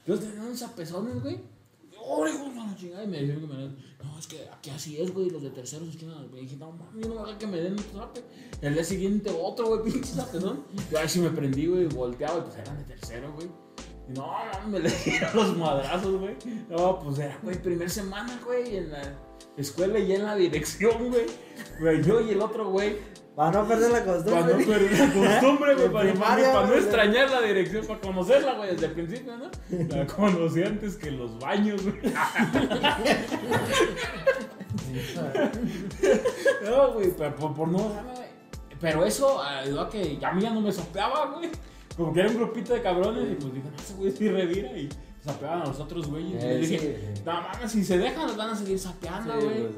Entonces 0.05 0.31
te 0.31 0.38
daban 0.38 0.55
zapezones, 0.57 1.21
güey. 1.21 1.39
¡Oh, 2.12 2.28
hijo! 2.28 2.46
Y 2.82 3.08
me 3.08 3.20
dijeron 3.20 3.42
que 3.42 3.54
me 3.54 3.62
den. 3.62 3.78
No, 4.04 4.18
es 4.18 4.25
que 4.25 4.48
aquí 4.51 4.70
así 4.70 5.00
es, 5.00 5.13
güey. 5.13 5.30
Los 5.30 5.44
de 5.44 5.50
terceros 5.51 5.92
se 5.92 5.98
chingan. 6.00 6.28
Y 6.34 6.42
dije, 6.42 6.56
no 6.56 6.75
yo 6.96 7.08
no 7.08 7.16
voy 7.16 7.18
a 7.18 7.22
dejar 7.22 7.38
que 7.38 7.48
me 7.48 7.58
den 7.58 7.78
zape. 7.78 8.24
El 8.62 8.74
día 8.74 8.84
siguiente, 8.84 9.30
otro, 9.30 9.68
güey, 9.68 9.84
pinche 9.92 10.13
zapezón. 10.13 10.63
Y 10.92 10.96
ahí 10.96 11.08
sí 11.08 11.20
me 11.20 11.30
prendí, 11.30 11.68
güey, 11.68 11.86
volteaba. 11.86 12.39
Y 12.39 12.42
pues 12.42 12.56
eran 12.58 12.78
de 12.78 12.84
tercero, 12.84 13.34
güey. 13.34 13.48
No, 14.08 14.25
no, 14.25 14.70
me 14.70 14.80
le 14.80 14.89
dieron 15.06 15.36
los 15.36 15.58
madrazos, 15.58 16.20
güey. 16.20 16.36
No, 16.70 17.00
pues 17.00 17.20
era, 17.20 17.38
güey, 17.44 17.62
primer 17.62 17.89
semana, 17.89 18.42
güey, 18.44 18.78
en 18.78 18.92
la 18.92 19.01
escuela 19.56 20.00
y 20.00 20.13
en 20.13 20.24
la 20.24 20.36
dirección, 20.36 21.10
güey. 21.10 21.28
Güey, 21.80 22.04
yo 22.04 22.22
y 22.22 22.32
el 22.32 22.42
otro, 22.42 22.72
güey. 22.72 22.98
Para 23.39 23.51
no 23.62 23.67
perder 23.69 23.91
la 23.91 24.03
costumbre. 24.03 24.34
Para 24.41 24.48
no 24.58 24.65
perder 24.65 25.00
la 25.00 25.13
costumbre, 25.13 25.75
güey, 25.75 25.89
para, 25.93 26.12
primaria, 26.12 26.51
para 26.51 26.67
no 26.67 26.74
extrañar 26.74 27.29
la 27.29 27.41
dirección, 27.41 27.86
para 27.88 28.01
conocerla, 28.01 28.53
güey, 28.55 28.72
desde 28.72 28.86
el 28.88 28.91
principio, 28.91 29.34
¿no? 29.38 29.50
La 29.96 30.05
conocí 30.08 30.62
antes 30.62 30.98
que 30.98 31.10
los 31.12 31.39
baños, 31.39 31.81
güey. 31.84 32.01
No, 36.65 36.93
güey, 36.93 37.12
pero 37.17 37.36
por, 37.36 37.53
por 37.55 37.67
no. 37.67 37.91
Pero 38.79 39.05
eso 39.05 39.41
ayudó 39.41 39.81
a 39.81 39.89
que 39.89 40.17
ya 40.17 40.29
a 40.29 40.34
mí 40.34 40.41
ya 40.41 40.51
no 40.51 40.62
me 40.62 40.72
sopeaba, 40.72 41.27
güey. 41.27 41.50
Como 41.98 42.13
que 42.13 42.19
era 42.22 42.29
un 42.29 42.36
grupito 42.38 42.74
de 42.74 42.81
cabrones 42.81 43.31
y 43.31 43.36
pues 43.36 43.53
dije, 43.53 43.67
no, 43.69 43.75
ese 43.81 43.93
güey 43.96 44.12
sí 44.12 44.29
revira 44.29 44.69
y 44.77 44.88
sapeaban 45.24 45.62
a 45.63 45.65
los 45.65 45.79
otros 45.79 46.08
güeyes. 46.08 46.43
y 46.43 46.48
Eh, 46.48 46.58
les 46.60 46.67
sí, 46.67 46.74
dije, 46.77 47.12
sí. 47.15 47.22
no 47.25 47.34
mames, 47.41 47.72
si 47.72 47.84
se 47.84 47.98
dejan, 47.98 48.27
los 48.27 48.38
van 48.38 48.50
a 48.51 48.55
seguir 48.55 48.79
sapeando, 48.79 49.34
Sí, 49.39 49.46
güey. 49.46 49.60
güey. 49.60 49.72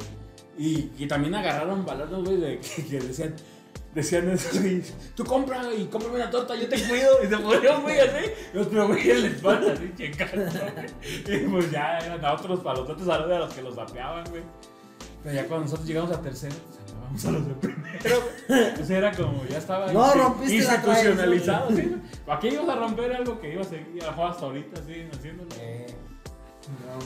Y, 0.57 0.91
y 0.97 1.07
también 1.07 1.33
agarraron 1.35 1.85
valores, 1.85 2.23
güey, 2.23 2.37
de 2.37 2.59
que, 2.59 2.85
que 2.85 2.99
decían, 2.99 3.35
decían 3.95 4.29
eso, 4.29 4.59
güey, 4.59 4.81
tú 5.15 5.23
compra 5.23 5.61
y 5.73 5.85
cómprame 5.85 6.17
una 6.17 6.29
torta, 6.29 6.55
yo 6.55 6.67
te 6.67 6.81
cuido. 6.81 7.23
Y 7.23 7.27
se 7.27 7.37
ponían, 7.37 7.81
güey, 7.81 7.99
así, 7.99 8.31
y 8.53 8.57
otro 8.57 8.87
güey 8.87 9.11
en 9.11 9.21
la 9.21 9.27
espalda, 9.27 9.73
así, 9.73 9.91
checando. 9.95 10.51
Y 11.27 11.37
pues 11.47 11.71
ya 11.71 11.99
eran 11.99 12.23
a 12.23 12.33
otros, 12.33 12.63
los 12.63 13.05
salones 13.05 13.35
a 13.35 13.39
los 13.39 13.53
que 13.53 13.61
los 13.61 13.75
sapeaban, 13.75 14.23
güey. 14.29 14.43
Pero 15.23 15.35
ya 15.35 15.47
cuando 15.47 15.65
nosotros 15.65 15.87
llegamos 15.87 16.11
a 16.11 16.21
tercero, 16.21 16.55
pues 16.67 16.95
vamos 16.99 17.25
a 17.25 17.31
los 17.31 17.47
de 17.47 17.53
primero. 17.53 18.21
Pues 18.75 18.89
era 18.89 19.11
como, 19.11 19.45
ya 19.45 19.57
estaba 19.59 19.91
No 19.91 20.13
rompiste 20.13 20.63
la 20.63 20.75
institucionalizado, 20.75 21.69
¿sí? 21.69 21.73
güey. 21.75 21.95
¿Para 22.25 22.39
qué 22.39 22.47
íbamos 22.49 22.75
a 22.75 22.79
romper 22.79 23.13
algo 23.13 23.39
que 23.39 23.53
iba 23.53 23.61
a 23.61 23.65
seguir 23.65 24.03
a 24.03 24.13
jugar 24.13 24.31
hasta 24.31 24.45
ahorita, 24.45 24.81
así, 24.81 25.07
haciéndolo? 25.13 25.49
Eh, 25.59 25.85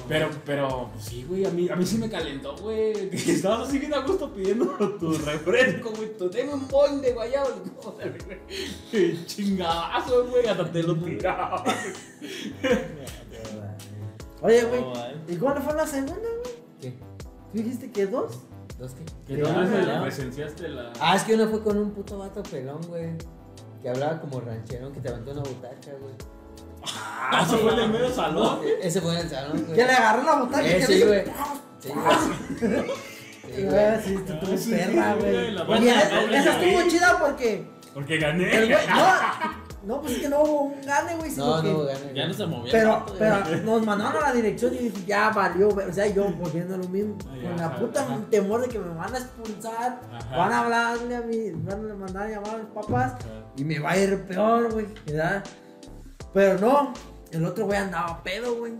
Pero, 0.07 0.29
pero, 0.45 0.89
pues 0.93 1.05
sí, 1.05 1.25
güey, 1.27 1.45
a 1.45 1.49
mí, 1.49 1.69
a 1.69 1.75
mí 1.75 1.85
sí 1.85 1.97
me 1.97 2.09
calentó, 2.09 2.55
güey. 2.57 3.09
Que 3.09 3.31
estabas 3.31 3.67
así 3.67 3.79
bien 3.79 3.93
a 3.93 3.99
gusto 3.99 4.31
pidiendo 4.31 4.65
tu 4.99 5.13
refresco, 5.13 5.91
güey. 5.91 6.17
Tu, 6.17 6.29
deme 6.29 6.53
un 6.53 6.67
boing 6.67 7.01
de 7.01 7.13
guayabo. 7.13 7.49
Chingadazo, 9.25 10.27
güey. 10.27 10.47
Hasta 10.47 10.71
te 10.71 10.83
lo 10.83 10.95
tiraba. 10.95 11.63
Oye, 14.41 14.63
güey. 14.63 14.83
¿Y 15.27 15.35
cuál 15.37 15.61
fue 15.61 15.73
la 15.73 15.87
segunda, 15.87 16.15
güey? 16.15 16.55
¿Qué? 16.79 16.93
¿Tú 17.51 17.57
dijiste 17.57 17.91
que 17.91 18.05
dos? 18.07 18.39
¿Dos 18.77 18.93
qué? 18.93 19.05
Que 19.35 19.41
no 19.41 19.47
ah, 19.47 19.65
ya. 19.85 20.01
presenciaste 20.01 20.69
la. 20.69 20.93
Ah, 20.99 21.15
es 21.15 21.23
que 21.23 21.35
uno 21.35 21.47
fue 21.47 21.63
con 21.63 21.77
un 21.77 21.91
puto 21.91 22.17
vato 22.17 22.43
pelón, 22.43 22.81
güey. 22.87 23.11
Que 23.81 23.89
hablaba 23.89 24.19
como 24.19 24.41
rancherón, 24.41 24.93
que 24.93 24.99
te 24.99 25.09
aventó 25.09 25.31
una 25.31 25.41
butaca, 25.41 25.91
güey. 25.99 26.13
Ah, 27.31 27.43
eso 27.45 27.57
fue 27.57 27.73
en 27.73 27.79
el 27.79 27.89
medio 27.89 28.09
salón. 28.13 28.59
E- 28.63 28.87
Ese 28.87 29.01
fue 29.01 29.13
en 29.13 29.19
el 29.21 29.29
salón, 29.29 29.63
güey. 29.63 29.75
Que 29.75 29.85
le 29.85 29.91
agarró 29.91 30.23
la 30.23 30.35
botella. 30.35 30.67
Eh, 30.69 30.77
que 30.79 30.85
sí, 30.85 30.93
le- 30.99 31.05
güey. 31.05 31.23
Sí, 31.79 31.89
güey. 31.93 32.15
Sí, 32.59 33.63
Güey, 33.63 33.65
güey. 33.69 34.01
sí, 34.03 34.15
tú 34.25 34.33
Ah, 34.33 34.39
tuve 34.39 34.57
sí, 34.57 34.71
perra, 34.71 35.13
güey, 35.15 35.55
esa 36.35 36.59
estuvo 36.61 36.89
chida 36.89 37.19
porque. 37.19 37.67
Porque 37.93 38.15
El 38.15 38.21
gané. 38.21 38.49
güey, 38.65 38.87
no, 38.87 39.95
no, 39.95 40.01
pues 40.01 40.13
es 40.13 40.19
que 40.21 40.29
no 40.29 40.41
hubo 40.41 40.61
un 40.63 40.81
gane, 40.81 41.15
güey, 41.15 41.31
No, 41.35 41.61
no, 41.61 41.83
gana. 41.83 41.99
Ya 42.13 42.27
no 42.27 42.33
se 42.33 42.45
movía. 42.47 42.71
Pero, 42.71 43.05
pero 43.19 43.35
güey. 43.45 43.61
nos 43.61 43.85
mandaron 43.85 44.23
a 44.23 44.27
la 44.29 44.33
dirección 44.33 44.73
y 44.73 44.77
dije, 44.89 45.05
ya 45.05 45.29
valió, 45.29 45.69
güey. 45.69 45.87
o 45.87 45.93
sea, 45.93 46.07
yo 46.07 46.23
volviendo 46.31 46.73
a 46.73 46.77
lo 46.79 46.87
mismo, 46.89 47.17
Ah, 47.23 47.35
con 47.47 47.57
la 47.57 47.75
puta 47.75 48.01
ajá. 48.01 48.17
temor 48.31 48.61
de 48.61 48.67
que 48.67 48.79
me 48.79 48.93
van 48.95 49.13
a 49.13 49.17
expulsar, 49.19 50.01
Ajá. 50.11 50.37
van 50.37 50.51
a 50.51 50.59
hablarle 50.61 51.15
a 51.15 51.21
mí, 51.21 51.51
van 51.53 51.91
a 51.91 51.93
mandar 51.93 52.23
a 52.23 52.29
llamar 52.29 52.55
a 52.55 52.57
mis 52.57 52.67
papás 52.73 53.13
y 53.55 53.63
me 53.63 53.77
va 53.79 53.91
a 53.91 53.97
ir 53.97 54.23
peor, 54.23 54.73
güey, 54.73 54.87
¿verdad? 55.05 55.43
Pero 56.35 56.59
no, 56.59 56.93
el 57.31 57.45
otro 57.45 57.65
güey 57.65 57.77
andaba 57.77 58.21
pedo, 58.21 58.57
güey, 58.57 58.73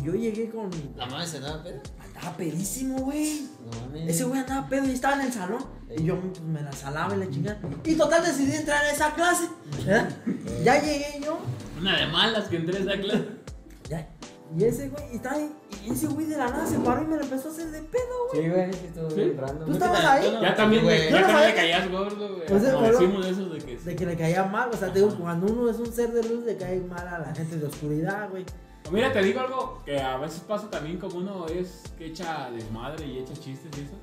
y 0.00 0.02
yo 0.02 0.14
llegué 0.14 0.48
con, 0.48 0.70
La 0.96 1.04
madre 1.04 1.26
se 1.26 1.36
andaba 1.36 1.62
pedo. 1.62 1.82
andaba 2.02 2.34
pedísimo, 2.38 3.00
güey. 3.00 3.50
No 3.66 3.80
mames. 3.82 4.08
Ese 4.08 4.24
güey 4.24 4.40
andaba 4.40 4.66
pedo 4.66 4.86
y 4.86 4.92
estaba 4.92 5.16
en 5.16 5.26
el 5.26 5.32
salón. 5.34 5.62
Y 5.94 6.04
yo 6.04 6.18
pues, 6.18 6.40
me 6.40 6.62
la 6.62 6.72
salaba 6.72 7.14
y 7.14 7.18
la 7.18 7.28
chingada. 7.28 7.60
Y 7.84 7.96
total 7.96 8.24
decidí 8.24 8.56
entrar 8.56 8.82
a 8.82 8.90
esa 8.90 9.12
clase. 9.12 9.46
¿verdad? 9.76 10.08
Ya 10.64 10.80
llegué 10.80 11.20
yo. 11.22 11.38
Una 11.78 11.98
de 12.00 12.06
malas 12.06 12.48
que 12.48 12.56
entré 12.56 12.78
a 12.78 12.80
esa 12.80 12.98
clase. 13.02 13.28
Ya. 13.90 14.08
Y 14.56 14.64
ese 14.64 14.88
güey, 14.88 15.12
y, 15.12 15.16
estaba 15.16 15.36
ahí, 15.36 15.52
y 15.84 15.90
ese 15.90 16.06
güey 16.06 16.26
de 16.26 16.36
la 16.36 16.48
nada 16.48 16.66
se 16.66 16.78
paró 16.78 17.02
y 17.02 17.06
me 17.06 17.16
lo 17.16 17.22
empezó 17.22 17.48
a 17.48 17.52
hacer 17.52 17.70
de 17.70 17.82
pedo, 17.82 18.28
güey. 18.30 18.42
Sí, 18.42 18.48
güey, 18.50 18.72
sí, 18.72 18.86
estuvo 18.86 19.10
¿Sí? 19.10 19.16
bien 19.16 19.38
random. 19.38 19.66
¿Tú 19.66 19.72
estabas 19.72 20.04
ahí? 20.04 20.38
Ya 20.40 20.54
también, 20.54 20.84
Güey. 20.84 21.10
Ya 21.10 21.20
no 21.20 21.26
también 21.26 21.48
le 21.48 21.54
caías 21.54 21.90
gordo, 21.90 22.34
güey. 22.34 22.46
Pues, 22.46 22.62
bueno. 22.62 22.80
decimos 22.82 23.26
eso 23.26 23.48
de 23.48 23.58
que. 23.58 23.76
De 23.76 23.96
que 23.96 24.06
le 24.06 24.16
caía 24.16 24.44
mal, 24.44 24.70
o 24.72 24.76
sea, 24.76 24.92
te 24.92 25.00
digo, 25.00 25.14
cuando 25.18 25.52
uno 25.52 25.70
es 25.70 25.78
un 25.78 25.92
ser 25.92 26.12
de 26.12 26.22
luz, 26.22 26.44
le 26.44 26.56
cae 26.56 26.80
mal 26.80 27.06
a 27.06 27.18
la 27.18 27.34
gente 27.34 27.56
de 27.56 27.66
oscuridad, 27.66 28.30
güey. 28.30 28.44
Mira, 28.90 29.12
te 29.12 29.22
digo 29.22 29.40
algo 29.40 29.82
que 29.84 30.00
a 30.00 30.18
veces 30.18 30.40
pasa 30.40 30.68
también 30.68 30.98
como 30.98 31.18
uno 31.18 31.46
es 31.46 31.82
que 31.96 32.06
echa 32.06 32.50
desmadre 32.50 33.06
y 33.06 33.18
echa 33.18 33.34
chistes 33.34 33.70
y 33.78 33.82
eso. 33.82 33.94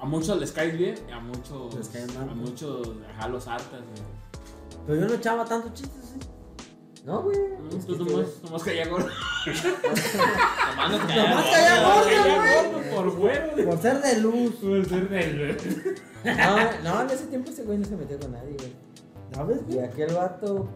A 0.00 0.04
muchos 0.04 0.38
les 0.38 0.52
caes 0.52 0.76
bien 0.76 0.94
y 1.08 1.12
a 1.12 1.18
muchos. 1.20 1.74
Les 1.74 1.88
caes 1.88 2.14
mal. 2.14 2.28
A 2.28 2.34
muchos, 2.34 2.88
ajá, 3.10 3.28
los 3.28 3.46
hartas, 3.48 3.80
güey. 3.80 4.84
Pero 4.86 5.00
yo 5.00 5.08
no 5.08 5.14
echaba 5.14 5.44
tantos 5.44 5.72
chistes, 5.74 6.14
¿sí? 6.14 6.28
No, 7.08 7.22
güey. 7.22 7.38
No, 7.38 7.78
Es 7.78 7.84
que 7.86 7.94
Tú 7.94 8.04
nomás, 8.04 8.26
nomás 8.44 8.62
caía 8.62 8.86
gordo. 8.88 9.08
Nomás 9.46 10.90
Nomás 10.90 11.06
callamos. 11.06 11.44
caía 11.44 11.82
gordo, 11.82 12.04
Caía 12.04 12.36
güey. 12.36 12.54
gordo 12.54 12.90
por 12.94 13.18
fuera. 13.18 13.54
Por 13.64 13.78
ser 13.82 14.02
de 14.02 14.20
luz. 14.20 14.54
Por 14.56 14.86
ser 14.86 15.08
del. 15.08 15.56
No, 16.24 16.82
no, 16.84 17.02
en 17.02 17.10
ese 17.10 17.26
tiempo 17.28 17.50
ese 17.50 17.62
güey 17.64 17.78
no 17.78 17.84
se 17.86 17.96
metió 17.96 18.18
con 18.20 18.32
nadie, 18.32 18.54
güey. 18.58 18.72
¿Sabes, 19.34 19.58
Y 19.68 19.74
güey? 19.74 19.86
aquel 19.86 20.14
vato, 20.14 20.68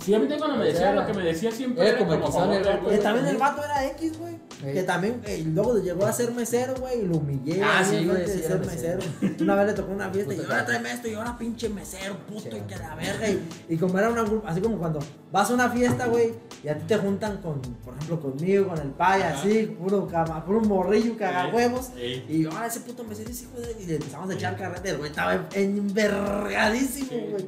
pues 0.00 0.04
tampoco. 0.04 0.04
Sí, 0.04 0.14
a 0.14 0.18
mí 0.18 0.22
también 0.26 0.38
cuando 0.40 0.56
me 0.58 0.64
decía 0.64 0.92
lo 0.92 1.06
que 1.06 1.12
me 1.14 1.22
decía 1.24 1.50
siempre. 1.50 1.88
Era 1.88 1.98
como 1.98 2.14
el 2.14 2.20
que. 2.20 2.90
Que 2.90 2.98
también 2.98 3.26
el 3.26 3.36
vato 3.36 3.64
era 3.64 3.86
X, 3.88 4.18
güey. 4.18 4.34
Sí. 4.60 4.66
Que 4.74 4.82
también, 4.82 5.22
eh, 5.24 5.42
luego 5.46 5.78
llegó 5.78 6.04
a 6.04 6.12
ser 6.12 6.32
mesero, 6.32 6.74
güey, 6.74 7.00
y 7.00 7.06
lo 7.06 7.16
humillé. 7.16 7.62
Ah, 7.62 7.82
sí, 7.82 8.04
güey, 8.04 8.26
sí, 8.26 8.40
ser 8.40 8.52
era 8.52 8.56
mesero. 8.58 8.98
mesero. 8.98 9.34
Una 9.40 9.54
vez 9.54 9.66
le 9.68 9.72
tocó 9.72 9.92
una 9.92 10.10
fiesta 10.10 10.34
y 10.34 10.40
ahora 10.40 10.66
tráeme 10.66 10.92
esto 10.92 11.08
y 11.08 11.14
ahora 11.14 11.38
pinche 11.38 11.68
mesero, 11.70 12.18
puto, 12.26 12.42
Sí. 12.42 12.48
y 12.58 12.60
que 12.68 12.76
la 12.76 12.94
verga. 12.94 13.28
Y, 13.28 13.48
y 13.70 13.76
como 13.78 13.98
era 13.98 14.10
una 14.10 14.24
así 14.46 14.60
como 14.60 14.76
cuando 14.78 14.98
vas 15.32 15.50
a 15.50 15.54
una 15.54 15.70
fiesta, 15.70 16.06
güey, 16.08 16.34
y 16.62 16.68
a 16.68 16.76
ti 16.76 16.84
te 16.86 16.96
juntan 16.98 17.38
con, 17.38 17.60
por 17.60 17.94
ejemplo, 17.94 18.20
conmigo, 18.20 18.68
con 18.68 18.78
el 18.78 18.90
paya, 18.90 19.30
Ajá. 19.30 19.40
así, 19.40 19.64
puro, 19.80 20.06
cama, 20.06 20.44
puro 20.44 20.60
morrillo, 20.60 21.16
cagahuevos. 21.16 21.90
Y 22.28 22.44
ahora 22.44 22.66
ese 22.66 22.80
puto 22.80 23.02
mesero 23.04 23.30
es 23.30 23.42
hijo 23.42 23.58
de. 23.58 23.76
Y 23.82 23.86
le 23.86 23.94
empezamos 23.96 24.28
a 24.28 24.34
echar 24.34 24.56
carrete, 24.58 24.92
güey 24.94 25.08
estaba 25.10 25.48
envergadísimo, 25.54 27.08
Sí, 27.08 27.26
güey. 27.30 27.46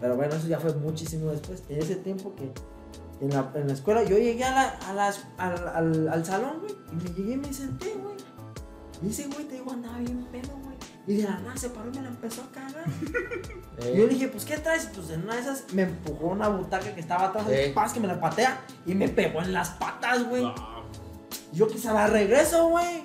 Pero 0.00 0.16
bueno, 0.16 0.34
eso 0.34 0.46
ya 0.48 0.58
fue 0.58 0.72
muchísimo 0.74 1.30
después. 1.30 1.62
En 1.68 1.78
ese 1.78 1.96
tiempo 1.96 2.34
que 2.34 2.52
en 3.20 3.30
la, 3.30 3.50
en 3.54 3.66
la 3.66 3.74
escuela. 3.74 4.02
Yo 4.04 4.16
llegué 4.16 4.44
a 4.44 4.50
la, 4.54 4.68
a 4.88 4.92
las- 4.94 5.26
al, 5.38 5.68
al, 5.68 6.08
al 6.08 6.24
salón, 6.24 6.60
güey, 6.60 6.74
y 6.92 6.96
me 6.96 7.10
llegué 7.14 7.32
y 7.32 7.36
me 7.36 7.52
senté, 7.52 7.94
güey. 8.02 8.16
Y 9.02 9.10
ese 9.10 9.26
güey, 9.28 9.44
te 9.44 9.54
digo, 9.54 9.70
andaba 9.72 9.98
bien 9.98 10.24
pedo, 10.32 10.50
güey. 10.62 10.70
Y 11.06 11.16
de 11.16 11.24
la 11.24 11.38
nada 11.40 11.56
se 11.56 11.70
paró 11.70 11.88
y 11.90 11.96
me 11.96 12.02
la 12.02 12.08
empezó 12.08 12.42
a 12.42 12.50
cagar. 12.52 12.84
Eh, 13.78 13.92
Y 13.94 13.98
yo 13.98 14.06
le 14.06 14.14
dije, 14.14 14.28
pues, 14.28 14.44
¿qué 14.44 14.56
traes? 14.58 14.84
Y, 14.90 14.94
Pues 14.96 15.10
en 15.10 15.22
una 15.22 15.34
de 15.34 15.40
esas 15.40 15.64
me 15.72 15.82
empujó 15.82 16.28
una 16.28 16.48
butaca 16.48 16.94
que 16.94 17.00
estaba 17.00 17.26
atrás, 17.26 17.46
Sí. 17.48 17.72
paz, 17.74 17.92
que 17.92 18.00
me 18.00 18.06
la 18.06 18.20
patea 18.20 18.60
y 18.86 18.94
me 18.94 19.08
pegó 19.08 19.40
en 19.42 19.52
las 19.52 19.70
patas, 19.70 20.28
güey. 20.28 20.44
Ah, 20.44 20.82
Yo 21.52 21.66
que 21.68 21.78
se 21.78 21.92
la 21.92 22.06
regreso, 22.06 22.68
güey. 22.68 23.02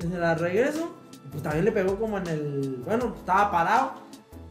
Se 0.00 0.08
la 0.08 0.34
regreso. 0.34 0.94
Y 1.26 1.28
pues 1.28 1.42
también 1.42 1.64
le 1.64 1.72
pegó 1.72 1.98
como 1.98 2.18
en 2.18 2.26
el. 2.26 2.82
Bueno, 2.84 3.14
estaba 3.16 3.50
parado. 3.50 3.92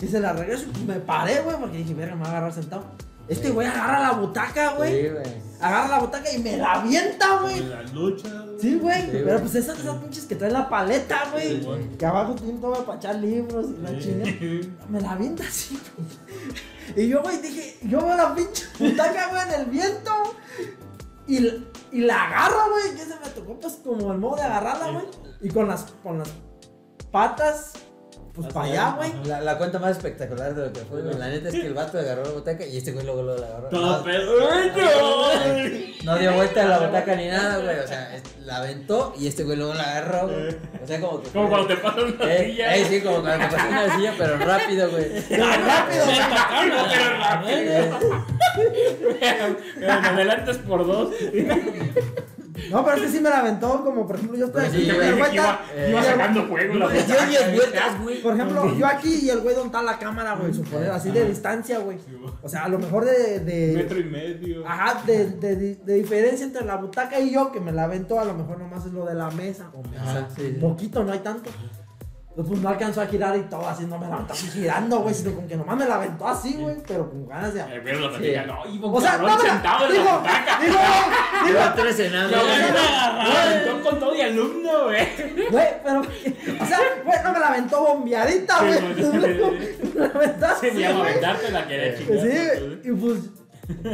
Y 0.04 0.08
se 0.08 0.20
la 0.20 0.34
regreso 0.34 0.64
y 0.66 0.68
pues 0.72 0.84
me 0.86 0.96
paré, 1.00 1.42
güey, 1.42 1.56
porque 1.58 1.78
dije, 1.78 1.94
verga, 1.94 2.16
me 2.16 2.22
va 2.24 2.28
a 2.28 2.32
agarrar 2.32 2.54
sentado. 2.54 2.84
Este 3.30 3.52
güey 3.52 3.66
agarra 3.66 4.00
la 4.02 4.12
butaca, 4.12 4.74
güey. 4.74 5.04
Sí, 5.04 5.10
güey. 5.10 5.24
Agarra 5.62 5.88
la 5.88 6.00
butaca 6.00 6.30
y 6.30 6.40
me 6.40 6.58
la 6.58 6.74
avienta, 6.74 7.38
güey. 7.42 7.58
En 7.60 7.70
la 7.70 7.82
lucha. 7.84 8.28
güey. 8.28 8.60
Sí, 8.60 8.76
güey. 8.76 9.02
Sí, 9.04 9.10
Pero 9.24 9.40
pues 9.40 9.56
esas, 9.56 9.80
esas 9.80 9.96
pinches 9.98 10.26
que 10.26 10.36
traen 10.36 10.52
la 10.54 10.68
paleta, 10.68 11.30
güey. 11.32 11.62
Que 11.98 12.06
abajo 12.06 12.36
tienen 12.36 12.60
todo 12.60 12.86
para 12.86 12.98
echar 12.98 13.16
libros 13.16 13.68
y 13.70 13.82
la 13.82 13.90
Sí. 13.92 14.00
chingada. 14.02 14.76
Me 14.90 15.00
la 15.00 15.12
avienta 15.14 15.44
así, 15.48 15.80
güey. 15.96 17.06
Y 17.06 17.10
yo, 17.10 17.22
güey, 17.22 17.38
dije, 17.42 17.78
yo 17.84 18.06
veo 18.06 18.18
la 18.18 18.36
pinche 18.36 18.66
butaca, 18.78 19.30
güey, 19.30 19.42
en 19.54 19.62
el 19.62 19.66
viento. 19.68 20.12
Y, 21.26 21.40
la- 21.40 21.54
y 21.94 22.02
la 22.02 22.24
agarro, 22.26 22.72
güey. 22.72 22.92
Que 22.94 23.04
se 23.06 23.18
me 23.22 23.30
tocó, 23.34 23.58
pues, 23.58 23.80
como 23.82 24.12
el 24.12 24.18
modo 24.18 24.36
de 24.36 24.42
agarrarla, 24.42 24.92
güey. 24.92 25.06
Y 25.42 25.50
con 25.50 25.70
las, 25.70 25.86
con 26.04 26.20
las 26.20 26.30
patas, 27.10 27.72
pues, 28.36 28.52
para 28.54 28.66
allá, 28.66 28.94
güey. 28.98 29.12
La, 29.26 29.42
la 29.42 29.58
cuenta 29.58 29.80
más 29.80 29.92
espectacular 29.92 30.56
de 30.56 30.66
lo 30.68 30.74
que 30.74 30.80
fue, 30.82 31.02
güey. 31.02 31.16
La 31.18 31.28
neta 31.28 31.50
es 31.50 31.56
que 31.56 31.68
el 31.68 31.74
vato 31.74 32.00
agarró 32.00 32.24
la 32.24 32.32
butaca 32.32 32.66
y 32.66 32.78
este 32.78 32.92
güey 32.92 33.06
luego 33.06 33.22
lo 33.24 33.34
agarró. 33.34 33.70
Todo 33.70 33.98
No, 33.98 34.04
pedo. 34.04 34.50
¡Ay, 34.52 34.72
no! 36.04 36.14
no 36.14 36.18
dio 36.20 36.34
vuelta 36.34 36.62
a 36.64 36.66
la 36.66 36.80
butaca 36.80 37.16
ni 37.16 37.28
nada, 37.28 37.58
güey. 37.60 37.80
O 37.80 37.88
sea, 37.88 38.16
es- 38.16 38.24
la 38.44 38.58
aventó 38.58 39.14
y 39.18 39.28
este 39.28 39.44
güey 39.46 39.56
luego 39.58 39.74
la 39.74 39.84
agarró, 39.84 40.28
güey. 40.28 40.50
O 40.84 40.88
sea, 40.88 41.00
como 41.00 41.22
que. 41.22 41.30
Como 41.30 41.48
cuando 41.50 41.68
te 41.68 41.78
pasan 41.78 42.04
una 42.14 42.34
Eh, 42.34 42.46
silla. 42.52 42.76
eh, 42.76 42.86
sí, 42.90 43.02
como 43.02 43.22
cuando 43.22 43.46
te 43.48 43.56
pasó 43.56 43.68
una 43.70 43.96
silla, 43.96 44.14
pero 44.18 44.38
rápido, 44.38 44.90
güey. 44.92 45.06
rápido, 45.30 46.06
Me 46.08 46.14
tocando, 46.18 46.76
pero 46.92 47.18
rápido. 47.20 48.00
En 49.82 49.90
adelante 49.92 50.52
es 50.52 50.58
por 50.58 50.86
dos. 50.86 51.10
No, 52.72 52.84
pero 52.86 52.98
es 52.98 53.04
que 53.04 53.10
sí 53.10 53.20
me 53.20 53.30
la 53.30 53.40
aventó, 53.40 53.84
como 53.84 54.06
por 54.08 54.16
ejemplo, 54.16 54.38
yo 54.38 54.46
estoy 54.46 54.66
aquí. 54.66 54.78
sí, 54.78 54.84
y 54.84 54.90
el 54.90 55.16
güey 55.18 55.36
iba, 55.36 55.62
eh, 55.74 55.88
iba 55.90 56.00
y 56.00 56.04
el- 56.04 56.12
sacando 56.12 56.48
la 56.48 56.88
Le 56.88 56.94
dio 57.04 57.04
butaca. 57.16 57.26
10 57.28 57.56
vueltas, 57.56 58.02
güey. 58.02 58.22
Por 58.22 58.34
ejemplo, 58.34 58.76
yo 58.78 58.86
aquí 58.88 59.20
y 59.24 59.30
el 59.30 59.40
güey 59.42 59.56
donde 59.56 59.68
está 59.68 59.82
la 59.82 59.98
cámara, 60.00 60.36
güey, 60.36 60.54
suponer, 60.54 60.92
así 60.92 61.12
de 61.12 61.26
distancia, 61.26 61.80
güey. 61.80 61.98
Sí. 62.00 62.18
O 62.42 62.50
sea, 62.50 62.66
a 62.66 62.70
lo 62.70 62.80
mejor 62.80 63.06
de. 63.06 63.40
de 63.40 63.74
Metro 63.76 64.00
y 64.00 64.04
medio. 64.06 64.68
Ajá, 64.68 65.02
de, 65.06 65.26
de, 65.32 65.56
de, 65.56 65.76
de 65.76 65.94
diferencia 65.96 66.46
entre 66.46 66.66
la 66.66 66.76
butaca 66.78 67.20
y 67.20 67.32
yo, 67.34 67.52
que 67.52 67.60
me 67.60 67.72
la 67.72 67.84
aventó, 67.86 68.20
a 68.20 68.26
lo 68.26 68.34
mejor 68.34 68.58
nomás 68.60 68.86
es 68.86 68.92
lo 68.94 69.06
de 69.06 69.14
la 69.16 69.30
mesa. 69.32 69.70
O 69.74 69.82
mesa. 69.88 70.28
Sí, 70.36 70.42
sí. 70.54 70.58
Poquito, 70.60 71.04
no 71.04 71.12
hay 71.14 71.20
tanto. 71.20 71.50
Pues, 72.36 72.50
no 72.60 72.68
alcanzó 72.68 73.00
a 73.00 73.06
girar 73.06 73.38
y 73.38 73.44
todo 73.44 73.68
así, 73.70 73.86
no 73.86 74.00
me 74.00 74.08
la 74.08 74.16
aventó 74.16 74.34
así 74.34 74.48
girando, 74.48 75.02
güey, 75.02 75.14
sino 75.14 75.36
con 75.36 75.48
que 75.48 75.56
nomás 75.56 75.78
me 75.78 75.86
la 75.86 75.96
aventó 75.98 76.28
así, 76.28 76.56
güey, 76.56 76.78
pero 76.88 77.08
con 77.08 77.28
ganas 77.28 77.54
de. 77.54 77.62
El 77.62 77.82
güey 77.84 77.96
lo 78.00 78.10
platica, 78.10 78.46
no, 78.48 78.66
iba 78.74 78.88
O 78.92 79.00
sea, 79.00 79.18
no 79.20 79.24
me 79.26 79.30
la. 79.30 79.38
sentado 79.54 79.86
en 79.86 80.04
la 80.04 80.18
butaca. 80.18 80.60
digo, 80.60 80.76
Lo 81.54 82.40
güey. 82.44 82.62
aventó 83.46 83.82
con 83.90 84.00
todo 84.00 84.16
y 84.16 84.22
alumno, 84.22 84.84
güey. 84.86 85.08
güey, 85.52 85.68
pero. 85.84 86.00
O 86.02 86.66
sea, 86.66 86.80
güey, 87.04 87.18
no 87.24 87.34
me 87.34 87.40
la 87.40 87.48
aventó 87.48 87.82
bombeadita, 87.82 88.60
Sí, 88.60 88.66
güey. 88.66 89.54
Me 89.94 90.00
la 90.00 90.06
aventó 90.08 90.46
así, 90.48 90.68
Se 90.68 90.72
me 90.74 90.80
iba 90.82 90.90
a 90.90 90.94
güey. 90.94 91.10
aventarte 91.12 91.52
la 91.52 91.68
quería 91.68 91.98
Sí, 91.98 92.04
chingar. 92.06 92.58
y 92.84 92.92
pues, 92.92 93.20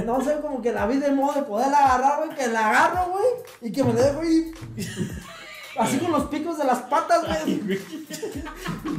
no 0.06 0.22
sé, 0.24 0.36
como 0.42 0.62
que 0.62 0.72
la 0.72 0.88
vi 0.88 0.98
de 0.98 1.12
modo 1.12 1.34
de 1.34 1.42
poderla 1.44 1.78
agarrar, 1.80 2.18
güey, 2.26 2.38
que 2.38 2.48
la 2.48 2.70
agarro, 2.70 3.12
güey, 3.12 3.26
y 3.62 3.72
que 3.72 3.84
me 3.84 3.94
la 3.94 4.02
dejo 4.02 4.24
ir. 4.24 4.54
Así 5.80 5.98
con 5.98 6.12
los 6.12 6.24
picos 6.26 6.58
de 6.58 6.66
las 6.66 6.80
patas, 6.84 7.26
güey. 7.26 7.80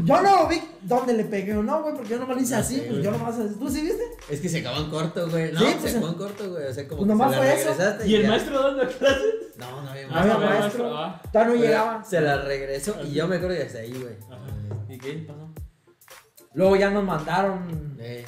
Yo 0.04 0.22
no 0.22 0.48
vi 0.48 0.60
dónde 0.82 1.12
le 1.12 1.24
pegué 1.24 1.54
o 1.56 1.62
no, 1.62 1.82
güey, 1.82 1.94
porque 1.94 2.08
yo 2.10 2.18
nomás 2.18 2.36
le 2.36 2.42
hice 2.42 2.54
así, 2.54 2.76
sé, 2.76 2.82
pues 2.88 3.02
yo 3.02 3.10
nomás 3.10 3.38
así. 3.38 3.54
¿Tú 3.58 3.68
sí 3.68 3.82
viste? 3.82 4.02
Es 4.30 4.40
que 4.40 4.48
se 4.48 4.60
acabó 4.60 4.80
en 4.80 4.90
corto, 4.90 5.28
güey. 5.28 5.52
No, 5.52 5.60
Sí, 5.60 5.66
se 5.66 5.76
pues, 5.78 5.94
acabó 5.96 6.08
en 6.12 6.14
corto, 6.18 6.50
güey. 6.50 6.64
O 6.66 6.72
sea, 6.74 6.88
como 6.88 6.98
pues 6.98 7.06
que 7.06 7.08
nomás 7.12 7.30
se 7.32 7.36
la 7.36 7.42
fue 7.42 7.60
eso. 7.98 8.06
¿Y 8.06 8.14
el 8.14 8.22
ya. 8.22 8.28
maestro 8.28 8.62
dando 8.62 8.88
clases? 8.98 9.34
No, 9.58 9.82
no 9.82 9.90
había 9.90 10.06
No 10.08 10.14
había 10.16 10.38
maestro. 10.38 10.60
maestro. 10.60 10.96
Ah. 10.98 11.22
Todavía 11.32 11.54
no 11.54 11.60
llegaba. 11.60 12.04
Se 12.04 12.20
la 12.20 12.36
regresó 12.42 12.96
y 13.04 13.12
yo 13.12 13.28
me 13.28 13.36
acuerdo 13.36 13.56
que 13.56 13.62
hasta 13.64 13.78
ahí, 13.80 13.92
güey. 13.92 14.14
Ajá. 14.30 14.46
¿Y 14.88 14.98
qué 14.98 15.12
pasó? 15.28 15.48
Luego 16.54 16.76
ya 16.76 16.90
nos 16.90 17.04
mandaron. 17.04 17.96
Eh, 18.00 18.24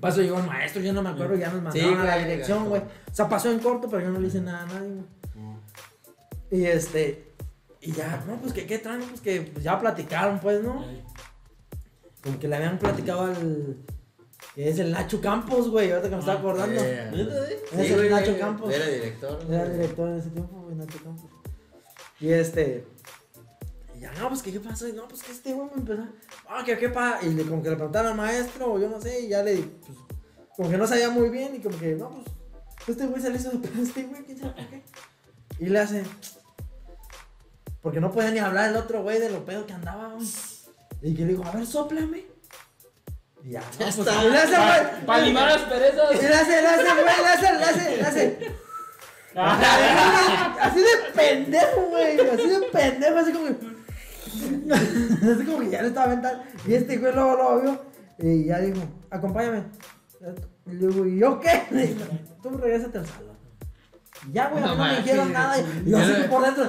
Pasó 0.00 0.20
llegó 0.22 0.38
el 0.38 0.46
maestro, 0.46 0.82
yo 0.82 0.92
no 0.92 1.02
me 1.02 1.10
acuerdo, 1.10 1.34
ya 1.36 1.50
nos 1.50 1.72
Sí, 1.72 1.80
mandaron 1.80 2.00
a 2.00 2.16
la 2.16 2.18
dirección, 2.18 2.68
güey. 2.68 2.80
O 2.82 3.14
sea, 3.14 3.28
pasó 3.28 3.50
en 3.50 3.58
corto, 3.58 3.88
pero 3.88 4.02
yo 4.04 4.10
no 4.10 4.20
le 4.20 4.28
hice 4.28 4.40
nada 4.40 4.62
a 4.62 4.66
nadie, 4.66 4.88
güey. 4.94 6.62
Y 6.62 6.66
este. 6.66 7.31
Y 7.84 7.92
ya, 7.92 8.22
no, 8.28 8.40
pues 8.40 8.52
que 8.52 8.64
qué 8.64 8.78
traen, 8.78 9.02
pues 9.02 9.20
que 9.20 9.42
pues, 9.42 9.64
ya 9.64 9.78
platicaron, 9.78 10.38
pues, 10.38 10.62
¿no? 10.62 10.84
Como 12.22 12.38
que 12.38 12.46
le 12.48 12.56
habían 12.56 12.78
platicado 12.78 13.22
al. 13.22 13.76
Que 14.54 14.68
es 14.68 14.78
el 14.78 14.92
Nacho 14.92 15.20
Campos, 15.20 15.68
güey, 15.68 15.90
ahorita 15.90 16.08
que 16.08 16.14
me 16.14 16.20
estaba 16.20 16.38
acordando. 16.38 16.80
eh, 16.80 17.10
Ese 17.72 17.88
sí, 17.88 17.94
güey, 17.94 18.08
Nacho 18.08 18.38
Campos. 18.38 18.72
Era 18.72 18.86
director. 18.86 19.46
Era 19.50 19.68
director 19.68 20.08
en 20.10 20.18
ese 20.18 20.30
tiempo, 20.30 20.60
güey, 20.62 20.76
Nacho 20.76 20.98
Campos. 21.02 21.30
Y 22.20 22.30
este. 22.30 22.86
Y 23.96 24.00
ya, 24.00 24.12
no, 24.12 24.28
pues 24.28 24.42
que 24.42 24.52
qué 24.52 24.60
pasó. 24.60 24.86
Y 24.86 24.92
no, 24.92 25.08
pues 25.08 25.22
que 25.24 25.32
este 25.32 25.52
güey 25.52 25.68
me 25.74 25.80
empezó. 25.80 26.06
Ah, 26.48 26.62
que 26.64 26.78
qué 26.78 26.88
pasa. 26.88 27.26
Y 27.26 27.30
le, 27.34 27.44
como 27.44 27.62
que 27.62 27.70
le 27.70 27.76
preguntaron 27.76 28.12
al 28.12 28.16
maestro, 28.16 28.74
o 28.74 28.78
yo 28.78 28.88
no 28.88 29.00
sé, 29.00 29.22
y 29.22 29.28
ya 29.28 29.42
le. 29.42 29.56
Pues, 29.56 29.98
como 30.56 30.70
que 30.70 30.76
no 30.78 30.86
sabía 30.86 31.10
muy 31.10 31.30
bien, 31.30 31.56
y 31.56 31.60
como 31.60 31.76
que, 31.78 31.94
no, 31.94 32.10
pues. 32.10 32.26
Este 32.86 33.06
güey 33.06 33.20
se 33.20 33.30
le 33.30 33.38
hizo 33.38 33.50
de 33.50 33.58
pedo 33.58 33.80
a 33.80 33.82
este 33.82 34.02
güey, 34.04 34.22
quién 34.24 34.38
sabe 34.38 34.52
por 34.52 34.66
qué. 34.68 34.82
Y 35.58 35.66
le 35.66 35.78
hace. 35.80 36.04
Porque 37.82 38.00
no 38.00 38.12
podía 38.12 38.30
ni 38.30 38.38
hablar 38.38 38.70
el 38.70 38.76
otro 38.76 39.02
güey 39.02 39.18
de 39.18 39.28
lo 39.30 39.44
pedo 39.44 39.66
que 39.66 39.72
andaba, 39.72 40.14
güey. 40.14 40.26
Y 41.02 41.14
que 41.14 41.22
le 41.22 41.28
digo, 41.28 41.44
a 41.44 41.50
ver, 41.50 41.66
soplame. 41.66 42.24
Y 43.44 43.50
ya, 43.50 43.60
no, 43.60 43.66
pues, 43.78 43.98
está. 43.98 44.24
y 44.24 44.30
le 44.30 44.38
hace, 44.38 44.56
güey. 44.56 45.06
Para 45.06 45.24
limar 45.24 45.50
las 45.50 45.62
perezas. 45.62 46.14
Y 46.14 46.22
le 46.22 46.34
hace, 46.34 46.62
le 46.62 46.68
hace, 46.68 46.84
güey, 46.84 47.04
le 47.04 47.28
hace, 47.28 47.58
le 47.58 47.64
hace, 47.64 47.96
le 47.96 48.02
hace. 48.02 48.52
Así 50.60 50.78
de 50.78 51.12
pendejo, 51.14 51.80
güey. 51.88 52.20
Así 52.20 52.48
de 52.48 52.60
pendejo, 52.72 53.18
así 53.18 53.32
como 53.32 53.46
que. 53.46 53.72
Así 54.72 55.44
como 55.44 55.58
que 55.60 55.70
ya 55.70 55.82
le 55.82 55.88
estaba 55.88 56.06
aventando. 56.06 56.44
Y 56.66 56.74
este 56.74 56.98
güey 56.98 57.12
luego 57.12 57.36
lo 57.36 57.60
vio. 57.60 57.84
Y 58.18 58.44
ya 58.46 58.60
dijo, 58.60 58.80
acompáñame. 59.10 59.64
Y 60.66 60.74
le 60.74 60.86
digo, 60.86 61.04
¿y 61.04 61.18
yo 61.18 61.40
qué? 61.40 61.64
Le 61.70 61.88
digo, 61.88 62.04
tú 62.42 62.50
regresate 62.56 62.98
al 62.98 63.06
salón. 63.06 63.31
Ya, 64.32 64.48
güey, 64.48 64.62
No 64.62 64.76
no 64.76 64.84
me 64.84 64.96
dijeron 64.98 65.32
nada. 65.32 65.58
Y 65.58 65.90
yo 65.90 65.98
así 65.98 66.12
por 66.30 66.44
dentro. 66.44 66.64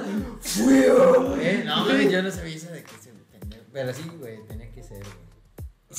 Eh, 1.40 1.62
no, 1.66 1.84
mames, 1.86 2.10
yo 2.10 2.22
no 2.22 2.30
sabía 2.30 2.56
eso 2.56 2.70
de 2.70 2.82
que 2.82 2.90
se. 3.00 3.12
Pero 3.72 3.92
sí, 3.92 4.02
güey, 4.18 4.44
tenía 4.46 4.70
que 4.72 4.82
ser, 4.82 4.98
güey. 4.98 5.24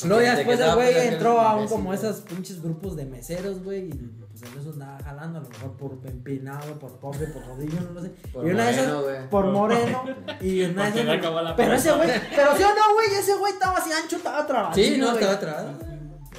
Luego 0.04 0.22
ya 0.22 0.36
después 0.36 0.60
el 0.60 0.76
güey 0.76 1.08
entró 1.08 1.40
a 1.40 1.56
un 1.56 1.68
como 1.68 1.86
güey. 1.86 1.98
esos 1.98 2.22
pinches 2.22 2.62
grupos 2.62 2.98
de 2.98 3.06
meseros, 3.06 3.64
güey, 3.64 3.86
y 3.88 4.12
pues 4.30 4.42
en 4.52 4.60
eso 4.60 4.72
andaba 4.72 5.00
jalando, 5.02 5.40
a 5.40 5.42
lo 5.44 5.50
mejor 5.50 5.78
por 5.78 5.98
empinado, 6.06 6.78
por 6.80 7.00
pobre, 7.00 7.28
por 7.28 7.46
rodillo, 7.46 7.80
no 7.80 7.92
lo 7.92 8.02
sé. 8.02 8.10
Por 8.34 8.46
y 8.46 8.52
una 8.52 8.66
de 8.66 8.72
esas, 8.72 8.88
moreno, 8.88 9.04
güey. 9.04 9.30
por 9.30 9.46
moreno, 9.46 10.04
y 10.42 10.62
una 10.64 10.84
de 10.84 10.90
esas, 10.90 11.06
le 11.06 11.12
acabó 11.14 11.42
la 11.42 11.56
pero 11.56 11.70
pena. 11.70 11.78
ese 11.80 11.92
güey, 11.94 12.10
pero 12.36 12.58
sí 12.58 12.64
o 12.64 12.68
no, 12.68 12.94
güey, 12.94 13.08
ese 13.18 13.36
güey 13.36 13.54
estaba 13.54 13.78
así 13.78 13.90
ancho, 13.94 14.18
estaba 14.18 14.46
trabado. 14.46 14.74
Sí, 14.76 14.98
no, 14.98 15.14
estaba 15.14 15.34
atrás. 15.34 15.66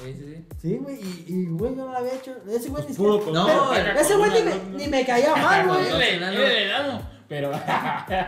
Sí, 0.03 0.13
sí, 0.15 0.36
sí. 0.61 0.77
Güey, 0.77 0.95
y, 1.01 1.25
y 1.27 1.45
güey, 1.47 1.75
yo 1.75 1.85
no 1.85 1.91
lo 1.91 1.97
había 1.97 2.13
hecho, 2.13 2.35
ese 2.49 2.69
güey 2.69 2.85
ni 2.87 2.93
Pudo 2.93 3.17
siquiera, 3.19 3.39
No, 3.43 3.69
pero 3.71 3.99
ese 3.99 4.15
güey 4.15 4.31
ni 4.31 4.87
me, 4.87 4.87
ni 4.99 5.05
caía 5.05 5.35
mal, 5.35 5.67
güey. 5.67 5.85
Pero. 7.27 7.51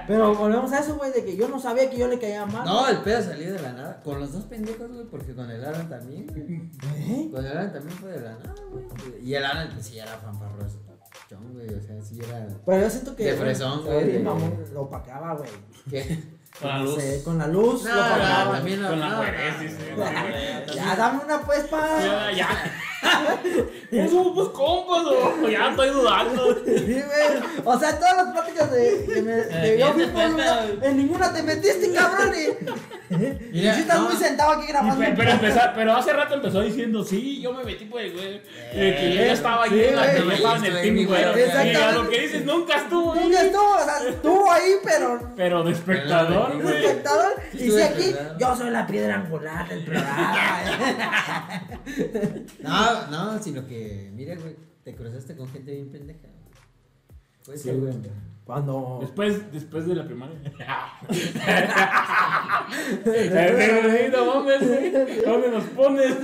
Pero 0.07 0.35
volvemos 0.35 0.71
a 0.73 0.79
eso, 0.79 0.95
güey, 0.97 1.11
de 1.11 1.23
que 1.23 1.37
yo 1.37 1.47
no 1.47 1.59
sabía 1.59 1.89
que 1.89 1.97
yo 1.97 2.07
le 2.07 2.19
caía 2.19 2.45
mal. 2.45 2.65
No, 2.65 2.87
el 2.87 2.97
pedo 2.97 3.21
salió 3.21 3.53
de 3.53 3.61
la 3.61 3.73
nada. 3.73 4.01
Con 4.03 4.19
los 4.19 4.33
dos 4.33 4.43
pendejos, 4.45 4.91
güey, 4.91 5.05
porque 5.05 5.33
con 5.33 5.49
el 5.49 5.63
Alan 5.63 5.87
también. 5.89 6.27
güey. 6.27 6.69
¿Eh? 6.97 7.29
Con 7.31 7.45
el 7.45 7.51
Alan 7.51 7.71
también 7.71 7.97
fue 7.97 8.11
de 8.11 8.21
la 8.21 8.31
nada, 8.31 8.55
güey. 8.69 8.83
Y 9.23 9.33
el 9.35 9.45
Alan, 9.45 9.69
pues 9.73 9.85
sí 9.85 9.99
era 9.99 10.17
fanfarroso. 10.17 10.79
Chon, 11.29 11.53
güey, 11.53 11.67
o 11.73 11.81
sea, 11.81 12.01
sí 12.01 12.19
era. 12.21 12.47
Pero 12.65 12.81
yo 12.81 12.89
siento 12.89 13.15
que. 13.15 13.23
De 13.23 13.33
fresón, 13.33 13.85
güey, 13.85 14.21
lo 14.73 14.81
opacaba, 14.81 15.35
güey. 15.35 15.49
¿Qué? 15.89 16.38
Con 16.59 16.69
la 16.69 16.77
No 16.77 16.83
luz. 16.85 16.95
sé, 17.01 17.21
con 17.23 17.37
la 17.37 17.47
luz, 17.47 17.83
No, 17.83 17.95
lo 17.95 18.01
Con 18.89 18.99
la 18.99 19.09
no, 19.09 19.15
juerez, 19.17 19.53
no, 19.55 19.59
sí, 19.61 19.69
sí. 19.69 19.75
no, 19.95 20.73
Ya, 20.73 20.95
dame 20.95 21.23
una 21.23 21.41
pues 21.41 21.63
pa. 21.65 21.87
Ya, 22.01 22.31
ya. 22.31 22.47
Ya 23.91 24.07
somos 24.09 24.49
compas, 24.49 25.03
o 25.05 25.47
ya 25.49 25.69
estoy 25.69 25.89
dudando. 25.89 26.55
Sí, 26.65 26.93
güey. 26.93 27.63
O 27.65 27.79
sea, 27.79 27.97
todas 27.97 28.15
las 28.17 28.31
pláticas 28.33 28.71
de, 28.71 29.05
que 29.05 29.21
me, 29.21 29.31
de 29.33 29.79
yo 29.79 29.93
fui 29.93 30.05
por 30.07 30.25
una, 30.25 30.65
en 30.81 30.97
ninguna 30.97 31.33
te 31.33 31.43
metiste, 31.43 31.91
cabrón. 31.93 32.33
Y, 32.35 33.13
y 33.13 33.39
Mira, 33.53 33.73
sí 33.75 33.81
estás 33.81 33.99
no. 33.99 34.09
muy 34.09 34.15
sentado 34.15 34.51
aquí 34.53 34.67
grabando. 34.67 34.95
Pero, 34.99 35.11
un 35.11 35.17
pero, 35.17 35.31
empezó- 35.31 35.71
pero 35.75 35.93
hace 35.95 36.13
rato 36.13 36.33
empezó 36.35 36.61
diciendo, 36.61 37.03
sí, 37.03 37.41
yo 37.41 37.53
me 37.53 37.63
metí 37.63 37.85
por 37.85 38.01
el 38.01 38.11
güey. 38.13 38.41
eh, 38.73 38.97
que 38.99 39.15
yo 39.15 39.25
ya 39.25 39.33
estaba 39.33 39.65
sí, 39.67 39.73
ahí, 39.75 39.83
en 39.85 39.95
la- 39.95 40.01
güey. 40.03 40.15
que 40.15 40.25
yo 40.25 40.31
estaba 40.31 40.57
en 40.57 40.65
el 40.65 40.81
team, 40.81 41.07
güey. 41.07 41.21
Y 41.21 41.75
a 41.75 41.91
lo 41.91 42.09
que 42.09 42.19
dices, 42.21 42.45
nunca 42.45 42.75
estuvo 42.77 43.13
ahí. 43.13 43.19
Nunca 43.23 43.41
estuvo, 43.41 43.75
o 43.75 43.83
sea, 43.83 44.09
estuvo 44.09 44.51
ahí, 44.51 44.71
pero 44.83 45.31
Pero 45.35 45.63
de 45.63 45.69
un 45.69 45.73
espectador. 45.73 47.28
Sí 47.59 47.65
Y 47.65 47.71
si 47.71 47.77
estuve 47.77 47.83
aquí, 47.83 48.15
yo 48.39 48.55
soy 48.55 48.69
la 48.71 48.87
piedra 48.87 49.15
angular 49.15 49.67
del 49.67 49.83
programa. 49.83 51.61
No, 52.59 53.07
No, 53.11 53.33
no, 53.33 53.43
sino 53.43 53.67
que, 53.67 54.09
mira, 54.13 54.35
güey, 54.35 54.55
te 54.83 54.95
cruzaste 54.95 55.35
con 55.35 55.47
gente 55.49 55.71
bien 55.73 55.91
pendeja. 55.91 56.27
Puede 57.45 57.57
Sí, 57.57 57.65
ser, 57.65 57.77
güey. 57.77 57.93
Cuando. 58.45 58.97
Después, 59.01 59.51
después 59.51 59.85
de 59.85 59.95
la 59.95 60.05
primaria. 60.05 60.35
No 64.11 64.25
mames, 64.25 64.67
güey. 64.67 64.91
¿Dónde 65.25 65.49
nos 65.49 65.63
pones? 65.65 66.11
Eh, 66.11 66.15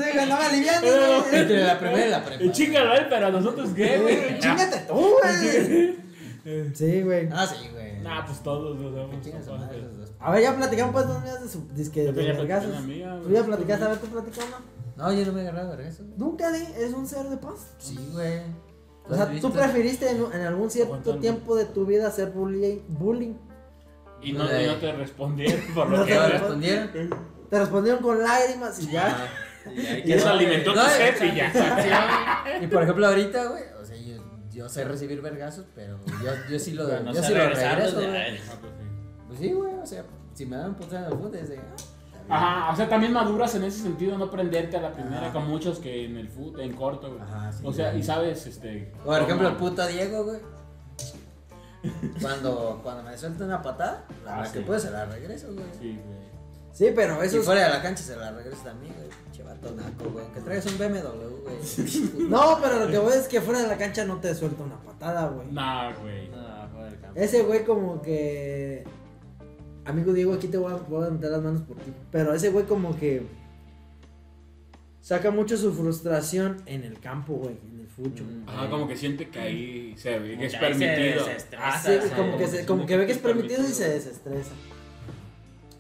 güey. 0.82 1.32
Entre 1.42 1.64
la 1.64 1.80
primera 1.80 2.06
y 2.08 2.10
la 2.10 2.26
prepa. 2.26 2.44
Y 2.44 2.52
chingalo 2.52 2.94
pero 3.10 3.28
a 3.28 3.32
nosotros 3.32 3.70
qué, 3.76 3.98
güey. 4.00 4.40
Chíngate 4.40 4.80
tú, 4.88 5.16
güey. 5.22 5.96
Sí, 6.76 7.02
güey. 7.02 7.28
Ah, 7.32 7.48
sí, 7.48 7.68
güey. 7.72 7.85
Nah, 8.06 8.26
pues 8.26 8.40
todos 8.44 8.78
nos 8.80 8.94
Que 9.24 9.32
damos. 9.32 9.48
a 9.48 9.52
madre 9.58 9.82
los 9.82 9.98
dos. 9.98 10.12
A 10.20 10.32
ver, 10.32 10.42
ya 10.44 10.56
platicamos 10.56 10.94
pues 10.94 11.08
dos 11.08 11.24
días 11.24 11.42
de 11.44 11.50
su 11.50 11.68
disque 11.74 12.04
de 12.04 12.12
vergazos. 12.12 12.72
Tú 13.24 13.30
ya 13.32 13.44
platicaste, 13.44 13.86
a 13.86 13.88
ver, 13.90 13.98
tú 13.98 14.08
platicando. 14.08 14.58
No, 14.96 15.12
yo 15.12 15.26
no 15.26 15.34
me 15.34 15.42
he 15.42 15.48
agarrado 15.50 15.76
de 15.76 15.88
eso. 15.90 16.04
güey. 16.04 16.18
Nunca 16.18 16.52
di, 16.52 16.64
es 16.78 16.94
un 16.94 17.08
ser 17.08 17.26
de 17.26 17.38
paz. 17.38 17.74
Sí, 17.80 17.98
güey. 18.14 18.42
O 19.10 19.16
sea, 19.16 19.30
tú 19.42 19.52
preferiste 19.52 20.10
en, 20.10 20.24
en 20.34 20.42
algún 20.42 20.70
cierto 20.72 20.94
Aguantando. 20.94 21.20
tiempo 21.22 21.56
de 21.56 21.66
tu 21.66 21.86
vida 21.86 22.08
hacer 22.08 22.30
bullying. 22.32 22.80
bullying. 22.90 23.34
Y 24.22 24.34
no, 24.34 24.46
y 24.46 24.68
no 24.68 24.76
te 24.76 24.92
respondieron 24.94 25.60
por 25.76 25.90
lo 25.90 26.02
te 26.02 26.06
que 26.08 26.14
¿Qué 26.14 26.20
me 26.20 26.28
respondieron. 26.30 26.90
Te 27.50 27.60
respondieron 27.60 28.02
con 28.02 28.24
lágrimas 28.24 28.80
y 28.82 28.92
ya. 28.92 29.18
Ah, 29.66 29.72
y 29.76 29.86
ahí 29.86 30.04
Y 30.06 30.12
eso 30.14 30.30
alimentó 30.30 30.74
tu 30.74 30.80
sed 30.80 31.24
y 31.24 31.36
ya. 31.36 32.44
Y 32.62 32.68
por 32.68 32.84
ejemplo, 32.84 33.08
ahorita, 33.08 33.46
güey, 33.48 33.64
yo, 34.56 34.70
sé 34.70 34.84
recibir 34.86 35.22
vergazos, 35.22 35.66
pero 35.76 36.00
yo, 36.24 36.32
yo 36.50 36.60
sí 36.60 36.72
lo, 36.74 36.84
no 37.02 37.14
yo 37.14 37.22
sí 37.24 37.34
lo 37.34 37.50
regreso, 37.50 38.00
de- 38.00 38.08
güey. 38.08 38.18
ay, 38.18 38.40
Pues 39.28 39.40
sí, 39.40 39.52
güey, 39.54 39.74
o 39.76 39.86
sea, 39.86 40.04
si 40.34 40.46
me 40.46 40.56
dan 40.58 40.70
un 40.70 40.76
puto 40.76 40.96
en 40.96 41.04
el 41.04 41.12
fútbol, 41.12 41.36
es 41.36 41.50
de. 41.50 41.58
ah, 41.58 41.62
está 41.76 42.20
bien. 42.20 42.32
Ajá, 42.32 42.72
o 42.72 42.76
sea, 42.76 42.90
también 42.90 43.14
maduras 43.14 43.54
en 43.56 43.64
ese 43.66 43.82
sentido, 43.84 44.18
no 44.18 44.32
prenderte 44.32 44.78
a 44.78 44.82
la 44.82 44.92
primera, 44.94 45.22
Ajá. 45.26 45.34
con 45.34 45.48
muchos 45.48 45.80
que 45.80 46.06
en 46.06 46.18
el 46.18 46.28
fútbol, 46.30 46.62
en 46.62 46.74
corto, 46.74 47.10
güey. 47.10 47.22
Ajá, 47.22 47.52
sí, 47.52 47.64
O 47.66 47.72
sea, 47.74 47.90
güey. 47.90 48.00
y 48.00 48.04
sabes, 48.04 48.48
este. 48.48 48.92
Por 49.04 49.22
ejemplo, 49.22 49.48
el 49.48 49.56
puto 49.58 49.86
Diego, 49.88 50.24
güey. 50.26 50.40
Cuando, 52.22 52.80
cuando 52.82 53.04
me 53.04 53.16
suelta 53.18 53.44
una 53.46 53.62
patada, 53.62 54.06
la 54.24 54.40
Ah, 54.40 54.44
que 54.52 54.60
sí. 54.60 54.66
puedo 54.66 54.80
se 54.80 54.90
la 54.90 55.06
regreso, 55.06 55.54
güey. 55.54 55.66
Sí, 55.80 56.00
güey. 56.04 56.26
Sí, 56.74 56.92
pero 56.96 57.22
eso 57.22 57.38
es... 57.40 57.46
fuera 57.46 57.66
de 57.66 57.70
la 57.70 57.82
cancha 57.82 58.04
se 58.04 58.16
la 58.16 58.32
regreso 58.32 58.64
también, 58.64 58.94
güey. 58.96 59.08
Pinche 59.62 59.76
vato 59.76 59.76
naco, 59.76 60.10
güey. 60.12 60.26
Aunque 60.26 60.42
traigas 60.42 60.66
un 60.66 60.78
BMW, 60.78 61.42
güey. 61.44 62.30
No, 62.30 62.60
pero 62.62 62.86
lo 62.86 62.92
que 62.92 62.98
voy 62.98 63.14
es 63.14 63.28
que 63.28 63.42
fuera 63.42 63.62
de 63.62 63.68
la 63.68 63.78
cancha 63.78 64.06
no 64.06 64.18
te 64.20 64.34
suelta 64.34 64.64
una 64.64 64.78
patada, 64.78 65.30
güey. 65.30 65.48
Nah, 65.52 65.94
güey. 65.94 66.30
No, 66.30 66.68
fuera 66.72 66.86
del 66.86 67.00
campo. 67.00 67.20
Ese 67.20 67.44
güey 67.44 67.64
como 67.64 68.02
que... 68.02 68.84
Amigo 69.86 70.14
Diego, 70.14 70.34
aquí 70.34 70.48
te 70.48 70.58
voy 70.58 70.74
a, 70.74 70.78
voy 70.78 71.06
a 71.06 71.10
meter 71.12 71.32
las 71.32 71.44
manos 71.44 71.62
por 71.62 71.78
ti. 71.78 71.94
Pero 72.12 72.34
ese 72.34 72.50
güey 72.50 72.66
como 72.66 72.96
que... 72.98 73.26
Saca 75.02 75.30
mucho 75.30 75.56
su 75.56 75.72
frustración 75.72 76.64
en 76.66 76.84
el 76.84 77.00
campo, 77.00 77.34
güey. 77.36 77.58
En 77.72 77.82
el 77.82 77.88
fucho. 77.88 78.24
Mm. 78.24 78.50
Ajá, 78.50 78.70
como 78.72 78.88
que 78.88 78.98
siente 78.98 79.30
que 79.30 79.40
ahí 79.40 79.94
se 79.96 80.18
ve 80.18 80.36
que 80.36 80.48
es 80.48 80.54
que 80.54 80.60
permitido. 80.60 81.26
como 82.16 82.38
que, 82.40 82.48
se, 82.48 82.66
como 82.66 82.86
que 82.88 82.98
ve 82.98 83.06
que 83.06 83.12
es 83.12 83.20
permitido 83.20 83.62
y 83.62 83.72
se 83.72 83.88
desestresa. 83.88 84.54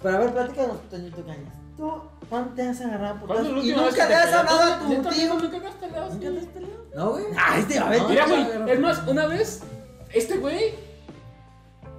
Pero 0.03 0.15
a 0.15 0.19
ver, 0.19 0.31
platícanos, 0.31 0.89
Toñito 0.91 1.25
Cañas. 1.25 1.64
¿Tú 1.77 1.91
cuándo 2.29 2.53
te 2.53 2.61
has 2.63 2.79
agarrado 2.81 3.19
por 3.19 3.27
¿Cuándo 3.27 3.49
es 3.49 3.55
la 3.55 3.63
Y 3.63 3.75
nunca 3.75 4.07
te 4.07 4.13
has 4.15 4.33
hablado 4.33 4.61
a 4.73 4.79
tu 4.79 4.89
¿Neta, 4.89 5.09
tío. 5.09 5.33
nunca 5.33 5.49
te 5.59 5.67
has 5.67 5.73
peleado, 5.75 6.09
¿Nunca 6.13 6.29
te 6.31 6.39
has 6.39 6.45
peleado? 6.45 6.85
No, 6.95 7.09
güey. 7.11 7.25
Ay, 7.37 7.59
este, 7.61 7.79
a 7.79 7.89
ver, 7.89 8.01
Mira, 8.09 8.25
güey, 8.27 8.71
es 8.71 8.79
más, 8.79 9.07
una 9.07 9.27
vez, 9.27 9.61
este 10.13 10.37
güey, 10.37 10.75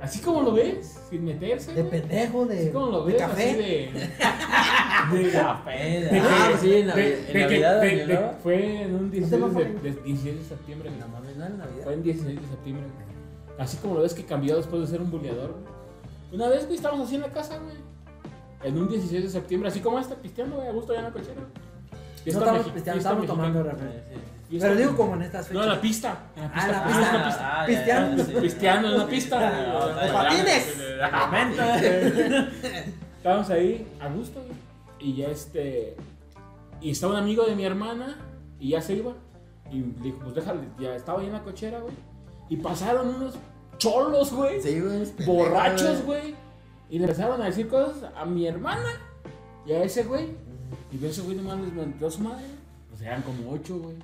así 0.00 0.20
como 0.20 0.40
lo 0.42 0.52
ves, 0.52 0.98
sin 1.10 1.24
meterse, 1.26 1.72
De 1.74 1.84
pendejo, 1.84 2.46
de, 2.46 2.58
así 2.60 2.70
como 2.70 2.86
lo 2.86 3.04
de 3.04 3.12
ves, 3.12 3.22
café. 3.22 3.50
así 3.50 3.56
de... 5.12 5.22
de 5.24 5.30
café. 5.32 6.00
De 6.00 6.20
Ah, 6.20 7.80
que-. 7.82 8.36
Fue 8.42 8.82
en 8.82 8.94
un 8.94 9.10
16 9.10 9.40
No 9.42 9.48
te 9.48 9.64
de, 9.64 9.70
lo 9.74 9.80
de- 9.80 9.90
16 10.02 10.38
de 10.38 10.44
septiembre. 10.44 10.90
No 10.98 11.08
mames, 11.08 11.36
no 11.36 11.48
Navidad. 11.50 11.84
Fue 11.84 11.92
en 11.94 12.02
16 12.02 12.40
de 12.40 12.46
septiembre. 12.48 12.84
Así 13.58 13.76
como 13.78 13.94
lo 13.94 14.02
ves 14.02 14.14
que 14.14 14.24
cambió 14.24 14.56
después 14.56 14.80
de 14.82 14.88
ser 14.88 15.00
un 15.02 15.10
buleador. 15.10 15.54
Una 16.32 16.48
vez, 16.48 16.64
güey, 16.64 16.76
estábamos 16.76 17.06
así 17.06 17.16
en 17.16 17.22
la 17.22 17.32
casa, 17.32 17.58
güey. 17.58 17.76
En 18.62 18.78
un 18.78 18.88
16 18.88 19.22
de 19.24 19.30
septiembre, 19.30 19.68
así 19.68 19.80
como 19.80 19.98
este, 19.98 20.14
pisteando, 20.16 20.56
güey, 20.56 20.68
a 20.68 20.72
gusto 20.72 20.92
allá 20.92 21.00
en 21.00 21.04
la 21.06 21.12
cochera. 21.12 21.40
No 21.40 22.32
estamos 22.32 22.66
pisteando, 22.70 22.98
estamos 22.98 23.26
tomando 23.26 23.62
refresco. 23.62 24.00
Pero 24.50 24.76
digo 24.76 24.96
como 24.96 25.14
en 25.14 25.22
estas 25.22 25.50
No, 25.52 25.60
fechas. 25.60 25.64
en 25.64 25.68
la 25.74 25.80
pista. 25.80 26.18
En 26.36 26.42
la 26.42 26.50
Ah, 26.54 26.56
pista. 26.56 26.66
en 26.66 26.72
la 26.72 26.78
Ah, 26.78 26.86
pista. 26.86 27.16
en 27.16 27.18
la 27.20 27.26
pista. 27.26 27.42
Ah, 27.42 27.60
ya, 27.60 27.66
Pisteando. 27.66 28.16
ya, 28.16 28.24
sí. 28.24 28.32
Pisteando 28.40 28.88
en 28.88 28.98
la 28.98 29.06
pista. 29.06 29.36
Ah, 29.42 30.12
patines. 30.12 30.76
Estábamos 33.18 33.50
ahí 33.50 33.86
a 34.00 34.08
gusto, 34.08 34.40
güey. 34.40 34.56
Y 34.98 35.16
ya 35.16 35.28
este. 35.28 35.96
Y 36.80 36.90
estaba 36.90 37.14
un 37.14 37.18
amigo 37.18 37.44
de 37.44 37.54
mi 37.54 37.64
hermana 37.64 38.16
y 38.58 38.70
ya 38.70 38.80
se 38.82 38.94
iba. 38.94 39.12
Y 39.70 39.80
dijo, 40.02 40.18
pues 40.22 40.34
déjale, 40.34 40.60
ya 40.78 40.94
estaba 40.94 41.20
ahí 41.20 41.26
en 41.26 41.32
la 41.32 41.42
cochera, 41.42 41.80
güey. 41.80 41.94
Y 42.48 42.56
pasaron 42.56 43.08
unos 43.08 43.34
cholos, 43.78 44.32
güey. 44.32 44.60
Sí, 44.62 44.80
güey. 44.80 45.04
borrachos, 45.26 46.02
güey. 46.04 46.34
Y 46.88 46.98
le 46.98 47.04
empezaron 47.04 47.40
a 47.42 47.46
decir 47.46 47.68
cosas 47.68 48.10
a 48.14 48.24
mi 48.24 48.46
hermana 48.46 48.90
y 49.66 49.72
a 49.72 49.82
ese 49.82 50.04
güey. 50.04 50.28
Y 50.92 51.04
ese 51.04 51.22
güey 51.22 51.36
nomás 51.36 51.58
les 51.60 51.72
metió 51.72 52.06
a 52.06 52.10
su 52.10 52.20
madre. 52.20 52.44
Pues 52.90 53.02
eran 53.02 53.22
como 53.22 53.50
ocho, 53.52 53.78
güey. 53.78 53.96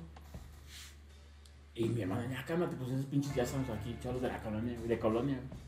Y 1.75 1.85
mi 1.85 2.01
hermana, 2.01 2.27
ya 2.29 2.45
cálmate, 2.45 2.75
pues 2.75 2.91
esos 2.91 3.05
pinches 3.05 3.33
ya 3.33 3.43
estamos 3.43 3.67
aquí, 3.69 3.97
cholos 4.03 4.21
de 4.21 4.27
la 4.27 4.39
colonia, 4.43 4.77
de 4.79 4.99
colonia. 4.99 5.35
güey. 5.35 5.63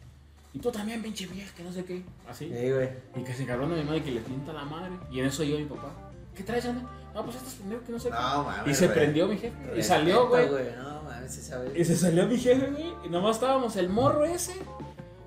Y 0.54 0.60
tú 0.60 0.72
también, 0.72 1.02
pinche 1.02 1.26
vieja, 1.26 1.54
que 1.56 1.64
no 1.64 1.72
sé 1.72 1.84
qué. 1.84 2.04
Así. 2.30 2.48
Sí, 2.48 2.72
güey. 2.72 2.90
Y 3.16 3.24
que 3.24 3.34
se 3.34 3.44
encargó 3.44 3.66
mi 3.66 3.82
madre 3.84 4.04
que 4.04 4.12
le 4.12 4.22
pinta 4.22 4.54
la 4.54 4.64
madre. 4.66 4.92
Y 5.12 5.20
en 5.20 5.26
eso 5.26 5.44
yo 5.44 5.58
y 5.58 5.64
mi 5.64 5.70
papá. 5.70 5.92
¿Qué 6.36 6.44
traes, 6.44 6.66
Ana? 6.66 6.84
No, 7.14 7.24
pues 7.24 7.38
esto 7.38 7.50
es 7.50 7.56
pendejo 7.56 7.84
que 7.84 7.92
no 7.92 8.00
sé 8.00 8.10
qué. 8.10 8.16
No, 8.16 8.44
mames. 8.44 8.72
y 8.72 8.76
se 8.76 8.86
güey. 8.86 8.98
prendió 8.98 9.28
mi 9.28 9.38
jefe. 9.38 9.80
Y 9.80 9.82
salió, 9.82 10.28
güey. 10.28 10.48
No, 10.78 11.02
mames, 11.04 11.34
sí 11.34 11.42
sabes. 11.42 11.72
Y 11.76 11.84
se 11.84 11.96
salió 11.96 12.28
mi 12.28 12.38
jefe, 12.38 12.68
güey. 12.68 12.94
Y 13.06 13.10
nomás 13.10 13.38
estábamos 13.38 13.76
el 13.78 13.90
morro 13.90 14.26
ese, 14.26 14.54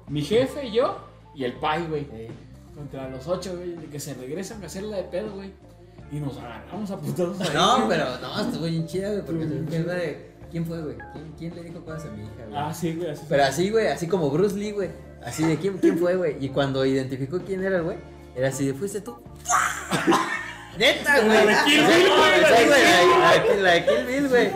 mi 0.07 0.23
jefe, 0.23 0.71
yo 0.71 1.08
y 1.39 1.45
el 1.45 1.53
pai, 1.55 1.87
güey. 1.89 2.03
Sí. 2.05 2.27
Contra 2.75 3.09
los 3.09 3.27
ocho, 3.27 3.57
güey. 3.57 3.75
De 3.77 3.87
que 3.87 4.01
se 4.01 4.15
regresan 4.15 4.63
a 4.63 4.67
hacerla 4.67 4.97
de 4.97 5.05
pedo, 5.05 5.33
güey. 5.35 5.53
Y 6.11 6.17
nos 6.17 6.37
agarramos 6.39 6.91
a 6.91 6.99
putados 6.99 7.41
ahí. 7.41 7.49
No, 7.55 7.77
güey. 7.87 7.89
pero 7.99 8.19
no, 8.21 8.41
estuvo 8.41 8.65
bien 8.65 8.87
chida, 8.87 9.11
güey. 9.11 9.23
Porque 9.25 9.47
¿quién, 9.69 9.85
fue, 9.85 10.31
¿quién 10.51 10.67
fue, 10.67 10.83
güey? 10.83 10.97
¿Quién, 11.13 11.33
¿Quién 11.39 11.55
le 11.55 11.63
dijo 11.65 11.85
cosas 11.85 12.07
a 12.07 12.11
mi 12.11 12.23
hija, 12.25 12.33
güey? 12.49 12.59
Ah, 12.59 12.73
sí, 12.75 12.95
güey. 12.95 13.11
Así 13.11 13.23
Pero 13.29 13.45
así, 13.45 13.71
güey, 13.71 13.87
así 13.89 14.07
como 14.09 14.31
Bruce 14.31 14.57
Lee, 14.57 14.73
güey. 14.73 14.91
Así 15.25 15.45
de 15.45 15.57
quién, 15.59 15.79
quién 15.79 15.99
fue, 15.99 16.17
güey. 16.17 16.37
Y 16.45 16.49
cuando 16.49 16.85
identificó 16.85 17.39
quién 17.41 17.63
era 17.63 17.77
el 17.77 17.83
güey, 17.83 17.99
era 18.35 18.49
así 18.49 18.67
de 18.67 18.75
fuiste 18.75 19.01
tú. 19.01 19.19
Neta, 20.79 21.21
güey. 21.21 21.45
La 21.45 21.45
de 21.45 21.65
Kill 21.67 21.85
Bill, 21.87 22.09
güey, 22.09 22.41
de 22.41 23.49
de- 23.51 23.55
de- 23.57 23.63
la 23.63 23.73
de 23.73 23.85
Kill 23.87 24.07
Bill, 24.07 24.29
güey. 24.29 24.51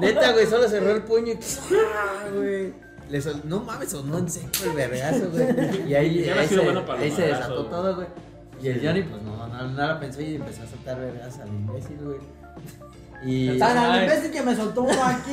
Neta, 0.00 0.32
güey, 0.32 0.46
solo 0.46 0.68
cerró 0.68 0.90
el 0.92 1.02
puño 1.02 1.32
y. 1.32 1.38
¡ah, 1.94 2.28
güey! 2.34 2.72
Le 3.08 3.20
sol- 3.20 3.42
No 3.44 3.60
mames, 3.60 3.90
sonó 3.90 4.18
en 4.18 4.28
seco 4.28 4.48
el 4.64 4.72
vergazo, 4.72 5.30
güey. 5.30 5.46
Y 5.88 5.94
ahí, 5.94 6.24
se, 6.48 6.58
bueno 6.60 6.84
para 6.84 7.00
ahí 7.00 7.10
se 7.10 7.22
desató 7.22 7.56
güey. 7.58 7.70
todo, 7.70 7.94
güey. 7.96 8.06
Y 8.62 8.68
el 8.68 8.84
Johnny, 8.86 9.02
pues 9.02 9.22
no, 9.22 9.46
no, 9.46 9.68
no 9.68 9.86
la 9.86 10.00
pensó 10.00 10.20
y 10.22 10.34
empezó 10.36 10.62
a 10.62 10.66
soltar 10.66 10.98
vergas 10.98 11.38
al 11.38 11.48
imbécil, 11.48 11.98
güey. 12.02 12.18
Y. 13.24 13.58
Tan 13.58 13.76
al 13.76 14.02
imbécil 14.02 14.30
que 14.30 14.42
me 14.42 14.54
soltó 14.56 14.82
uno 14.82 15.04
aquí. 15.04 15.32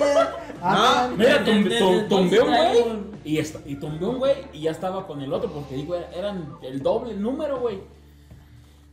No, 0.62 1.10
Mira, 1.18 1.44
tum- 1.46 1.64
Desde- 1.64 1.80
tum- 1.80 1.94
desde 1.96 2.08
tumbé 2.10 2.40
un 2.42 2.48
güey. 2.48 2.84
Y, 3.26 3.38
esta- 3.40 3.60
y 3.66 3.76
tumbé 3.76 4.06
un 4.06 4.18
güey 4.20 4.36
y 4.54 4.62
ya 4.62 4.72
estaba 4.72 5.08
con 5.08 5.22
el 5.22 5.34
otro. 5.34 5.50
Porque 5.52 5.76
digo, 5.76 5.96
eran 6.16 6.56
el 6.62 6.82
doble 6.84 7.16
número, 7.16 7.60
güey. 7.60 7.80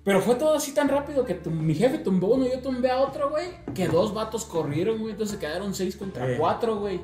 Pero 0.04 0.22
fue 0.22 0.36
todo 0.36 0.54
así 0.54 0.72
tan 0.72 0.88
rápido 0.88 1.24
que 1.26 1.34
mi 1.50 1.74
jefe 1.74 1.98
tumbó 1.98 2.28
uno 2.28 2.46
y 2.46 2.50
yo 2.52 2.60
tumbé 2.60 2.90
a 2.90 3.00
otro, 3.00 3.30
güey. 3.30 3.48
Que 3.74 3.86
dos 3.86 4.14
vatos 4.14 4.44
corrieron, 4.46 4.98
güey. 4.98 5.12
Entonces 5.12 5.36
quedaron 5.38 5.74
seis 5.74 5.96
contra 5.96 6.30
Eh. 6.30 6.36
cuatro, 6.38 6.78
güey. 6.78 7.00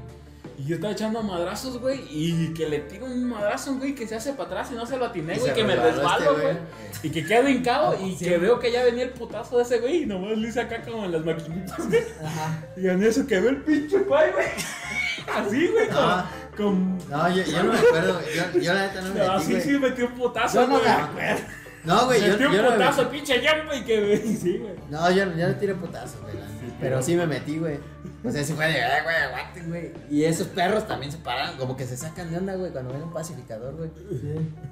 Y 0.58 0.64
yo 0.64 0.76
estaba 0.76 0.92
echando 0.94 1.22
madrazos, 1.22 1.78
güey. 1.80 2.00
Y 2.10 2.54
que 2.54 2.66
le 2.68 2.78
tiro 2.80 3.04
un 3.06 3.24
madrazo, 3.28 3.74
güey, 3.74 3.94
que 3.94 4.06
se 4.08 4.14
hace 4.14 4.32
para 4.32 4.44
atrás 4.48 4.68
y 4.72 4.74
no 4.74 4.86
se 4.86 4.96
lo 4.96 5.04
atiné, 5.04 5.34
Y 5.36 5.38
güey. 5.38 5.52
Que 5.54 5.64
me 5.64 5.76
resbaló 5.76 5.96
resbalo, 5.96 6.30
este 6.38 6.42
güey. 6.42 6.56
Y 7.02 7.10
que 7.10 7.26
quedo 7.26 7.48
hincado 7.48 7.96
y 8.06 8.16
Sí. 8.16 8.24
que 8.24 8.38
veo 8.38 8.58
que 8.58 8.72
ya 8.72 8.82
venía 8.84 9.04
el 9.04 9.10
putazo 9.10 9.58
de 9.58 9.64
ese 9.64 9.78
güey. 9.80 10.02
Y 10.02 10.06
nomás 10.06 10.36
lo 10.38 10.48
hice 10.48 10.60
acá 10.60 10.80
como 10.82 11.04
en 11.04 11.12
las 11.12 11.24
maquinitas, 11.24 11.88
güey. 11.88 12.02
Ajá. 12.24 12.64
Y 12.76 12.88
en 12.88 13.02
eso 13.02 13.26
que 13.26 13.38
veo 13.40 13.50
el 13.50 13.62
pinche 13.62 13.98
pay, 14.00 14.32
güey. 14.32 14.46
Así, 15.34 15.66
güey, 15.68 15.88
con. 15.88 15.96
No. 16.06 16.24
con... 16.56 16.98
No, 17.10 17.28
yo, 17.34 17.42
yo 17.42 17.62
no 17.62 17.72
me 17.72 17.78
acuerdo, 17.78 18.14
güey. 18.20 18.36
Yo, 18.54 18.60
yo 18.60 18.74
la 18.74 18.86
neta 18.86 19.00
no 19.02 19.08
me 19.08 19.14
metí, 19.20 19.30
Así 19.30 19.50
güey. 19.52 19.62
sí 19.62 19.70
metió 19.78 20.06
un 20.06 20.12
putazo, 20.14 20.60
Yo 20.62 20.66
no 20.68 20.72
güey. 20.78 20.84
me 20.84 20.90
acuerdo. 20.90 21.40
No, 21.84 22.04
güey, 22.06 22.20
yo, 22.20 22.26
Metió 22.28 22.38
yo 22.40 22.48
un 22.50 22.56
no 22.56 22.70
me 22.70 22.76
putazo, 22.76 23.10
pinche 23.10 23.38
jump, 23.40 23.72
y 23.74 23.84
que, 23.84 24.00
güey. 24.00 24.36
Sí, 24.42 24.58
güey. 24.58 24.72
No, 24.90 25.10
yo, 25.10 25.24
yo 25.36 25.48
no 25.48 25.54
tiré 25.56 25.74
putazos, 25.74 26.20
güey. 26.22 26.34
Pero 26.80 27.02
sí 27.02 27.14
me 27.14 27.26
metí, 27.26 27.58
güey. 27.58 27.78
O 28.26 28.30
sea, 28.32 28.42
sí 28.44 28.52
fue 28.54 28.66
de, 28.66 28.82
"Ay, 28.82 29.02
güey, 29.04 29.16
aguante, 29.16 29.62
güey. 29.62 29.92
Y 30.10 30.24
esos 30.24 30.48
perros 30.48 30.86
también 30.88 31.12
se 31.12 31.18
paran, 31.18 31.56
como 31.56 31.76
que 31.76 31.84
se 31.86 31.96
sacan 31.96 32.30
de 32.30 32.38
onda, 32.38 32.54
güey, 32.56 32.72
cuando 32.72 32.92
ven 32.92 33.02
un 33.02 33.12
pacificador, 33.12 33.74
güey. 33.76 33.90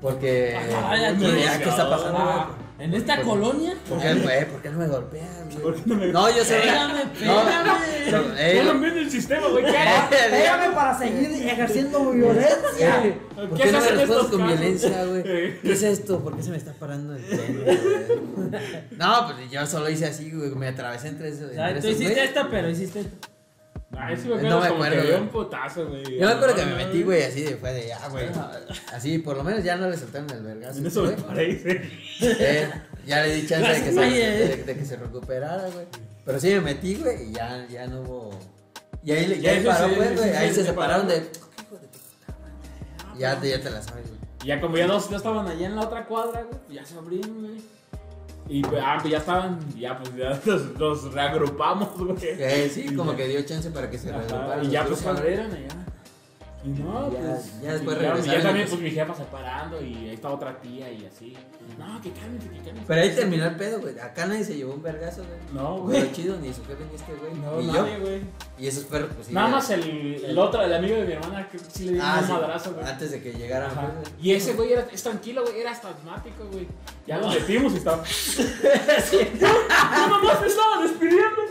Porque. 0.01 0.57
Ay. 0.57 1.15
Güey, 1.17 1.35
¿qué 1.63 1.69
está 1.69 1.89
pasando, 1.89 2.19
güey? 2.25 2.65
En 2.77 2.93
esta 2.93 3.15
Pues- 3.17 3.27
colonia. 3.29 3.75
¿Por 3.89 4.01
qué, 4.01 4.15
güey? 4.15 4.51
¿Por 4.51 4.61
qué 4.63 4.69
no 4.71 4.79
me 4.79 4.89
golpeas, 4.89 5.29
güey? 5.53 5.63
¿Por 5.63 5.75
qué 5.77 5.83
no 5.87 5.95
me 5.95 6.07
No, 6.09 6.37
yo 6.37 6.45
sé. 6.45 6.59
Pégame, 6.59 7.05
No, 7.05 7.13
pégame. 7.13 8.11
no, 8.11 8.37
eh, 8.37 8.57
Pongan 8.59 8.81
bien 8.81 8.99
el 8.99 9.11
sistema, 9.11 9.47
güey. 9.49 9.65
Pégame 10.31 10.75
para 10.75 10.99
seguir 10.99 11.31
ejerciendo 11.49 12.11
violencia. 12.11 13.05
eh, 13.07 13.19
¿Por 13.35 13.51
¿Qué 13.51 13.63
qué 13.63 13.67
se 13.69 13.73
no 13.73 13.81
me 13.81 13.89
respondes 13.91 14.27
con 14.27 14.41
casos? 14.41 14.47
violencia, 14.59 15.05
güey? 15.05 15.23
Eh. 15.25 15.59
¿Qué 15.63 15.73
es 15.73 15.83
esto? 15.85 16.19
¿Por 16.25 16.37
qué 16.37 16.43
se 16.43 16.51
me 16.51 16.57
está 16.57 16.73
parando 16.73 17.15
el 17.15 17.23
pelo, 17.23 17.65
güey? 17.65 17.79
No, 18.99 19.27
pues 19.27 19.51
yo 19.51 19.67
solo 19.67 19.89
hice 19.89 20.07
así, 20.07 20.31
güey. 20.33 20.51
Me 20.55 20.69
atravesé 20.69 21.09
entre 21.09 21.29
esos. 21.29 21.51
O 21.51 21.55
sea, 21.55 21.69
entre 21.71 21.83
tú 21.83 21.89
hiciste 21.89 22.25
esta, 22.25 22.49
pero 22.51 22.69
hiciste 22.69 23.01
esta. 23.01 23.29
Ay, 23.97 24.17
sí 24.17 24.29
me 24.29 24.37
No 24.43 24.59
acuerdo 24.59 24.61
me 24.61 24.69
como 24.69 24.85
acuerdo, 24.85 24.97
que 24.97 25.03
dio 25.03 25.11
güey. 25.13 25.23
un 25.23 25.29
putazo, 25.29 25.87
güey. 25.89 26.19
Yo 26.19 26.27
me 26.27 26.33
acuerdo 26.33 26.55
que 26.57 26.65
me 26.67 26.75
metí, 26.75 27.03
güey, 27.03 27.23
así 27.23 27.43
de 27.43 27.57
fue 27.57 27.73
de 27.73 27.89
ya, 27.89 28.09
güey. 28.09 28.27
Así, 28.93 29.19
por 29.19 29.37
lo 29.37 29.45
menos 29.45 29.63
ya 29.65 29.77
no 29.77 29.89
le 29.89 29.97
soltaron 29.97 30.29
el 30.31 30.43
vergazo. 30.43 30.79
En 30.79 30.87
eso 30.87 31.03
me. 31.05 31.15
Eh, 32.21 32.71
ya 33.07 33.23
le 33.23 33.35
di 33.35 33.47
chance 33.47 33.71
de 33.73 33.83
que, 33.85 33.93
se, 33.93 34.01
de, 34.01 34.57
de 34.65 34.77
que 34.77 34.85
se 34.85 34.97
recuperara, 34.97 35.69
güey. 35.71 35.87
Pero 36.25 36.41
sí 36.41 36.49
me 36.55 36.61
metí, 36.61 36.97
güey, 36.97 37.31
y 37.31 37.33
ya, 37.33 37.67
ya 37.69 37.87
no 37.87 38.01
hubo. 38.03 38.39
Y 39.05 39.13
ahí, 39.13 39.27
le- 39.27 39.41
Ya 39.41 39.53
ahí 39.53 39.65
paró, 39.65 39.89
güey, 39.95 40.09
sí, 40.09 40.15
güey. 40.17 40.31
sí, 40.31 40.37
Ahí 40.37 40.49
se 40.49 40.61
sí, 40.63 40.67
separaron 40.67 41.07
de. 41.09 41.29
Ya 43.19 43.39
te, 43.41 43.51
ya 43.51 43.61
te 43.61 43.71
la 43.71 43.83
sabes, 43.83 44.07
güey. 44.09 44.19
Y 44.43 44.47
ya 44.49 44.61
como 44.61 44.77
ya 44.77 44.87
no, 44.87 44.95
no 44.99 45.17
estaban 45.17 45.47
allá 45.47 45.67
en 45.67 45.77
la 45.77 45.83
otra 45.83 46.07
cuadra, 46.07 46.43
güey, 46.43 46.77
ya 46.77 46.85
se 46.85 46.97
abrieron, 46.97 47.41
güey. 47.41 47.61
Y 48.49 48.63
pues, 48.63 48.83
ah, 48.85 48.99
pues 49.01 49.11
ya 49.11 49.19
estaban, 49.19 49.59
ya 49.79 49.97
pues 49.99 50.15
ya 50.17 50.39
nos, 50.47 50.79
nos 50.79 51.13
reagrupamos, 51.15 51.97
güey. 51.97 52.17
Eh, 52.23 52.71
sí, 52.73 52.95
como 52.95 53.17
que 53.17 53.27
dio 53.27 53.43
chance 53.43 53.71
para 53.71 53.89
que 53.91 53.99
se 53.99 54.11
reagruparan 54.13 54.65
y 54.65 54.69
ya 54.71 54.85
pues 54.85 55.05
abrieron 55.07 55.51
allá. 55.53 55.69
Y 56.65 56.69
no, 56.69 57.13
Ya- 57.13 57.19
pues. 57.21 57.61
ya 57.61 57.73
después 57.75 57.99
y 57.99 58.01
ya, 58.01 58.09
regresaron 58.15 58.25
ya 58.25 58.39
y 58.39 58.43
también, 58.43 58.67
pues- 58.67 58.71
pues 58.81 58.83
mi 58.83 58.91
jefa 58.91 59.15
separando 59.15 59.83
y 59.83 59.95
ahí 60.09 60.15
está 60.15 60.31
otra 60.31 60.59
tía 60.63 60.91
y 60.91 61.05
así. 61.05 61.37
No, 61.79 62.01
que 62.01 62.11
cálmense, 62.13 62.49
que 62.49 62.57
cálmense. 62.59 62.85
Pero 62.87 63.01
ahí 63.03 63.11
terminó 63.15 63.45
el 63.47 63.57
pedo, 63.57 63.81
güey. 63.81 63.99
Acá 63.99 64.25
nadie 64.27 64.45
se 64.45 64.55
llevó 64.57 64.73
un 64.73 64.83
vergazo, 64.83 65.25
güey. 65.25 65.39
No, 65.53 65.79
güey. 65.81 66.11
chido, 66.13 66.39
ni 66.39 66.55
su 66.55 66.65
jefe 66.65 66.85
ni 66.89 66.95
este, 66.97 67.13
güey. 67.15 67.35
No, 67.35 67.61
ni 67.61 67.67
yo. 67.67 67.73
nadie, 67.83 67.99
güey. 67.99 68.23
Y 68.59 68.67
esos 68.67 68.85
perros, 68.85 69.11
pues 69.15 69.27
sí. 69.27 69.35
Nada 69.35 69.49
ya- 69.49 69.55
más 69.57 69.71
el, 69.71 70.25
el 70.25 70.39
otro, 70.39 70.63
el 70.63 70.73
amigo 70.73 70.97
de 70.97 71.05
mi 71.05 71.13
hermana, 71.13 71.47
que 71.51 71.59
sí 71.59 71.85
le 71.85 71.93
dio 71.95 72.03
Ah, 72.03 72.19
un 72.21 72.27
sí, 72.27 72.33
madrazo, 72.33 72.73
güey. 72.73 72.87
Antes 72.87 73.11
de 73.11 73.23
que 73.23 73.33
llegaran, 73.35 73.71
pues. 73.75 74.15
Y 74.23 74.33
ese 74.33 74.55
güey 74.55 74.73
era, 74.73 74.87
es 74.91 75.03
tranquilo, 75.03 75.43
güey, 75.43 75.61
era 75.61 75.71
asmático, 75.73 76.47
güey. 76.51 76.67
Ya 77.07 77.19
lo 77.19 77.29
metimos 77.29 77.73
y 77.75 77.77
estaba. 77.77 78.03
Yo 79.13 80.09
nomás 80.09 80.41
me 80.41 80.47
estaba 80.47 80.83
despidiendo. 80.83 81.43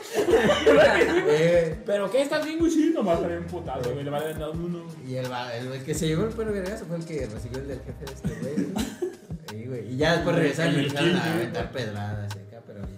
¿Verdad 0.66 0.96
que 0.96 1.06
sí, 1.06 1.22
güey? 1.22 1.36
Eh, 1.38 1.84
Pero 1.86 2.10
qué 2.12 2.22
estás 2.24 2.44
bien, 2.46 2.58
güey, 2.60 2.72
sí, 2.72 2.92
nomás 2.94 3.20
traía 3.20 3.38
un 3.38 3.46
putazo, 3.46 3.92
güey. 3.94 4.04
Le 4.04 4.10
va 4.10 4.18
a 4.18 4.24
dar 4.34 4.50
uno. 4.50 4.84
Y 5.08 5.16
el, 5.16 5.26
el, 5.28 5.72
el 5.74 5.84
que 5.84 5.94
se 5.94 6.08
llevó 6.08 6.24
el 6.24 6.34
perro 6.34 6.52
vergazo 6.54 6.86
fue 6.86 6.98
el 6.98 7.06
que 7.06 7.28
recibió 7.28 7.60
el 7.60 7.68
del 7.68 7.80
jefe 7.82 8.06
de 8.06 8.13
este 8.13 8.30
güey. 8.39 8.74
Sí, 9.50 9.66
güey. 9.68 9.94
Y 9.94 9.98
ya 9.98 10.13
después 10.16 10.36
regresaron 10.36 10.74
y 10.76 10.80
empezaron 10.86 11.16
a 11.18 11.34
aventar 11.34 11.72
pedradas 11.72 12.32
acá, 12.36 12.62
pero 12.66 12.80
ya. 12.82 12.98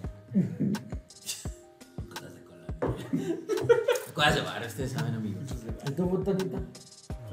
Cosas 2.08 2.34
de 2.34 2.42
cola. 2.44 2.66
Cosas 4.14 4.34
de 4.34 4.40
bar, 4.40 4.66
ustedes 4.66 4.92
saben, 4.92 5.14
amigos. 5.14 5.44
¿Y 5.86 5.90
tú, 5.90 6.04
botanita? 6.06 6.58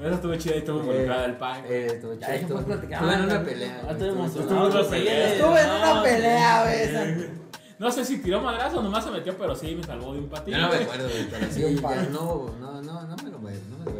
Eso 0.06 0.16
estuvo 0.16 0.36
chido 0.36 0.56
y 0.56 0.58
estuvo 0.60 0.80
involucrado 0.80 1.26
el 1.26 1.38
pan. 1.38 1.64
Eh, 1.68 1.88
estuvo 1.94 2.14
chido. 2.16 2.32
Estuve 2.32 3.14
en 3.14 3.22
una 3.24 3.44
pelea. 3.44 3.82
Ah, 3.88 3.92
emocionado. 4.00 4.68
estuvo 4.68 4.68
en 4.68 4.72
una 4.84 4.90
pelea. 4.90 5.34
Estuve 5.34 5.62
en 5.62 5.70
una 5.70 6.04
pelea, 6.04 6.62
güey. 6.64 6.76
Eh, 6.76 6.84
esa- 6.84 7.32
No 7.80 7.92
sé 7.92 8.06
si 8.06 8.18
tiró 8.20 8.40
madrazo 8.42 8.80
o 8.80 8.84
nomás 8.84 9.04
se 9.04 9.12
metió, 9.12 9.38
pero 9.38 9.56
sí 9.56 9.76
me 9.76 9.84
salvó 9.84 10.14
de 10.14 10.20
un 10.20 10.30
patín. 10.30 10.54
Yo 10.54 10.62
no 10.62 10.70
me 10.70 10.76
acuerdo, 10.78 11.10
güey, 11.10 11.28
pero 11.30 11.52
sí, 11.52 11.62
ya 11.82 12.04
no, 12.12 12.50
no, 12.60 12.82
no, 12.82 13.02
no 13.04 13.16
me 13.18 13.30
lo 13.30 13.38
no 13.40 13.42
me 13.42 13.52
lo 13.86 13.92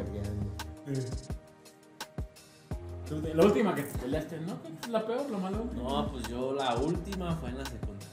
de- 3.22 3.34
La 3.36 3.44
última 3.46 3.76
que 3.76 3.84
te 3.84 3.98
peleaste, 4.00 4.40
¿no? 4.42 4.58
La 4.90 5.06
peor, 5.06 5.30
lo 5.30 5.38
malo. 5.38 5.66
No, 5.76 6.12
pues 6.12 6.28
yo 6.30 6.54
la 6.54 6.76
última 6.76 7.36
fue 7.36 7.50
en 7.50 7.58
la 7.60 7.66
secundaria. 7.66 8.08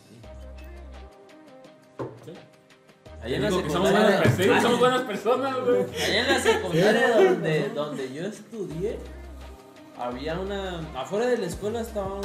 Sí. 2.24 2.32
Ahí 3.22 3.34
en 3.34 3.42
la 3.42 3.48
que 3.48 3.54
somos 3.54 3.72
secundaria. 3.88 4.32
buenas, 4.36 4.62
somos 4.62 4.78
buenas 4.78 5.02
personas, 5.02 5.56
güey. 5.64 5.82
Ahí 6.02 6.16
en 6.16 6.26
la 6.28 6.38
secundaria 6.40 7.16
donde, 7.16 7.68
donde 7.70 8.12
yo 8.14 8.26
estudié, 8.26 8.98
había 9.98 10.38
una. 10.40 10.80
Afuera 10.98 11.26
de 11.26 11.36
la 11.38 11.46
escuela 11.46 11.80
estaban 11.82 12.20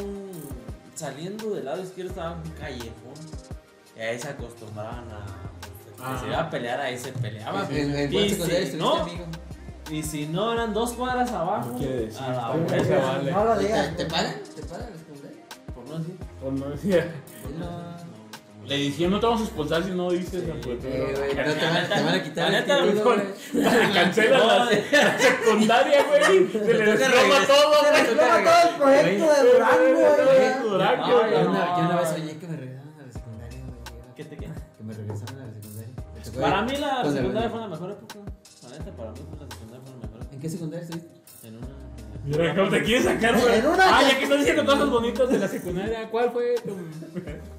saliendo 0.94 1.50
del 1.56 1.66
lado 1.66 1.82
izquierdo, 1.84 2.12
estaba 2.12 2.32
un 2.36 2.50
callejón. 2.52 2.92
Y 3.98 4.00
ahí 4.00 4.20
se 4.20 4.30
acostumbraban 4.30 5.06
a. 5.12 5.26
pues, 5.60 5.96
que 5.98 6.04
Ah. 6.04 6.18
se 6.20 6.28
iba 6.28 6.40
a 6.40 6.50
pelear, 6.50 6.80
ahí 6.80 6.98
se 6.98 7.12
peleaba. 7.14 7.68
¿En, 7.70 7.96
en 7.96 8.14
Y 8.14 8.30
secundaria 8.30 8.68
si 8.72 8.78
no, 8.78 8.96
amigo? 8.96 9.26
y 9.92 10.04
si 10.04 10.28
no 10.28 10.54
eran 10.54 10.74
dos 10.74 10.94
cuadras 10.94 11.32
abajo, 11.32 11.72
No 11.72 11.78
quiere 11.78 12.06
decir, 12.06 12.22
a 12.24 12.30
la 12.32 12.48
vale. 12.50 13.32
No 13.32 13.46
lo 13.46 13.56
¿Te, 13.56 13.64
digas. 13.64 13.96
te 13.98 14.06
pagan? 14.06 14.36
¿Te 14.56 14.62
pagan 14.64 14.90
la 14.92 14.98
secundaria? 14.98 15.42
por 15.74 15.84
no 15.90 16.00
decir. 16.00 16.18
Por 16.42 16.54
no 16.54 16.70
decir. 16.70 17.12
Le 18.68 18.76
dije, 18.78 19.08
no 19.08 19.20
te 19.20 19.26
vamos 19.28 19.42
a 19.42 19.44
expulsar 19.46 19.84
si 19.84 19.92
no 19.92 20.10
dices 20.10 20.48
la 20.48 20.56
puerta. 20.56 20.88
güey, 20.88 21.36
no 21.36 21.54
te 21.54 21.66
van, 21.66 21.88
te 21.88 22.02
van 22.04 22.16
a 22.16 22.24
quitar 22.24 22.52
La 22.52 22.58
el 22.58 22.66
neta, 22.68 22.84
título, 22.84 23.04
güey. 23.04 23.94
Cancela 23.94 24.38
No, 24.40 24.48
la, 24.48 24.66
la 24.66 25.20
secundaria, 25.20 26.04
güey. 26.04 26.48
Se 26.52 26.74
le 26.74 26.86
desploma 26.98 27.40
todo, 27.48 27.74
Se 27.84 27.90
güey. 27.92 28.04
desploma 28.04 28.44
todo 28.44 28.70
el 28.70 28.76
proyecto 28.76 29.26
de 29.34 29.52
Durango, 29.52 29.94
güey. 30.26 30.70
Durango, 30.70 31.08
No, 31.08 31.20
güey. 31.20 31.32
Yo 31.32 31.50
una, 31.50 31.76
yo 31.78 31.80
una 31.84 31.94
no. 31.94 32.00
vez 32.00 32.10
soñé 32.10 32.38
que 32.40 32.48
me 32.48 32.58
regresaron 32.58 32.94
a 33.00 33.06
la 33.06 33.12
secundaria, 33.14 33.60
güey. 33.62 34.16
¿Qué 34.16 34.26
te 34.26 34.38
queda? 34.38 34.56
Que 34.78 34.84
me 34.84 34.94
regresaron 34.94 35.42
a 35.42 35.46
la 35.46 35.54
secundaria. 35.54 35.90
¿Te 36.24 36.30
tocó 36.32 36.42
Para 36.42 36.62
mí 36.64 36.78
la 36.78 37.12
secundaria 37.12 37.50
fue 37.52 37.60
la 37.60 37.68
mejor 37.68 37.92
época. 37.92 38.16
La 38.64 38.70
neta, 38.80 38.92
para 38.98 39.12
mí 39.12 39.20
fue 39.30 39.38
la 39.46 39.54
secundaria 39.56 39.82
fue 39.86 39.92
la 39.94 39.98
mejor 40.08 40.18
época. 40.22 40.34
¿En 40.34 40.40
qué 40.42 40.50
secundaria 40.50 40.84
estuviste? 40.86 41.15
En 42.26 42.34
una. 42.34 42.42
Mira, 42.44 42.56
¿cómo 42.56 42.70
te 42.70 42.84
quieres 42.84 43.06
sacar, 43.06 43.40
güey? 43.40 43.60
En 43.60 43.66
una 43.68 43.98
Ah, 43.98 44.02
ya 44.04 44.18
que 44.18 44.24
estás 44.24 44.40
diciendo 44.40 44.66
cosas 44.66 44.90
bonitas 44.90 45.30
de 45.30 45.40
la 45.40 45.48
secundaria, 45.48 46.10
¿cuál 46.10 46.32
fue 46.32 46.56
tu...? 46.66 46.76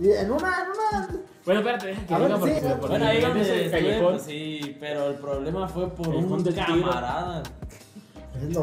Y 0.05 0.11
en 0.11 0.31
una, 0.31 0.55
en 0.63 0.71
una. 0.71 1.09
Bueno, 1.45 1.61
espérate, 1.61 1.87
deja 1.87 2.07
que 2.07 2.15
A 2.15 2.19
ver, 2.19 2.27
diga 2.29 2.39
porque 2.41 2.55
sí, 2.55 2.61
se- 2.61 2.69
porque 2.75 2.87
Bueno, 2.89 3.07
ahí 3.07 3.17
en 3.19 3.23
donde 3.23 3.41
estuve, 3.43 3.71
callejón. 3.71 4.13
pues 4.13 4.23
sí, 4.25 4.77
pero 4.81 5.09
el 5.11 5.15
problema 5.17 5.69
fue 5.69 5.89
por 5.91 6.09
El 6.09 6.25
un 6.25 6.43
camarada. 6.45 7.43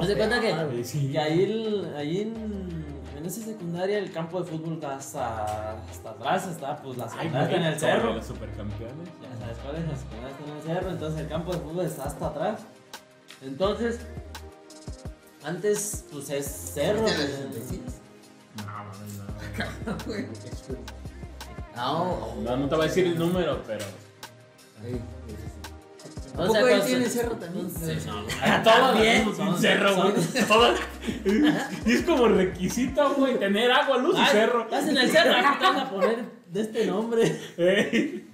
Haz 0.01 0.07
de 0.07 0.15
cuenta 0.17 0.39
que. 0.41 0.83
Sí. 0.83 1.11
que 1.11 1.19
ahí, 1.19 1.43
el- 1.43 1.93
ahí 1.95 2.21
en, 2.21 2.85
en 3.17 3.25
esa 3.25 3.41
secundaria 3.41 3.97
el 3.97 4.11
campo 4.11 4.41
de 4.43 4.51
fútbol 4.51 4.73
está 4.73 4.95
hasta, 4.97 5.73
hasta 5.89 6.09
atrás, 6.09 6.47
está 6.47 6.75
pues 6.77 6.97
la 6.97 7.05
Ay, 7.05 7.11
secundaria 7.11 7.45
está 7.47 7.55
en 7.57 7.73
el 7.73 7.79
cerro. 7.79 8.13
Los 8.13 8.25
supercampeones. 8.25 9.07
Ya 9.21 9.39
sabes 9.39 9.57
cuál 9.63 9.75
es, 9.77 9.87
la 9.87 9.95
secundaria 9.95 10.29
está 10.37 10.51
en 10.51 10.57
el 10.57 10.63
cerro, 10.63 10.91
entonces 10.91 11.19
el 11.21 11.27
campo 11.29 11.53
de 11.53 11.59
fútbol 11.59 11.85
está 11.85 12.03
hasta 12.03 12.27
atrás. 12.27 12.59
Entonces, 13.41 13.99
antes 15.45 16.05
pues 16.11 16.29
es 16.29 16.45
cerro. 16.45 16.99
¿Fuiste 17.01 17.21
a 17.21 17.25
la 17.25 17.31
66? 17.31 17.81
No, 19.85 19.97
güey. 20.05 20.25
No, 21.75 22.35
No, 22.43 22.57
no 22.57 22.69
te 22.69 22.75
voy 22.75 22.85
a 22.85 22.87
decir 22.87 23.05
el 23.07 23.17
número, 23.17 23.61
pero. 23.65 23.85
Ey, 24.83 24.99
¿A 26.33 26.37
No 26.37 26.47
poco 26.47 26.65
sé 26.65 26.73
ahí 26.73 26.81
tiene 26.81 27.05
cerro 27.05 27.35
también? 27.35 27.69
Sí, 27.69 27.97
no. 28.07 28.63
Todos 28.63 28.99
Bien, 28.99 29.35
son- 29.35 29.59
cerro, 29.59 29.95
güey. 29.95 30.13
Y 31.85 31.91
es 31.93 32.01
como 32.03 32.27
requisito, 32.27 33.13
güey, 33.15 33.37
tener 33.39 33.71
agua, 33.71 33.97
luz 33.97 34.17
y 34.19 34.25
cerro. 34.31 34.63
Estás 34.63 34.87
en 34.87 34.97
el 34.97 35.11
cerro, 35.11 35.33
aquí 35.35 35.59
te 35.59 35.63
vas 35.65 35.77
a 35.77 35.89
poner 35.89 36.25
de 36.51 36.61
este 36.61 36.85
nombre. 36.87 37.39
Ey. 37.57 38.29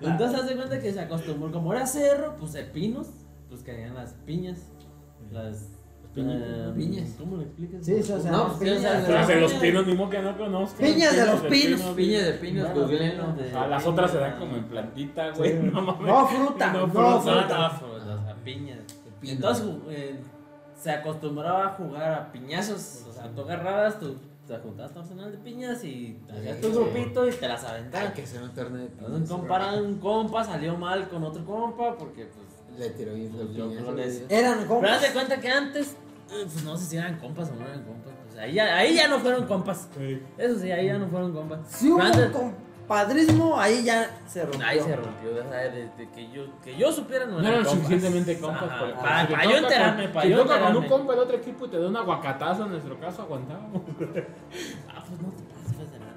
Entonces 0.00 0.40
haz 0.40 0.48
de 0.48 0.56
cuenta 0.56 0.80
que 0.80 0.92
se 0.92 1.00
acostumbró, 1.00 1.52
como 1.52 1.72
era 1.74 1.86
cerro, 1.86 2.34
pues 2.36 2.52
de 2.54 2.64
pinos, 2.64 3.08
pues 3.50 3.62
caían 3.62 3.94
las 3.94 4.12
piñas. 4.26 4.58
Las 5.32 5.68
eh, 6.16 6.72
Piñas. 6.76 7.10
¿Cómo 7.18 7.38
le 7.38 7.42
explicas? 7.44 7.84
Sí, 7.84 7.94
o 7.94 8.02
sea, 8.20 8.30
No, 8.30 8.56
piñas. 8.58 9.08
Las 9.08 9.26
de 9.28 9.40
los 9.40 9.52
pinos, 9.54 9.86
ni 9.86 9.94
modo 9.94 10.10
que 10.10 10.22
no 10.22 10.36
conozco. 10.38 10.76
Piñas 10.78 11.16
de 11.16 11.26
los 11.26 11.40
pinos. 11.42 11.80
Piña 11.96 12.22
de 12.22 12.32
pinos, 12.34 12.88
de- 12.88 13.52
Ah, 13.54 13.66
las 13.66 13.84
otras 13.86 14.10
se 14.12 14.18
dan 14.18 14.38
como 14.38 14.56
en 14.56 14.64
plantita, 14.64 15.30
güey. 15.32 15.54
No 15.54 15.82
mames. 15.82 16.06
No, 16.06 16.26
fruta, 16.28 16.72
No, 16.72 16.88
fruta. 16.88 17.00
No, 17.48 17.70
fruta. 17.70 18.36
piñas. 18.44 18.78
Entonces 19.22 19.66
eh, 19.88 20.20
se 20.76 20.90
acostumbraba 20.92 21.66
a 21.66 21.70
jugar 21.70 22.12
a 22.12 22.30
piñazos. 22.32 23.04
O 23.08 23.12
sea, 23.12 23.28
tú 23.34 23.40
agarrabas, 23.40 23.98
tú 23.98 24.16
te 24.46 24.56
juntabas 24.58 24.92
tu 24.92 24.98
arsenal 25.00 25.32
de 25.32 25.38
piñas 25.38 25.82
y 25.82 26.20
hacías 26.30 26.60
tu 26.60 26.70
grupito 26.70 27.26
y 27.26 27.32
te 27.32 27.48
las 27.48 27.64
Hay 27.64 27.78
aventabas. 27.80 28.12
que 28.12 28.22
hacer 28.22 28.42
un 28.42 28.50
torneo 28.50 28.82
de 28.82 28.86
Entonces, 28.88 29.08
un 29.08 29.24
piñas. 29.24 29.30
compa, 29.40 29.72
un 29.80 29.98
compa 29.98 30.44
salió 30.44 30.76
mal 30.76 31.08
con 31.08 31.24
otro 31.24 31.44
compa 31.46 31.96
porque 31.96 32.26
pues 32.26 32.43
Le 32.78 32.90
tiró 32.90 33.14
bien 33.14 33.30
Pues 33.32 33.52
yo 33.54 33.70
creo 33.70 33.96
Eran 34.28 34.54
Pero 34.58 34.68
como. 34.68 34.86
haz 34.88 35.02
de 35.02 35.08
cuenta 35.12 35.40
que 35.40 35.48
antes, 35.50 35.92
eh, 36.30 36.44
pues 36.44 36.64
no 36.64 36.76
sé 36.76 36.84
si 36.86 36.96
eran 36.96 37.18
compas 37.18 37.50
o 37.50 37.54
no 37.54 37.66
eran 37.66 37.82
compas. 37.84 38.12
Pues 38.26 38.38
ahí 38.38 38.54
ya, 38.54 38.76
ahí 38.76 38.94
ya 38.94 39.08
no 39.08 39.18
fueron 39.20 39.46
compas. 39.46 39.88
Eso 40.38 40.58
sí, 40.58 40.70
ahí 40.72 40.86
ya 40.86 40.98
no 40.98 41.08
fueron 41.08 41.32
compas. 41.32 41.60
Si 41.68 41.88
hubo 41.88 41.98
Pero 41.98 42.08
antes- 42.08 42.26
un 42.26 42.32
compadrismo, 42.86 43.58
ahí 43.60 43.84
ya 43.84 44.10
se 44.26 44.42
rompió. 44.44 44.66
ahí 44.66 44.80
se 44.80 44.96
rompió, 44.96 45.30
o 45.44 45.48
sea, 45.48 45.58
desde 45.70 46.10
que 46.14 46.30
yo, 46.30 46.46
que 46.62 46.76
yo 46.76 46.92
supiera 46.92 47.24
no 47.26 47.40
No 47.40 47.48
eran 47.48 47.64
compas. 47.64 47.72
suficientemente 47.74 48.38
compas 48.40 48.62
Ajá, 48.64 48.80
para, 48.80 48.96
para, 49.00 49.20
si 49.22 49.26
te 49.28 49.32
para 49.34 49.44
yo 49.50 49.56
enterarme, 49.56 50.08
para 50.08 50.22
si 50.26 50.30
yo 50.32 50.42
toca 50.42 50.60
con 50.60 50.76
un 50.76 50.86
compa 50.86 51.12
del 51.12 51.22
otro 51.22 51.36
equipo 51.36 51.64
y 51.66 51.68
te 51.68 51.78
da 51.78 51.88
un 51.88 51.96
aguacatazo, 51.96 52.64
en 52.64 52.70
nuestro 52.72 52.98
caso 53.00 53.22
aguantábamos. 53.22 53.82
Ah, 54.88 55.04
pues 55.06 55.20
no 55.20 55.28
te 55.30 55.42
pases 55.54 55.92
de 55.92 55.98
nada. 55.98 56.12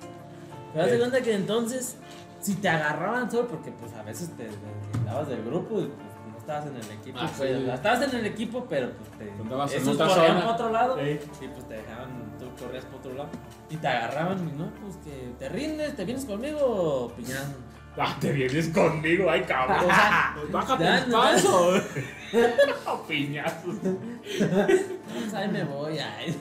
Pero 0.73 0.85
haz 0.85 0.91
de 0.91 0.97
cuenta 0.99 1.21
que 1.21 1.35
entonces, 1.35 1.95
si 2.41 2.55
te 2.55 2.67
agarraban 2.69 3.29
solo, 3.31 3.47
porque 3.47 3.71
pues 3.71 3.93
a 3.93 4.03
veces 4.03 4.29
te 4.35 4.43
deslindabas 4.43 5.27
del 5.29 5.43
grupo 5.45 5.79
y 5.79 5.85
pues 5.85 6.07
estabas 6.47 6.65
en 6.67 6.75
el 6.77 6.91
equipo. 6.97 7.19
Ah, 7.21 7.29
pues, 7.37 7.57
sí. 7.57 7.69
estabas 7.69 8.01
en 8.01 8.19
el 8.19 8.25
equipo, 8.25 8.65
pero 8.69 8.91
pues 8.91 9.69
te. 9.69 9.77
Esos 9.77 9.95
otra 9.95 10.07
corrían 10.07 10.27
zona. 10.27 10.39
para 10.39 10.53
otro 10.53 10.69
lado. 10.71 10.97
Sí. 10.97 11.19
Y 11.41 11.47
pues 11.49 11.67
te 11.67 11.73
dejaban, 11.73 12.37
tú 12.39 12.45
corrías 12.63 12.85
para 12.85 12.97
otro 12.97 13.13
lado. 13.13 13.29
Y 13.69 13.75
te 13.75 13.87
agarraban 13.87 14.47
y 14.47 14.51
no, 14.57 14.71
pues 14.81 14.95
que 14.97 15.33
te 15.37 15.49
rindes, 15.49 15.95
te 15.95 16.05
vienes 16.05 16.25
conmigo, 16.25 17.11
piñazo. 17.15 17.53
Ah, 17.99 18.15
te 18.21 18.31
vienes 18.31 18.69
conmigo, 18.69 19.27
ay 19.27 19.41
cabrón. 19.41 19.79
O 19.83 19.87
sea, 19.87 20.35
Pues 20.35 20.51
bájate 20.51 21.11
paso. 21.11 21.71
No, 22.85 23.01
piñazos. 23.07 23.75
Pues 23.81 25.33
ahí 25.33 25.47
me 25.47 25.63
voy, 25.63 25.97
ay. 25.97 26.39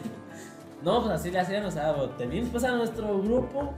No, 0.82 1.00
pues 1.00 1.14
así 1.14 1.30
le 1.30 1.40
hacían, 1.40 1.64
o 1.64 1.70
sea, 1.70 1.92
o 1.92 2.10
te 2.10 2.26
vienes 2.26 2.50
pues 2.50 2.62
a 2.62 2.72
nuestro 2.72 3.22
grupo, 3.22 3.72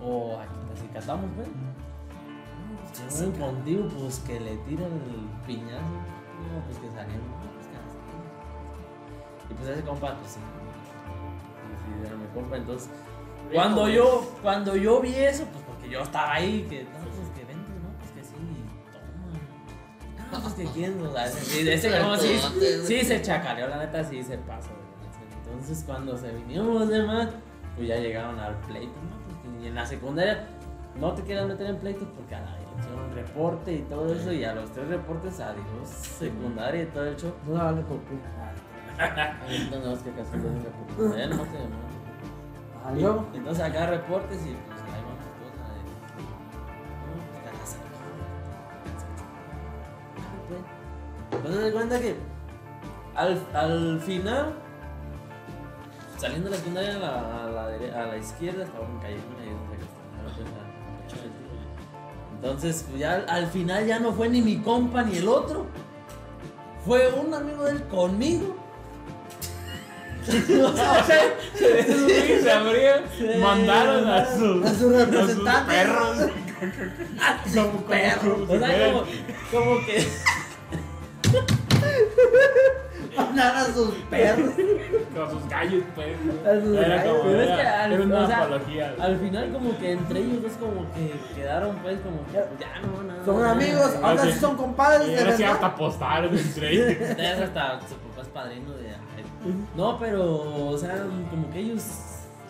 o 0.00 0.38
aquí 0.38 0.54
así 0.72 0.86
catamos, 0.94 1.34
güey. 1.34 1.48
No, 1.48 2.78
pues 2.78 3.18
yo 3.18 3.26
voy 3.26 3.38
contigo, 3.40 3.88
pues 3.98 4.20
que 4.20 4.38
le 4.38 4.56
tiran 4.58 4.92
el 4.92 5.29
piñazo. 5.50 5.82
No, 5.82 6.64
pues 6.66 6.78
que 6.78 6.88
salieron. 6.90 7.26
No, 7.28 7.50
pues 7.54 7.66
que 7.66 7.76
así. 7.76 7.98
Y 9.50 9.54
pues 9.54 9.68
ese 9.68 9.82
compa, 9.82 10.14
pues 10.14 10.32
sí. 10.32 10.40
Sí, 10.40 11.74
sí, 11.82 12.06
era 12.06 12.16
mi 12.16 12.26
compa, 12.28 12.56
entonces. 12.56 12.90
Cuando 13.52 13.88
yo, 13.88 14.32
cuando 14.42 14.76
yo 14.76 15.00
vi 15.00 15.14
eso, 15.14 15.44
pues 15.46 15.64
porque 15.64 15.90
yo 15.90 16.02
estaba 16.02 16.34
ahí, 16.34 16.66
que 16.70 16.84
no, 16.84 16.98
pues 17.00 17.30
que 17.30 17.44
vente, 17.44 17.72
no, 17.82 17.98
pues 17.98 18.10
que 18.12 18.22
sí, 18.22 18.36
toma. 18.92 20.30
No, 20.30 20.42
pues 20.42 20.54
que 20.54 20.64
quién, 20.66 21.04
o 21.04 21.12
sea, 21.12 21.26
ese, 21.26 21.40
sí, 21.40 21.68
ese 21.68 21.98
como 21.98 22.16
sí, 22.16 22.38
sí 22.86 23.04
se 23.04 23.20
chacaleó, 23.20 23.66
la 23.66 23.78
neta 23.78 24.04
sí 24.04 24.22
se 24.22 24.38
pasó. 24.38 24.70
Entonces 25.44 25.82
cuando 25.84 26.16
se 26.16 26.30
vinieron 26.30 26.72
los 26.74 26.88
demás, 26.88 27.30
pues 27.74 27.88
ya 27.88 27.96
llegaron 27.96 28.38
al 28.38 28.54
pleito, 28.60 28.94
¿no? 29.02 29.18
Porque 29.26 29.64
y 29.64 29.66
en 29.66 29.74
la 29.74 29.84
secundaria 29.84 30.46
no 30.94 31.12
te 31.14 31.22
quieras 31.22 31.48
meter 31.48 31.66
en 31.66 31.76
pleitos 31.78 32.06
porque 32.14 32.36
a 32.36 32.40
la 32.40 32.59
dirección 32.80 32.98
un 32.98 33.14
reporte 33.14 33.72
y 33.72 33.82
todo 33.82 34.12
eso, 34.14 34.32
y 34.32 34.44
a 34.44 34.54
los 34.54 34.70
tres 34.72 34.88
reportes, 34.88 35.40
adiós, 35.40 35.88
secundaria 35.88 36.82
y 36.82 36.86
todo 36.86 37.06
el 37.06 37.16
show. 37.16 37.32
No 37.46 37.54
vale 37.54 37.82
por 37.82 37.98
cu. 37.98 38.14
No, 39.70 39.78
no, 39.84 39.92
es 39.92 40.00
que 40.00 40.10
casi 40.12 40.36
no 40.36 40.44
nomás 40.44 41.48
te 41.48 41.58
llamaron. 41.58 41.90
Ah, 42.84 42.92
luego. 42.94 43.26
Entonces 43.34 43.64
acá 43.64 43.86
reportes 43.86 44.38
y 44.38 44.54
pues 44.54 44.80
ahí 44.80 45.02
vamos 45.02 45.24
todos 45.38 45.56
a 45.60 45.68
ver. 45.72 45.84
No. 51.30 51.36
Entonces 51.36 51.64
se 51.64 51.72
cuenta 51.72 52.00
que 52.00 52.16
al, 53.14 53.46
al 53.54 54.00
final, 54.00 54.54
saliendo 56.18 56.46
de 56.48 56.50
la 56.50 56.56
secundaria 56.56 56.96
a 56.96 56.98
la, 56.98 57.44
a 57.44 57.46
la, 57.48 58.02
a 58.02 58.06
la 58.06 58.16
izquierda, 58.16 58.64
estaba 58.64 58.86
un 58.86 58.98
callejón 58.98 59.36
ahí 59.40 59.48
donde 59.50 59.99
Entonces 62.42 62.84
ya 62.98 63.14
al, 63.16 63.28
al 63.28 63.46
final 63.48 63.86
ya 63.86 63.98
no 63.98 64.12
fue 64.12 64.28
ni 64.28 64.40
mi 64.40 64.56
compa 64.58 65.02
ni 65.02 65.18
el 65.18 65.28
otro. 65.28 65.66
Fue 66.86 67.10
un 67.12 67.34
amigo 67.34 67.64
de 67.64 67.72
él 67.72 67.82
conmigo. 67.84 68.56
Sí, 70.30 71.64
se 72.42 72.50
abrieron, 72.52 73.02
mandaron 73.40 74.08
a 74.08 74.26
sus, 74.36 74.64
A 74.64 74.74
su 74.74 74.90
representante. 74.90 75.72
perros. 75.72 76.16
como, 77.54 77.70
como, 77.72 77.86
Perro. 77.86 78.46
como 78.46 78.46
si 78.46 78.52
O 78.52 78.58
sea, 78.58 78.92
como, 78.92 79.04
como 79.50 79.86
que. 79.86 80.08
A 83.40 83.64
sus 83.64 83.94
perros. 84.10 84.50
con 85.14 85.30
sus 85.30 85.48
gallos, 85.48 85.82
pues. 85.94 86.08
A 86.46 86.60
sus 86.60 86.76
Era 86.76 86.96
gallos. 86.96 87.18
como, 87.18 87.30
Pero 87.30 87.40
es 87.42 87.46
que 87.60 87.66
al- 87.66 87.92
era 87.92 88.02
una 88.04 88.18
o 88.20 88.26
sea, 88.26 88.38
apología. 88.42 88.94
Al 89.00 89.16
final 89.18 89.52
como 89.52 89.78
que 89.78 89.92
entre 89.92 90.20
ellos 90.20 90.42
dos 90.42 90.52
como 90.52 90.92
que 90.94 91.14
quedaron 91.34 91.76
pues 91.76 91.98
como 92.00 92.24
que 92.26 92.32
ya 92.32 92.80
no, 92.80 93.02
no. 93.02 93.24
Son 93.24 93.44
amigos, 93.44 93.96
ahora 94.02 94.22
sí. 94.24 94.32
son 94.32 94.56
compadres 94.56 95.08
Y 95.08 95.16
ahora 95.18 95.36
sí 95.36 95.44
hasta 95.44 95.74
postaron 95.74 96.36
entre 96.36 96.72
ellos. 96.72 97.10
Hasta 97.42 97.80
su 97.88 97.94
papá 97.96 98.22
es 98.22 98.28
padrino 98.28 98.70
de. 98.72 98.90
No, 99.74 99.98
pero 99.98 100.68
o 100.68 100.76
sea, 100.78 100.96
como 101.30 101.50
que 101.50 101.60
ellos 101.60 101.82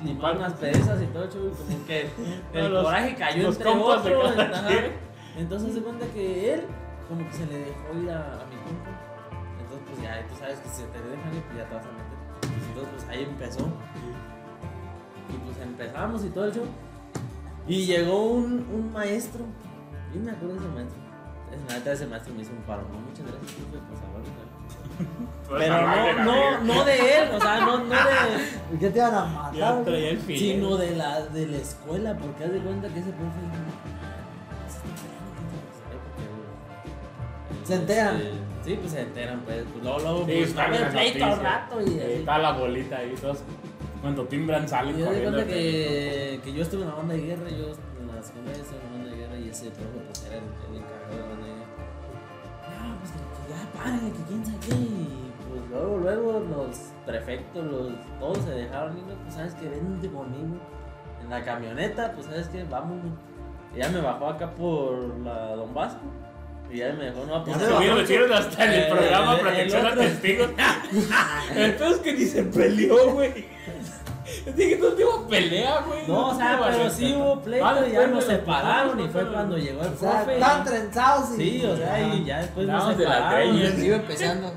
limaron 0.03 0.41
las 0.43 0.55
perezas 0.55 1.01
y 1.03 1.07
todo 1.07 1.25
y 1.27 1.29
como 1.29 1.87
que 1.87 2.09
el 2.55 2.73
los- 2.73 2.85
coraje 2.85 3.15
cayó 3.15 3.49
entre 3.49 3.69
otros. 3.71 4.35
Entonces 5.39 5.75
se 5.75 5.81
cuenta 5.83 6.07
que 6.13 6.55
él 6.55 6.63
como 7.09 7.27
que 7.29 7.33
se 7.37 7.47
le 7.47 7.59
dejó 7.59 8.03
ir 8.03 8.11
a, 8.11 8.39
ya 10.03 10.27
tú 10.29 10.35
sabes 10.39 10.59
que 10.61 10.69
si 10.69 10.83
te 10.85 10.99
dejan 11.01 11.35
ir 11.35 11.43
pues 11.45 11.59
ya 11.59 11.69
te 11.69 11.75
vas 11.75 11.85
a 11.85 11.93
meter. 11.93 12.19
Entonces 12.69 12.93
pues 12.95 13.09
ahí 13.09 13.23
empezó. 13.25 13.69
Y 15.29 15.37
pues 15.45 15.59
empezamos 15.63 16.25
y 16.25 16.29
todo 16.31 16.45
el 16.47 16.53
show. 16.55 16.65
Y 17.69 17.87
llegó 17.87 18.27
un, 18.33 18.67
un 18.73 18.93
maestro. 18.93 19.45
Yo 20.15 20.21
me 20.21 20.31
acuerdo 20.33 20.55
de 20.55 20.61
ese 20.61 20.69
maestro. 20.69 20.99
Es- 21.53 21.73
La 21.73 21.79
neta 21.79 21.93
ese 21.93 22.07
maestro 22.07 22.35
me 22.35 22.43
hizo 22.43 22.53
un 22.53 22.63
paro. 22.63 22.83
No, 22.93 22.99
muchas 23.01 23.27
gracias. 23.27 23.53
profe, 23.73 23.81
pues, 23.89 24.01
a 24.01 24.05
ver, 24.17 24.51
Pues, 25.49 25.63
Pero 25.63 26.25
no, 26.25 26.25
no, 26.25 26.75
no 26.75 26.85
de 26.85 27.19
él, 27.19 27.31
o 27.35 27.41
sea, 27.41 27.61
no, 27.61 27.79
no 27.79 27.85
de. 27.95 28.75
¿Y 28.75 28.79
qué 28.79 28.91
te 28.91 29.01
van 29.01 29.15
a 29.15 29.25
matar? 29.25 29.85
traía 29.85 30.11
el 30.11 30.19
fin. 30.19 30.39
Sino 30.39 30.77
de 30.77 30.95
la, 30.97 31.21
de 31.27 31.47
la 31.47 31.57
escuela, 31.59 32.17
porque 32.19 32.45
haz 32.45 32.53
de 32.53 32.59
cuenta 32.61 32.89
que 32.89 33.01
ese 33.01 33.11
profe. 33.11 33.41
Se 37.65 37.75
enteran. 37.75 38.21
Sí, 38.65 38.77
pues 38.81 38.93
se 38.93 39.01
enteran, 39.03 39.41
pues. 39.41 39.65
pues 39.73 39.83
luego, 39.85 39.99
luego, 40.01 40.19
Sí, 40.27 40.33
pues, 40.37 40.55
las 40.55 40.93
pleito 40.93 41.25
al 41.25 41.41
rato 41.41 41.81
y 41.81 41.85
así. 41.85 42.01
Está 42.01 42.39
la 42.39 42.53
bolita 42.53 42.99
ahí, 42.99 43.15
todos. 43.21 43.43
Cuando 44.01 44.25
timbran 44.27 44.69
salen 44.69 44.95
Y 44.97 44.99
de 45.01 45.05
corriendo. 45.07 45.31
cuenta 45.33 45.53
que, 45.53 46.41
que 46.43 46.53
yo 46.53 46.63
estuve 46.63 46.83
en 46.83 46.89
la 46.89 46.95
banda 46.95 47.15
de 47.15 47.21
guerra, 47.23 47.49
yo 47.51 47.67
en 48.01 48.07
la 48.17 48.23
secundaria 48.23 48.63
estuve 48.63 48.79
en 48.81 48.85
la 48.85 48.91
banda 48.99 49.11
de 49.11 49.17
guerra 49.17 49.37
y 49.39 49.49
ese 49.49 49.71
profe 49.71 49.99
pues 50.07 50.25
era 50.25 50.37
el, 50.37 50.43
el 50.71 50.77
encargado 50.83 51.11
de 51.11 51.21
la 51.21 51.27
banda 51.29 51.47
de 51.47 51.53
guerra. 51.53 51.67
No, 52.81 52.99
pues 52.99 53.11
que, 53.13 53.19
que 53.19 53.51
ya 53.51 53.79
párenle, 53.79 54.11
que 54.13 54.23
quién 54.29 54.45
sabe 54.47 54.59
qué. 54.67 54.75
Y 54.75 55.33
pues 55.51 55.71
luego, 55.71 55.99
luego 55.99 56.41
los 56.49 56.77
prefectos, 57.07 57.65
los, 57.65 57.93
todos 58.19 58.39
se 58.39 58.51
dejaron 58.53 58.95
no, 59.07 59.15
pues 59.23 59.35
sabes 59.35 59.55
que 59.55 59.69
vente 59.69 60.09
conmigo. 60.09 60.57
En 61.23 61.29
la 61.29 61.45
camioneta, 61.45 62.13
pues 62.13 62.27
sabes 62.27 62.49
que 62.49 62.65
vámonos. 62.65 63.13
Y 63.75 63.79
ya 63.79 63.89
me 63.91 64.01
bajó 64.01 64.29
acá 64.29 64.51
por 64.51 64.99
la 65.21 65.55
Don 65.57 65.73
Vasco. 65.75 66.01
Y 66.73 66.77
ya 66.79 66.93
me 66.93 67.05
dejó, 67.07 67.25
no, 67.27 67.45
pues 67.45 67.57
me 67.57 67.95
metieron 67.95 68.33
hasta 68.33 68.65
en 68.65 68.71
el 68.73 68.79
Eh, 68.81 68.89
programa 68.91 69.35
el 69.35 69.41
Protección 69.41 69.87
a. 69.87 69.95
Testigos. 69.97 70.51
El 71.57 71.75
peor 71.75 71.93
es 71.93 71.99
que 71.99 72.13
ni 72.13 72.25
se 72.27 72.43
peleó, 72.45 73.11
güey. 73.13 73.47
Dije, 74.55 74.79
no 74.81 74.87
tuvo 74.91 75.27
pelea, 75.27 75.81
güey. 75.87 76.07
No, 76.07 76.29
o 76.29 76.35
sea, 76.37 76.61
pero 76.65 76.89
sí 76.89 77.13
hubo 77.13 77.41
pleito 77.43 77.67
Ah, 77.67 77.81
y 77.89 77.93
ya 77.93 78.07
nos 78.07 78.25
separaron 78.25 79.01
y 79.01 79.09
fue 79.09 79.27
cuando 79.27 79.59
llegó 79.59 79.83
el 79.83 79.93
profe. 79.95 80.35
están 80.35 80.65
trenzados 80.65 81.31
y. 81.33 81.37
Sí, 81.61 81.65
o 81.67 81.77
sea, 81.77 82.01
y 82.01 82.25
ya 82.25 82.39
después 82.39 82.67
nos 82.69 82.75
Andábamos 82.85 82.99
de 82.99 83.05
separaron. 83.05 83.57
greñas. 83.59 83.79
Iba 83.85 83.97
empezando. 83.97 84.53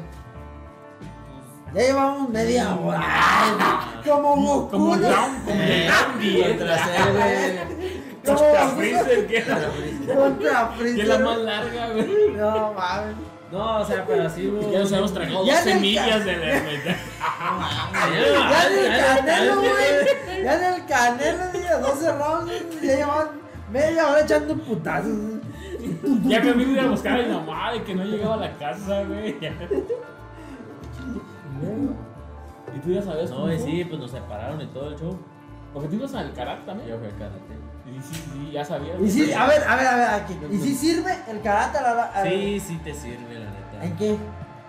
Ya 1.74 1.82
llevamos 1.82 2.30
media 2.30 2.76
hora. 2.76 3.02
Como 4.08 4.36
Goku. 4.36 4.70
Como. 4.70 4.98
Down, 4.98 5.40
como 5.44 5.58
Down 5.58 6.22
Contra 8.26 8.70
güey. 8.72 8.94
Como 10.08 10.20
Contra 10.22 10.68
Freezer, 10.68 10.96
que 10.96 11.02
es 11.02 11.08
la 11.08 11.20
más 11.20 11.36
Freezer. 11.36 11.46
larga, 11.46 11.90
güey. 11.94 12.32
No 12.36 12.74
mames. 12.74 13.16
No, 13.52 13.82
o 13.82 13.86
sea, 13.86 14.06
pero 14.08 14.30
sí 14.30 14.48
hubo. 14.48 14.72
Ya 14.72 14.80
nos 14.80 14.92
hemos 14.92 15.14
tragado 15.14 15.46
Ya 15.46 15.56
dos 15.56 15.64
semillas 15.64 16.26
de 16.26 16.38
la. 16.38 16.46
Ya 16.48 16.58
en 18.68 18.80
el 18.80 18.86
canelo, 19.00 19.56
güey. 19.58 20.44
Ya 20.44 20.54
en 20.56 20.64
el 20.74 20.86
canelo, 20.86 21.52
día 21.52 21.78
12 21.78 22.12
rounds. 22.14 22.52
Ya 22.82 22.96
llevan 22.96 23.28
media 23.72 24.08
hora 24.10 24.22
echando 24.22 24.56
putazos. 24.58 25.12
Ya 26.24 26.42
que 26.42 26.50
a 26.50 26.54
mí 26.54 26.66
me 26.66 26.74
iba 26.74 26.84
a 26.84 26.88
buscar 26.88 27.20
a 27.20 27.24
mi 27.24 27.30
mamá 27.32 27.74
de 27.74 27.84
que 27.84 27.94
no 27.94 28.04
llegaba 28.06 28.36
a 28.36 28.38
la 28.38 28.52
casa, 28.54 29.04
güey. 29.04 29.36
¿Y 32.76 32.80
tú 32.80 32.92
ya 32.92 33.02
sabías 33.02 33.30
No, 33.30 33.48
sí, 33.58 33.84
pues 33.86 34.00
nos 34.00 34.12
separaron 34.12 34.62
y 34.62 34.66
todo 34.68 34.90
el 34.90 34.98
show. 34.98 35.18
Porque 35.74 35.90
tú 35.90 35.96
ibas 35.96 36.14
al 36.16 36.34
karate 36.34 36.66
también. 36.66 36.90
Yo 36.90 36.98
fui 36.98 37.08
al 37.08 37.18
karate. 37.18 37.40
Y 37.96 38.02
sí, 38.02 38.16
sí, 38.16 38.52
ya 38.52 38.66
sabías. 38.66 39.00
Y 39.02 39.10
sí, 39.10 39.34
a 39.34 39.46
ver, 39.48 39.64
a 39.68 39.76
ver, 39.76 39.88
a 39.88 39.96
ver, 39.96 40.08
aquí. 40.22 40.38
¿Y 40.52 40.58
si 40.58 40.76
sirve 40.76 41.12
el 41.30 41.42
karate 41.42 41.78
a 41.78 41.82
la. 41.82 42.04
a- 42.04 42.24
Sí, 42.24 42.60
sí 42.60 42.78
te 42.84 42.94
sirve, 42.94 43.40
la 43.40 43.50
neta. 43.52 43.84
¿En 43.86 43.96
qué? 43.96 44.18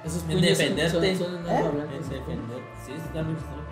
Esos 0.05 0.23
En 0.25 0.33
son- 0.33 0.41
defenderte. 0.43 1.17
son- 1.17 1.27
son 1.33 1.47
¿Eh? 1.49 1.65
En 1.65 2.09
defender. 2.09 2.59
Sí, 2.85 2.87
sí, 2.87 2.93
está 2.93 3.23
registrado. 3.23 3.65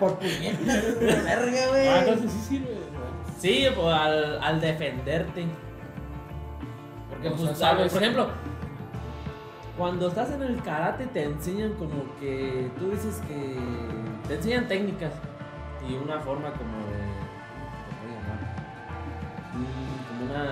Por 0.00 0.18
puñetas, 0.18 1.00
verga, 1.00 1.60
Ah, 1.64 1.68
güey. 1.70 1.98
entonces 2.08 2.32
sí 2.32 2.40
sirve. 2.48 2.66
güey. 2.66 2.84
Sí, 3.38 3.66
pues 3.74 3.86
al, 3.94 4.42
al 4.42 4.60
defenderte. 4.60 5.46
Porque, 7.10 7.30
pues, 7.30 7.40
sea, 7.42 7.54
sabes, 7.54 7.58
sabes- 7.78 7.92
por 7.92 8.02
ejemplo, 8.02 8.28
cuando 9.78 10.08
estás 10.08 10.30
en 10.32 10.42
el 10.42 10.62
karate 10.62 11.06
te 11.06 11.24
enseñan 11.24 11.72
como 11.74 12.04
que 12.20 12.70
tú 12.78 12.90
dices 12.90 13.20
que 13.28 13.56
te 14.28 14.34
enseñan 14.34 14.68
técnicas 14.68 15.12
y 15.88 15.94
una 15.94 16.18
forma 16.20 16.52
como 16.52 16.78
de. 16.78 16.98
¿cómo 18.00 18.14
llamar? 18.14 18.40
Mm, 19.54 20.08
Como 20.08 20.24
una. 20.24 20.44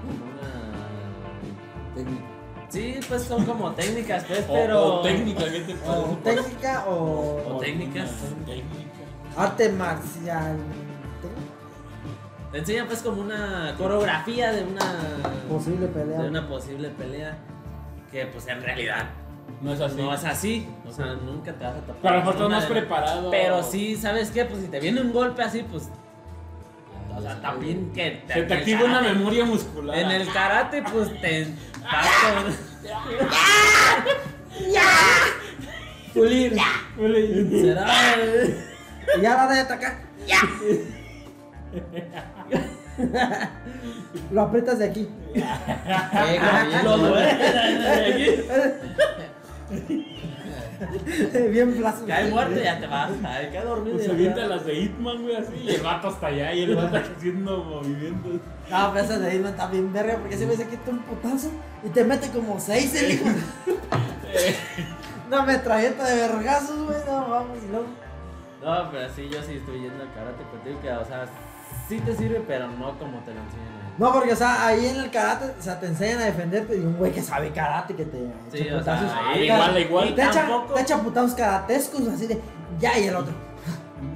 Como 0.00 0.24
una. 0.32 1.94
Técnico. 1.94 2.22
Sí, 2.68 3.00
pues 3.06 3.22
son 3.24 3.44
como 3.44 3.72
técnicas, 3.72 4.24
pues, 4.24 4.44
O- 4.48 4.52
pero. 4.52 4.84
O, 5.00 5.02
técnica, 5.02 5.44
¿qué 5.50 5.60
te 5.60 5.74
O 5.86 6.16
parece? 6.16 6.42
técnica 6.42 6.84
o 6.88 7.54
O 7.54 7.58
técnicas. 7.58 8.10
Técnica. 8.46 8.66
arte 9.36 9.68
marcial. 9.72 10.56
Te 12.50 12.58
enseñan, 12.58 12.86
pues, 12.86 13.02
como 13.02 13.20
una 13.22 13.74
coreografía 13.78 14.52
de 14.52 14.64
una. 14.64 14.84
Posible 15.48 15.86
pelea. 15.88 16.20
De 16.22 16.28
una 16.28 16.48
posible 16.48 16.88
pelea. 16.90 17.36
Que, 18.10 18.26
pues, 18.26 18.46
en 18.46 18.62
realidad 18.62 19.06
No 19.60 19.72
es 19.72 19.80
así. 19.80 19.96
no 19.96 20.14
es 20.14 20.24
así. 20.24 20.68
O 20.88 20.92
sea, 20.92 21.06
nunca 21.14 21.52
te 21.52 21.64
vas 21.64 21.74
a 21.76 21.80
tapar. 21.80 21.96
Pero 22.02 22.14
a 22.14 22.16
lo 22.16 22.20
mejor 22.20 22.32
estás 22.34 22.46
una 22.46 22.56
más 22.56 22.68
de- 22.68 22.74
preparado. 22.74 23.30
Pero 23.30 23.62
sí, 23.62 23.96
¿sabes 23.96 24.30
qué? 24.30 24.44
Pues 24.44 24.62
si 24.62 24.68
te 24.68 24.80
viene 24.80 25.00
un 25.00 25.12
golpe 25.12 25.42
así, 25.42 25.64
pues. 25.70 25.88
O 27.16 27.20
sea, 27.20 27.40
también 27.42 27.92
que. 27.92 28.22
Se 28.26 28.34
te 28.34 28.40
en 28.40 28.52
el 28.52 28.58
activa 28.58 28.84
una 28.84 29.00
memoria 29.02 29.44
muscular. 29.44 29.98
En 29.98 30.10
el 30.10 30.26
karate, 30.32 30.82
pues 30.82 31.08
te. 31.20 31.46
vas 31.82 32.06
Pulir. 36.14 36.56
con- 36.96 37.60
Será. 37.60 37.86
Y 39.16 39.20
ya 39.20 39.34
la 39.36 39.46
de 39.52 39.60
atacar. 39.60 39.98
Lo 44.30 44.42
aprietas 44.42 44.78
de 44.78 44.84
aquí. 44.90 45.08
Lo 46.84 46.96
¿no? 46.96 47.14
duele. 49.72 51.48
Bien 51.50 51.74
flácido. 51.74 52.06
Cae 52.06 52.30
muerto 52.30 52.60
y 52.60 52.64
ya 52.64 52.78
te 52.80 52.86
vas. 52.86 53.10
Ay, 53.24 53.50
cae 53.52 53.64
dormido. 53.64 53.96
Pues 53.96 54.06
se 54.06 54.12
avienta 54.12 54.46
las 54.46 54.64
de 54.66 54.74
Hitman, 54.74 55.22
güey, 55.22 55.36
así. 55.36 55.54
Y 55.62 55.70
el 55.70 55.82
vato 55.82 56.08
hasta 56.08 56.26
allá. 56.26 56.52
Y 56.54 56.62
el 56.62 56.76
vato 56.76 56.96
haciendo 56.96 57.64
movimientos. 57.64 58.32
No, 58.70 58.92
pero 58.92 59.04
esa 59.04 59.18
de 59.18 59.30
ahí 59.30 59.38
no 59.38 59.48
está 59.48 59.66
bien 59.68 59.92
verga 59.92 60.16
porque 60.16 60.34
ese 60.34 60.46
güey 60.46 60.56
se 60.56 60.66
quita 60.66 60.90
un 60.90 60.98
putazo 61.00 61.50
y 61.84 61.88
te 61.88 62.04
mete 62.04 62.28
como 62.30 62.58
seis 62.60 62.94
el 62.94 63.12
hijo. 63.12 63.26
Una 65.28 65.42
metralleta 65.46 66.04
de 66.04 66.16
vergazos, 66.16 66.86
güey, 66.86 66.98
no 67.06 67.28
vamos, 67.28 67.58
y 67.62 67.70
luego. 67.70 67.86
No, 68.64 68.90
pero 68.90 69.12
sí, 69.12 69.28
yo 69.28 69.42
sí 69.42 69.54
estoy 69.54 69.80
yendo 69.80 70.02
al 70.02 70.14
karate. 70.14 70.42
Digo 70.64 70.80
que, 70.80 70.90
o 70.90 71.04
sea, 71.04 71.26
sí 71.88 71.98
te 72.00 72.14
sirve, 72.16 72.42
pero 72.46 72.66
no 72.68 72.98
como 72.98 73.18
te 73.20 73.32
lo 73.34 73.40
enseñan. 73.40 73.66
ahí. 73.66 73.92
No, 73.98 74.12
porque, 74.12 74.32
o 74.32 74.36
sea, 74.36 74.66
ahí 74.66 74.86
en 74.86 74.96
el 74.96 75.10
karate, 75.10 75.52
o 75.58 75.62
sea, 75.62 75.78
te 75.78 75.86
enseñan 75.86 76.20
a 76.20 76.24
defenderte 76.24 76.76
y 76.76 76.80
un 76.80 76.96
güey 76.96 77.12
que 77.12 77.22
sabe 77.22 77.50
karate 77.50 77.94
que 77.94 78.04
te 78.06 78.18
Sí, 78.50 78.58
echa 78.62 78.76
o 78.78 78.82
sea, 78.82 78.96
putazos. 78.98 79.18
ahí 79.26 79.44
igual, 79.44 79.78
igual. 79.80 80.14
Te 80.14 80.22
echa, 80.22 80.46
te 80.74 80.80
echa 80.80 80.98
putazos 81.02 81.34
karatescos 81.34 82.08
así 82.08 82.26
de 82.26 82.40
ya 82.80 82.98
y 82.98 83.06
el 83.06 83.16
otro. 83.16 83.34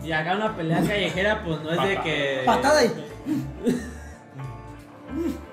Y 0.02 0.10
acá 0.12 0.34
una 0.36 0.56
pelea 0.56 0.78
callejera, 0.80 1.42
pues 1.44 1.60
no 1.60 1.70
es 1.70 1.88
de 1.88 2.00
que. 2.00 2.42
Patada 2.46 2.84
y. 2.84 2.88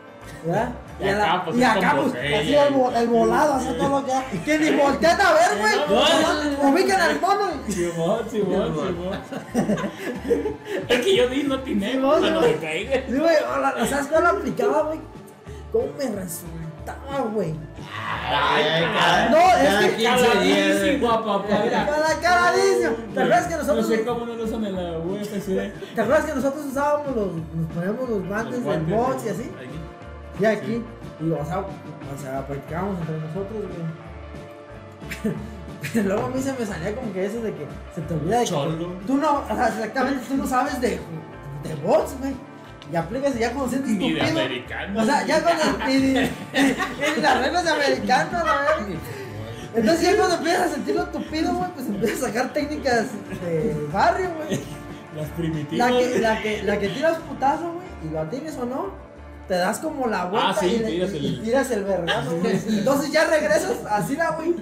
¿Verdad? 0.45 0.69
Y 0.99 1.07
acá, 1.09 1.41
pues, 1.45 1.57
y 1.57 1.63
acá, 1.63 1.95
pues, 2.01 2.13
así 2.13 2.55
el, 2.55 2.95
el 2.97 3.07
volado, 3.07 3.53
así 3.55 3.67
todo 3.77 3.89
lo 4.01 4.05
que 4.05 4.11
da. 4.11 4.23
Que 4.45 4.59
ni 4.59 4.69
voltean 4.77 5.19
a 5.21 5.33
ver, 5.33 5.59
güey. 5.59 5.73
No, 5.89 6.63
No, 6.63 6.69
Ubican 6.69 7.01
al 7.01 7.19
mono. 7.21 7.45
Simón, 7.67 8.19
Simón, 8.29 8.75
Simón. 8.75 9.19
Es 10.87 11.01
que 11.01 11.15
yo 11.15 11.27
di 11.29 11.43
no 11.43 11.59
tiene, 11.61 11.99
cuando 11.99 12.27
Simón. 12.27 12.41
me 12.41 12.53
güey. 12.53 13.03
Sí, 13.09 13.17
güey, 13.17 13.35
¿sabes 13.89 14.07
cuál 14.07 14.25
aplicaba, 14.27 14.83
güey? 14.83 14.99
¿Cómo 15.71 15.85
me 15.97 16.05
resultaba, 16.05 17.19
güey? 17.33 17.53
No, 19.31 19.37
es 19.57 19.75
que 19.85 19.95
15 19.95 19.99
días. 19.99 20.21
caladísimo, 20.21 21.23
papá. 21.25 21.45
Cada 21.47 22.19
caradísimo. 22.21 22.95
¿Te 23.13 23.19
acuerdas 23.21 23.45
que 23.47 23.53
No 23.53 23.59
nosotros, 23.59 23.87
sé 23.87 24.05
cómo 24.05 24.25
no 24.25 24.33
lo 24.35 24.43
usan 24.43 24.65
en 24.65 24.75
la 24.75 24.99
UFC. 24.99 25.71
¿te 25.95 26.01
acuerdas 26.01 26.25
que 26.25 26.35
nosotros 26.35 26.65
usábamos 26.65 27.15
los, 27.15 27.27
nos 27.55 27.71
poníamos 27.73 28.09
los 28.09 28.27
guantes 28.27 28.63
del 28.65 28.81
box 28.81 29.15
y 29.17 29.25
sí. 29.25 29.29
así? 29.29 29.51
Y 30.39 30.45
aquí, 30.45 30.83
y 31.19 31.31
o 31.31 31.45
sea, 31.45 31.59
o 31.59 32.21
sea, 32.21 32.45
practicábamos 32.47 32.99
entre 33.01 33.19
nosotros, 33.19 33.61
güey. 33.61 35.35
Pero 35.93 36.03
luego 36.09 36.25
a 36.25 36.29
mí 36.29 36.41
se 36.41 36.53
me 36.53 36.65
salía 36.65 36.95
como 36.95 37.13
que 37.13 37.25
eso 37.25 37.41
de 37.41 37.53
que 37.53 37.65
se 37.93 38.01
te 38.01 38.13
olvida 38.13 38.39
de 38.39 38.45
que 38.45 38.49
Cholo. 38.49 38.87
tú 39.05 39.17
no, 39.17 39.41
o 39.41 39.47
sea, 39.47 39.67
exactamente, 39.67 40.25
tú 40.27 40.37
no 40.37 40.47
sabes 40.47 40.81
de, 40.81 40.99
de 41.63 41.75
box, 41.83 42.15
güey. 42.19 42.33
Y 42.91 42.95
aplicas 42.95 43.35
y 43.35 43.39
ya 43.39 43.51
cuando 43.51 43.69
sientes 43.69 43.91
Ni 43.91 44.13
de 44.13 44.21
americano. 44.21 45.01
O 45.01 45.05
sea, 45.05 45.25
ya 45.25 45.41
cuando. 45.41 45.63
Ni 45.87 46.13
las 47.21 47.39
reglas 47.39 47.63
de 47.63 47.69
americano, 47.71 48.31
la 48.31 48.43
verdad. 48.43 48.87
Entonces 49.75 50.01
ya 50.03 50.17
cuando 50.17 50.35
empiezas 50.35 50.61
a 50.61 50.73
sentirlo 50.75 51.05
tupido, 51.05 51.53
güey, 51.53 51.71
pues 51.71 51.87
empiezas 51.87 52.23
a 52.23 52.27
sacar 52.27 52.53
técnicas 52.53 53.07
de 53.41 53.87
barrio, 53.91 54.31
güey. 54.35 54.59
Las 55.15 55.29
primitivas. 55.29 55.91
La 55.91 55.97
que, 55.97 56.19
la 56.19 56.41
que, 56.41 56.63
la 56.63 56.79
que 56.79 56.89
tiras 56.89 57.17
putazo, 57.19 57.73
güey, 57.73 57.87
y 58.03 58.13
lo 58.13 58.19
atines 58.19 58.57
o 58.57 58.65
no, 58.65 58.91
te 59.53 59.59
das 59.59 59.77
como 59.77 60.07
la 60.07 60.25
vuelta 60.25 60.49
Ah, 60.49 60.55
sí, 60.59 60.65
y, 60.65 60.79
le- 60.79 60.89
tiras 60.89 61.11
el- 61.13 61.25
y 61.25 61.37
tiras 61.43 61.69
el 61.71 61.83
vergazo, 61.83 62.37
güey. 62.41 62.59
Entonces 62.69 63.11
ya 63.11 63.25
regresas 63.27 63.85
así 63.87 64.15
la, 64.15 64.31
güey. 64.31 64.55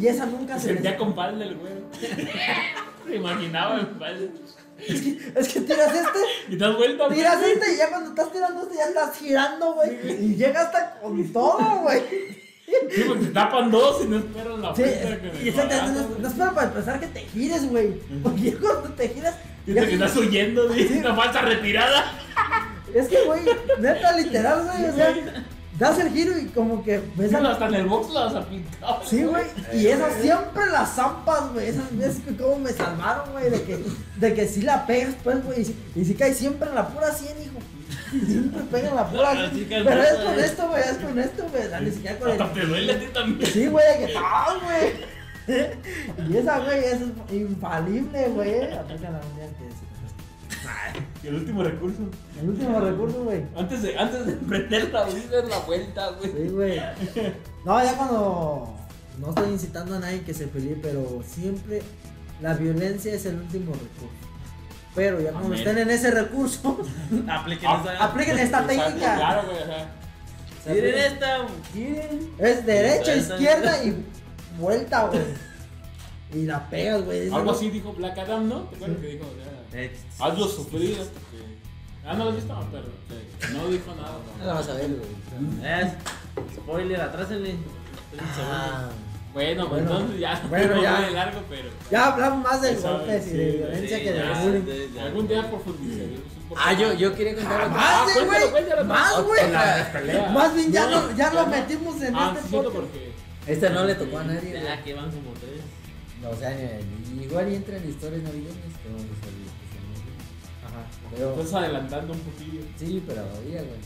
Y 0.00 0.06
esa 0.06 0.26
nunca 0.26 0.56
se 0.60 0.68
Sentía 0.68 0.96
con 0.96 1.12
palda 1.14 1.44
el 1.44 1.56
güey. 1.56 1.72
Se 3.08 3.16
imaginaba 3.16 3.80
palda. 3.98 4.28
Es 4.86 5.48
que 5.48 5.60
tiras 5.62 5.92
este, 5.92 6.18
Y 6.48 6.56
das 6.56 6.76
vuelta, 6.76 7.06
güey. 7.06 7.16
tiras 7.18 7.42
este, 7.42 7.74
y 7.74 7.76
ya 7.78 7.88
cuando 7.88 8.10
estás 8.10 8.30
tirando 8.32 8.62
este 8.62 8.76
ya 8.76 8.84
estás 8.84 9.16
girando, 9.18 9.74
güey. 9.74 10.24
Y 10.24 10.36
llega 10.36 10.60
hasta 10.60 11.00
con 11.02 11.32
todo, 11.32 11.80
güey. 11.82 12.00
Sí, 12.94 13.02
porque 13.08 13.24
te 13.26 13.32
tapan 13.32 13.68
dos 13.72 14.04
y 14.04 14.08
no 14.08 14.18
esperan 14.18 14.62
la 14.62 14.72
Sí, 14.76 14.82
el 14.84 15.48
y 15.48 15.50
no, 15.50 16.28
espero 16.28 16.54
para 16.54 16.68
empezar 16.68 17.00
que 17.00 17.08
te 17.08 17.20
gires, 17.22 17.68
güey. 17.68 17.94
Porque 18.22 18.54
cuando 18.54 18.90
te 18.90 19.08
giras, 19.08 19.34
Y 19.66 19.74
te 19.74 19.88
quedas 19.88 20.16
huyendo 20.16 20.68
de 20.68 20.98
una 20.98 21.14
falsa 21.16 21.42
retirada. 21.42 22.04
Es 22.94 23.08
que, 23.08 23.24
güey, 23.24 23.40
neta, 23.78 24.16
literal, 24.16 24.64
güey, 24.64 24.84
o 24.90 24.94
sea, 24.94 25.14
das 25.78 25.98
el 25.98 26.10
giro 26.10 26.38
y 26.38 26.46
como 26.46 26.84
que 26.84 27.00
ves 27.16 27.32
a 27.32 27.38
hasta 27.38 27.68
en 27.68 27.74
el 27.74 27.86
box 27.86 28.12
las 28.12 28.34
aplicaba. 28.34 29.00
Sí, 29.04 29.24
güey, 29.24 29.44
y 29.72 29.86
esas 29.86 30.14
siempre 30.20 30.66
las 30.70 30.94
zampas, 30.94 31.52
güey, 31.52 31.68
esas 31.68 31.96
veces 31.96 32.22
que 32.24 32.36
como 32.36 32.58
me 32.58 32.70
salvaron, 32.70 33.32
güey, 33.32 33.50
de 33.50 33.62
que, 33.62 33.84
de 34.16 34.34
que 34.34 34.46
si 34.46 34.62
la 34.62 34.86
pegas, 34.86 35.14
pues, 35.24 35.42
güey, 35.44 35.62
y 35.62 35.64
si, 35.64 35.76
y 35.96 36.04
si 36.04 36.14
caes 36.14 36.36
siempre 36.36 36.68
en 36.68 36.74
la 36.74 36.88
pura 36.88 37.12
100, 37.12 37.30
hijo. 37.42 37.58
Siempre 38.26 38.62
pega 38.72 38.88
en 38.90 38.96
la 38.96 39.08
pura 39.08 39.34
No, 39.34 39.40
100. 39.48 39.54
sí 39.54 39.64
que 39.66 39.82
Pero 39.84 39.94
no, 39.96 40.02
es 40.02 40.14
con 40.14 40.34
güey. 40.34 40.44
esto, 40.44 40.68
güey, 40.68 40.82
es 40.82 40.96
con 40.96 41.18
esto, 41.18 41.46
güey, 41.50 41.82
ni 41.84 41.90
siquiera 41.92 42.18
con 42.18 42.28
el... 42.30 42.42
Hasta 42.42 42.54
te 42.54 42.66
duele 42.66 42.92
a 42.92 42.98
ti 42.98 43.06
también. 43.14 43.50
Sí, 43.52 43.66
güey, 43.68 44.00
de 44.00 44.06
que 44.06 44.14
¡ah, 44.18 44.54
güey! 44.62 45.20
Y 46.30 46.36
esa, 46.36 46.58
güey, 46.60 46.78
es 46.84 46.98
infalible, 47.32 48.28
güey. 48.28 48.72
Aplica 48.72 49.10
la 49.10 49.20
mundial 49.20 49.48
que 49.58 49.66
es. 49.66 49.74
Y 51.22 51.26
el 51.26 51.34
último 51.34 51.62
recurso. 51.62 51.98
El 52.40 52.48
último 52.48 52.80
recurso, 52.80 53.24
güey. 53.24 53.44
Antes 53.56 53.82
de, 53.82 53.98
antes 53.98 54.26
de 54.26 54.32
emprender 54.32 54.92
la 54.92 55.04
vida 55.04 55.40
es 55.42 55.48
la 55.48 55.58
vuelta, 55.58 56.10
güey. 56.18 56.32
Sí, 56.32 56.48
güey. 56.48 56.80
No, 57.64 57.82
ya 57.84 57.96
cuando. 57.96 58.76
No 59.18 59.28
estoy 59.28 59.50
incitando 59.50 59.96
a 59.96 59.98
nadie 59.98 60.22
que 60.22 60.32
se 60.32 60.46
pelee, 60.46 60.78
pero 60.80 61.22
siempre 61.26 61.82
la 62.40 62.54
violencia 62.54 63.12
es 63.12 63.26
el 63.26 63.36
último 63.36 63.72
recurso. 63.72 64.14
Pero 64.94 65.20
ya 65.20 65.32
cuando 65.32 65.54
estén 65.54 65.78
en 65.78 65.90
ese 65.90 66.10
recurso, 66.10 66.80
Apliquen 67.28 67.70
esa. 67.70 67.98
apliquen 68.04 68.38
esta 68.38 68.60
Exacto, 68.62 68.84
técnica. 68.84 69.16
Claro, 69.16 69.42
güey, 69.46 69.62
ajá. 69.62 69.86
Miren 70.66 70.98
esta. 70.98 71.46
Giren. 71.72 72.30
Es 72.38 72.66
derecha, 72.66 73.14
izquierda 73.14 73.84
y 73.84 74.04
vuelta, 74.58 75.06
güey. 75.06 75.20
Y 76.34 76.46
la 76.46 76.68
pegas, 76.70 77.04
güey. 77.04 77.30
Algo 77.30 77.50
así 77.50 77.70
dijo 77.70 77.92
Black 77.92 78.18
Adam, 78.18 78.48
¿no? 78.48 78.60
¿Te 78.62 78.76
acuerdas 78.76 78.98
que 79.00 79.06
dijo? 79.06 79.24
O 79.24 79.42
sea, 79.42 79.59
hazlo 80.18 80.46
sufrir. 80.48 80.98
Ah, 82.04 82.14
no 82.14 82.24
lo 82.24 82.30
has 82.30 82.36
visto, 82.36 82.68
pero 82.72 82.84
que 83.40 83.48
no 83.58 83.68
dijo 83.68 83.94
nada. 83.94 84.18
No 84.38 84.46
la 84.46 84.54
vas 84.54 84.68
a 84.68 84.74
ver, 84.74 84.88
güey. 84.88 85.62
eh, 85.64 85.92
spoiler, 86.56 87.00
atrásenle. 87.00 87.54
Ah, 88.40 88.88
Bueno, 89.32 89.68
pues 89.68 89.82
Bueno. 89.84 89.96
entonces 90.00 90.20
ya. 90.20 90.42
Bueno, 90.48 90.74
no 90.76 90.82
ya. 90.82 91.00
muy 91.02 91.14
largo, 91.14 91.40
pero. 91.48 91.68
Ya 91.90 92.06
hablamos 92.12 92.42
más 92.42 92.62
de 92.62 92.74
golpes 92.74 93.26
y 93.26 93.30
sí, 93.30 93.36
de 93.36 93.50
sí, 93.52 93.56
violencia 93.58 93.96
Sí, 93.98 94.02
que 94.04 94.12
de 94.12 94.18
ya, 94.18 94.42
bullying. 94.42 94.60
de-. 94.64 95.00
Algún 95.00 95.28
día 95.28 95.48
profundizaremos 95.50 96.18
un 96.42 96.48
poco. 96.48 96.60
Ah, 96.64 96.72
yo, 96.72 96.92
yo 96.94 97.14
quería 97.14 97.34
contar 97.36 97.60
otra. 97.60 97.68
Más, 97.68 97.84
Ah, 97.86 98.06
de, 98.06 98.12
cuéntalo, 98.50 98.50
güey. 98.50 98.84
Más, 98.86 99.24
güey. 99.24 100.32
Más 100.32 100.54
bien 100.54 100.72
ya, 100.72 100.86
No, 100.90 101.06
lo, 101.06 101.16
ya 101.16 101.32
lo 101.32 101.42
no. 101.42 101.46
metimos 101.48 102.02
en 102.02 102.16
Ah, 102.16 102.32
sí, 102.32 102.38
este 102.44 102.56
podcast. 102.56 102.74
porque. 102.74 103.10
Esta 103.46 103.68
no 103.70 103.84
le 103.84 103.94
tocó 103.94 104.18
a 104.18 104.24
nadie. 104.24 104.40
De 104.40 104.50
güey. 104.50 104.62
la 104.64 104.82
que 104.82 104.94
van 104.94 105.10
como 105.10 105.30
tres. 105.34 105.60
No, 106.22 106.30
o 106.30 106.36
sea, 106.36 106.50
ni- 106.50 107.22
igual 107.24 107.50
y 107.52 107.54
entra 107.54 107.76
en 107.76 107.88
historias 107.88 108.22
navideñas 108.24 108.56
a 108.56 108.82
salir. 108.82 109.06
Ajá. 109.20 109.29
Pero, 111.12 111.34
Estás 111.40 111.54
adelantando 111.54 112.12
un 112.12 112.20
poquillo. 112.20 112.60
sí, 112.76 113.02
pero 113.06 113.22
diga, 113.46 113.62
güey. 113.62 113.80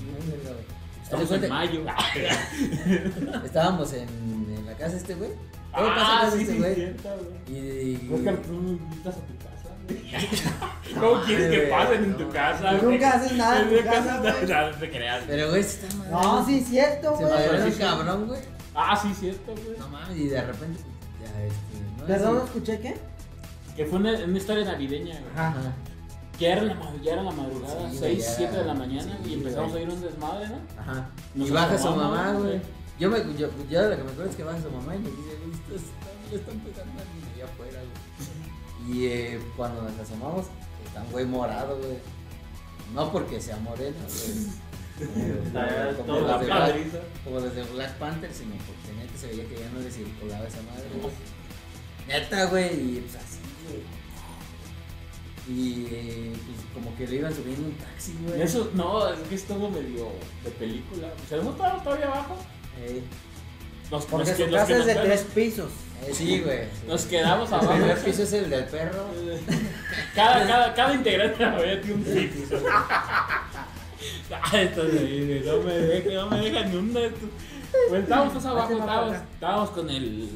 no 0.45 1.03
Estamos 1.03 1.31
en 1.33 1.49
mayo. 1.49 1.81
Estábamos 3.45 3.93
en, 3.93 4.09
en 4.09 4.66
la 4.66 4.72
casa 4.75 4.93
de 4.93 4.97
este 4.99 5.14
güey. 5.14 5.31
Pasa 5.72 6.20
Ah, 6.22 6.31
sí, 6.33 6.43
este 6.43 6.59
güey. 6.59 6.95
Y, 7.49 8.11
Oscar, 8.12 8.37
tú 8.39 8.53
me 8.53 8.70
invitas 8.70 9.14
a 9.16 9.20
tu 9.20 9.37
casa, 9.39 9.77
güey. 9.87 11.01
¿Cómo 11.01 11.22
quieres 11.25 11.51
que 11.51 11.66
pasen 11.66 12.05
en 12.05 12.11
no, 12.12 12.16
tu 12.16 12.22
no. 12.25 12.31
casa? 12.31 12.72
Güey? 12.79 12.93
nunca 12.93 13.11
haces 13.12 13.33
nada 13.33 13.61
en 13.62 13.68
tu 13.68 13.75
Nunca 13.75 13.91
casa, 13.91 14.14
haces 14.20 14.33
güey. 14.35 14.47
nada, 14.47 14.70
No 14.70 14.77
te 14.79 14.91
creas. 14.91 15.25
Pero, 15.27 15.51
güey, 15.51 15.62
sí 15.62 15.79
está 15.83 15.97
mal. 15.97 16.11
No, 16.11 16.47
sí, 16.47 16.61
cierto, 16.61 17.16
Se 17.18 17.25
güey. 17.25 17.49
un 17.61 17.66
sí, 17.66 17.72
sí. 17.72 17.79
cabrón, 17.81 18.27
güey. 18.29 18.41
Ah, 18.75 18.97
sí, 19.01 19.12
cierto, 19.18 19.53
güey. 19.53 19.79
No 19.79 19.89
mames, 19.89 20.16
y 20.16 20.29
de 20.29 20.41
repente, 20.41 20.81
ya, 21.20 21.43
este. 21.45 22.01
No 22.01 22.07
Perdón, 22.07 22.35
¿no 22.39 22.45
escuché 22.45 22.81
qué? 22.81 22.95
Que 23.77 23.87
fue 23.87 23.99
una, 23.99 24.12
una 24.12 24.39
historia 24.39 24.64
navideña, 24.64 25.18
güey. 25.20 25.33
Ajá. 25.37 25.72
Ya 26.39 26.53
era 26.53 26.62
la, 26.62 26.74
ma- 26.74 26.93
ya 27.03 27.12
era 27.12 27.22
la 27.22 27.30
madrugada, 27.30 27.91
Sí, 27.91 27.99
6, 27.99 28.01
güey, 28.01 28.16
ya 28.18 28.30
7 28.37 28.57
de 28.57 28.64
la 28.64 28.74
mañana 28.74 29.18
sí, 29.24 29.30
y 29.30 29.35
empezamos 29.35 29.70
güey. 29.70 29.82
a 29.85 29.87
ir 29.87 29.93
un 29.93 30.01
desmadre, 30.01 30.49
¿no? 30.49 30.57
Ajá. 30.80 31.11
Nos 31.35 31.49
y 31.49 31.51
baja 31.53 31.78
su 31.78 31.91
mamá, 31.91 32.32
güey. 32.32 32.61
Yo, 32.99 33.11
me, 33.11 33.18
yo, 33.37 33.49
yo 33.70 33.82
de 33.82 33.91
lo 33.91 33.97
que 33.97 34.03
me 34.05 34.11
acuerdo 34.11 34.30
es 34.30 34.37
que 34.37 34.45
baja 34.45 34.61
su 34.62 34.70
mamá 34.70 34.97
y 34.97 34.99
me 34.99 35.11
dice, 35.11 35.37
"Güey, 35.39 35.51
estás- 35.53 35.91
están- 35.91 36.30
le 36.30 36.37
están 36.37 36.59
pegando 36.61 36.93
a 36.99 37.03
alguien 37.03 37.24
allá 37.35 37.45
afuera, 37.45 37.80
güey. 37.80 38.97
Y 38.99 39.07
eh, 39.07 39.41
cuando 39.57 39.82
nos 39.82 39.99
asomamos, 39.99 40.47
está 40.87 41.03
un 41.03 41.11
güey 41.12 41.24
morado, 41.24 41.76
güey. 41.78 41.99
No 42.95 43.11
porque 43.12 43.41
sea 43.41 43.57
moreno, 43.59 43.97
güey. 43.99 44.64
Como, 45.97 46.05
todo 46.07 46.20
los 46.20 46.30
la 46.30 46.39
de 46.39 46.45
Black, 46.47 47.03
como 47.24 47.41
los 47.41 47.55
de 47.55 47.62
Black 47.64 47.93
Panther, 47.99 48.32
sino 48.32 48.55
porque 48.57 48.97
neta 48.97 49.18
se 49.18 49.26
veía 49.28 49.49
que 49.49 49.57
ya 49.57 49.68
no 49.70 49.80
le 49.80 49.91
circulaba 49.91 50.47
esa 50.47 50.62
madre, 50.62 50.85
güey. 51.01 51.12
Neta, 52.07 52.45
güey, 52.47 52.97
y 52.97 53.01
pues 53.01 53.16
así, 53.16 53.39
güey. 53.68 53.82
Y 55.49 55.86
eh, 55.90 56.32
pues 56.32 56.59
como 56.74 56.97
que 56.97 57.07
le 57.07 57.16
iban 57.16 57.34
subiendo 57.34 57.66
un 57.68 57.74
taxi, 57.74 58.14
güey. 58.26 58.40
Eso, 58.40 58.70
no, 58.74 59.09
es 59.12 59.18
que 59.28 59.34
estuvo 59.34 59.68
medio 59.70 60.09
de 60.42 60.51
película. 60.53 61.09
O 61.24 61.28
sea, 61.28 61.38
no 61.42 61.51
estaba 61.51 61.82
todavía 61.82 62.07
abajo. 62.07 62.36
Eh, 62.80 63.03
Nos, 63.90 64.07
Porque 64.07 64.30
nos 64.30 64.36
su 64.38 64.47
los 64.47 64.55
casa 64.55 64.66
que 64.66 64.78
es 64.80 64.86
de 64.86 64.95
tres 64.95 65.26
pisos. 65.34 65.70
eh, 66.07 66.11
sí, 66.14 66.40
güey. 66.40 66.64
sí. 66.64 66.86
Nos 66.88 67.05
quedamos 67.05 67.49
El 67.51 67.55
abajo. 67.57 67.72
primer 67.74 67.99
piso 67.99 68.22
es 68.22 68.32
el 68.32 68.49
del 68.51 68.64
perro. 68.64 69.05
Cada, 70.14 70.47
cada, 70.47 70.74
cada 70.74 70.95
integrante 70.95 71.38
de 71.38 71.45
la 71.45 71.53
familia 71.53 71.80
tiene 71.82 71.95
un 71.97 72.05
piso. 72.05 72.57
Ah, 74.30 74.40
ahí, 74.53 74.68
de 74.68 75.42
no 75.47 75.62
me 75.62 75.72
deja, 75.72 76.11
no 76.22 76.28
me 76.30 76.38
deja 76.40 76.66
ni 76.66 76.76
un 76.76 76.92
de 76.92 77.07
estos. 77.07 77.28
Pues 77.88 78.03
estábamos 78.03 78.32
todos 78.34 78.47
abajo, 78.47 78.72
estábamos, 78.72 79.16
estábamos 79.32 79.70
con 79.70 79.90
el 79.90 80.28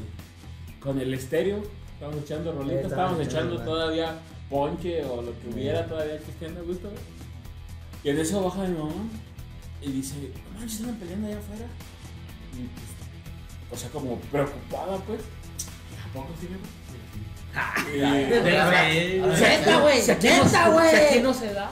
con 0.79 0.99
el 0.99 1.13
estéreo, 1.13 1.61
estábamos 1.93 2.23
echando 2.23 2.51
rolitas, 2.53 2.85
estábamos 2.85 3.19
echando, 3.19 3.61
todavía 3.61 4.15
ponche 4.49 5.03
o 5.05 5.21
lo 5.21 5.39
que 5.39 5.47
hubiera 5.53 5.85
todavía 5.87 6.17
cristiano 6.19 6.59
a 6.59 6.63
gusto. 6.63 6.89
güey. 6.89 7.01
Y 8.03 8.09
en 8.09 8.19
eso 8.19 8.43
baja 8.43 8.63
mi 8.63 8.77
mamá 8.77 8.93
y 9.81 9.91
dice, 9.91 10.15
no 10.53 10.59
manches, 10.59 10.79
están 10.79 10.95
peleando 10.95 11.27
allá 11.27 11.37
afuera. 11.39 11.65
Y 12.53 12.67
pues, 12.67 13.71
o 13.71 13.77
sea, 13.77 13.89
como 13.89 14.17
preocupada 14.19 14.97
pues. 15.05 15.21
¿A 16.09 16.13
poco 16.13 16.29
sí? 16.39 16.47
Y- 17.93 17.99
Neta, 17.99 19.79
güey, 19.81 19.97
neta, 20.07 20.65
aquí 20.65 20.67
güey. 20.71 21.21
no 21.23 21.33
se 21.33 21.53
da. 21.53 21.71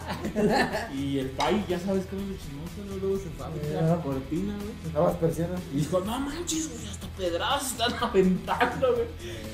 y 0.94 1.20
el 1.20 1.30
pai, 1.30 1.64
ya 1.70 1.80
sabes 1.80 2.06
cómo 2.08 2.22
es 2.24 2.30
de 2.30 2.38
chismoso, 2.38 2.84
¿no? 2.88 2.96
luego 2.98 3.18
se 3.18 3.30
fue 3.30 3.46
a 3.78 3.82
la 3.82 4.02
cortina, 4.02 4.56
güey. 4.56 4.72
Estabas 4.88 5.16
persianas. 5.18 5.62
Y 5.74 5.78
dijo, 5.78 6.00
no 6.00 6.20
manches, 6.20 6.70
güey, 6.74 6.88
hasta 6.90 7.08
pedradas 7.10 7.64
se 7.64 7.70
están 7.72 7.94
aventando, 8.04 8.96
güey. 8.96 9.08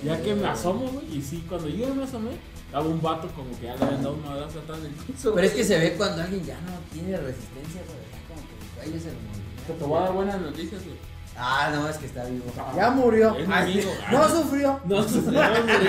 Ya 0.03 0.21
que 0.21 0.33
me 0.33 0.47
asomo, 0.47 0.87
güey. 0.87 1.17
Y 1.17 1.21
sí, 1.21 1.43
cuando 1.47 1.67
yo 1.67 1.93
me 1.93 2.03
asomé, 2.03 2.31
estaba 2.73 2.87
un 2.89 3.01
vato 3.03 3.27
como 3.35 3.51
que 3.59 3.67
ya 3.67 3.75
le 3.75 3.85
habían 3.85 4.01
dado 4.01 4.15
un 4.15 4.25
madrazo 4.25 4.57
atrás 4.59 4.81
del 4.81 4.91
piso. 4.93 5.31
Pero 5.35 5.45
es 5.45 5.53
que 5.53 5.63
se 5.63 5.77
ve 5.77 5.93
cuando 5.95 6.23
alguien 6.23 6.43
ya 6.43 6.55
no 6.61 6.71
tiene 6.91 7.15
resistencia, 7.17 7.81
güey. 7.85 7.99
Como 8.27 8.41
que 8.47 8.55
el 8.89 8.89
cuello 8.91 8.99
se 8.99 9.09
movió. 9.13 9.77
Te 9.77 9.83
voy 9.85 9.97
a 9.99 10.01
dar 10.01 10.13
buenas 10.13 10.41
noticias, 10.41 10.83
güey. 10.83 10.97
Ah, 11.37 11.71
no, 11.73 11.87
es 11.87 11.97
que 11.97 12.05
está 12.07 12.25
vivo. 12.25 12.45
Ya 12.75 12.89
murió. 12.89 13.35
Es 13.37 13.47
Ay, 13.47 13.73
amigo. 13.73 13.91
No 14.11 14.27
sufrió. 14.29 14.79
No, 14.85 15.07
se 15.07 15.19
murió 15.21 15.41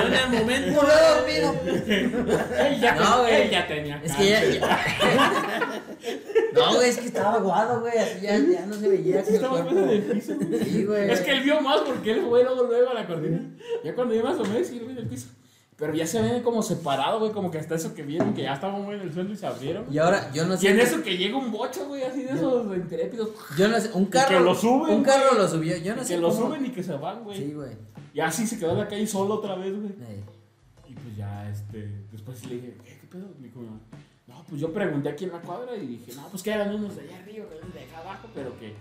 en 0.07 0.15
el 0.15 0.29
momento. 0.41 0.81
Murió 0.83 0.95
dormido. 1.17 1.55
Él 2.67 2.81
ya, 2.81 2.95
No, 2.97 3.21
güey. 3.23 3.35
él 3.43 3.51
ya 3.51 3.67
tenía 3.67 4.01
Es 4.05 4.13
que 4.15 4.29
ya, 4.29 4.41
No, 6.55 6.75
güey, 6.77 6.89
es 6.91 6.99
que 6.99 7.07
estaba 7.07 7.35
aguado, 7.35 7.81
güey. 7.81 7.97
Así 7.99 8.21
ya, 8.23 8.39
ya 8.39 8.67
no 8.67 8.75
se 8.75 8.89
veía 8.89 9.23
que 9.23 9.29
el 9.31 9.35
Estaba 9.37 9.63
cuerpo. 9.63 9.81
en 9.81 9.89
el 9.91 10.03
piso. 10.03 10.35
Sí, 10.65 10.85
güey. 10.85 11.11
Es 11.11 11.21
que 11.21 11.31
él 11.33 11.41
vio 11.43 11.61
más 11.63 11.81
porque 11.81 12.13
él 12.13 12.23
fue 12.29 12.45
luego, 12.45 12.65
luego 12.65 12.91
a 12.91 12.95
la 12.95 13.07
cortina. 13.07 13.41
Ya 13.83 13.95
cuando 13.95 14.15
yo 14.15 14.23
me 14.23 14.31
asomé, 14.31 14.63
sí, 14.65 14.79
lo 14.81 14.87
vi 14.87 14.93
en 14.93 14.99
el 14.99 15.07
piso. 15.09 15.29
Pero 15.77 15.93
ya 15.93 16.07
se 16.07 16.23
ven 16.23 16.43
como 16.43 16.63
separados, 16.63 17.19
güey, 17.21 17.33
como 17.33 17.51
que 17.51 17.59
hasta 17.59 17.75
eso 17.75 17.95
que 17.95 18.03
vieron, 18.05 18.33
que 18.33 18.43
ya 18.43 18.55
estaban 18.55 18.81
muy 18.83 18.95
en 18.95 19.01
el 19.01 19.13
suelo 19.13 19.33
y 19.33 19.37
se 19.37 19.45
abrieron. 19.47 19.85
Y 19.93 19.99
ahora, 19.99 20.31
yo 20.33 20.47
no 20.47 20.55
Y 20.55 20.59
sé. 20.59 20.71
en 20.71 20.79
eso 20.81 21.03
que 21.03 21.17
llega 21.17 21.37
un 21.37 21.51
bocho, 21.51 21.87
güey, 21.89 22.05
así 22.05 22.23
de 22.23 22.33
esos 22.33 22.77
intrépidos. 22.77 23.31
Yo 23.59 23.67
no 23.69 23.81
sé. 23.81 23.91
Un 23.93 24.07
carro. 24.07 24.29
que 24.39 24.45
lo 24.45 24.55
suben, 24.55 24.95
Un 24.95 25.03
carro 25.03 25.31
güey. 25.31 25.43
lo 25.43 25.49
subió. 25.49 25.77
Yo 25.79 25.97
no 25.97 26.05
sé. 26.05 26.15
que 26.15 26.21
lo 26.21 26.31
suben 26.31 26.65
y 26.67 26.71
que 26.71 26.83
se 26.83 26.93
van, 26.95 27.25
güey. 27.25 27.37
Sí, 27.39 27.53
güey. 27.53 27.73
Y 28.13 28.21
así 28.21 28.47
se 28.47 28.57
quedó 28.59 28.71
en 28.73 28.79
la 28.79 28.89
calle 28.89 29.05
solo 29.07 29.35
otra 29.35 29.57
vez, 29.57 29.75
güey. 29.75 29.89
Eh, 30.01 30.23
Y 30.89 30.95
pues 30.95 31.17
ya, 31.17 31.51
este, 31.51 32.05
después 32.13 32.45
le 32.47 32.55
dije, 32.55 32.77
¿qué, 32.85 32.99
qué 33.01 33.07
pedo? 33.09 33.27
Me 33.41 33.49
dijo, 33.49 33.61
no, 34.29 34.45
pues 34.49 34.61
yo 34.61 34.73
pregunté 34.73 35.09
aquí 35.09 35.25
en 35.25 35.33
la 35.33 35.41
cuadra 35.41 35.77
y 35.77 35.87
dije, 35.87 36.13
no, 36.15 36.29
pues 36.29 36.43
que 36.45 36.53
eran 36.53 36.73
unos 36.73 36.95
de 36.95 37.03
allá 37.03 37.19
arriba, 37.19 37.47
que 37.49 37.57
eran 37.57 37.73
de 37.73 37.81
acá 37.81 37.99
abajo, 37.99 38.29
pero 38.33 38.57
que, 38.61 38.73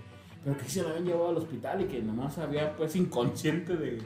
pero 0.43 0.55
que 0.57 0.69
se 0.69 0.83
lo 0.83 0.89
habían 0.89 1.05
llevado 1.05 1.29
al 1.29 1.37
hospital 1.37 1.81
y 1.81 1.85
que 1.85 2.01
nomás 2.03 2.37
había 2.37 2.75
pues 2.77 2.95
inconsciente 2.95 3.75
de, 3.75 3.97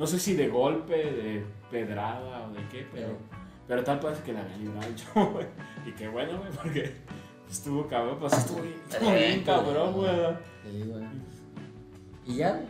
no 0.00 0.06
sé 0.06 0.18
si 0.18 0.34
de 0.34 0.48
golpe, 0.48 0.96
de 0.96 1.44
pedrada 1.70 2.46
o 2.48 2.52
de 2.54 2.66
qué, 2.70 2.86
pero, 2.92 3.08
pero 3.68 3.84
tal 3.84 4.00
parece 4.00 4.22
que 4.22 4.32
la 4.32 4.40
había 4.40 4.56
librado 4.56 4.86
el 4.88 4.94
chavo, 4.96 5.26
güey. 5.32 5.46
Y 5.86 5.92
qué 5.92 6.08
bueno, 6.08 6.38
güey, 6.38 6.50
porque 6.52 6.92
estuvo 7.50 7.86
cabrón, 7.86 8.16
pues 8.18 8.32
estuvo 8.32 8.62
bien, 8.62 8.76
estuvo 8.90 9.12
bien 9.12 9.44
cabrón, 9.44 9.92
güey. 9.92 10.10
sí, 10.64 10.82
güey. 10.88 11.04
Y 12.26 12.36
ya. 12.36 12.60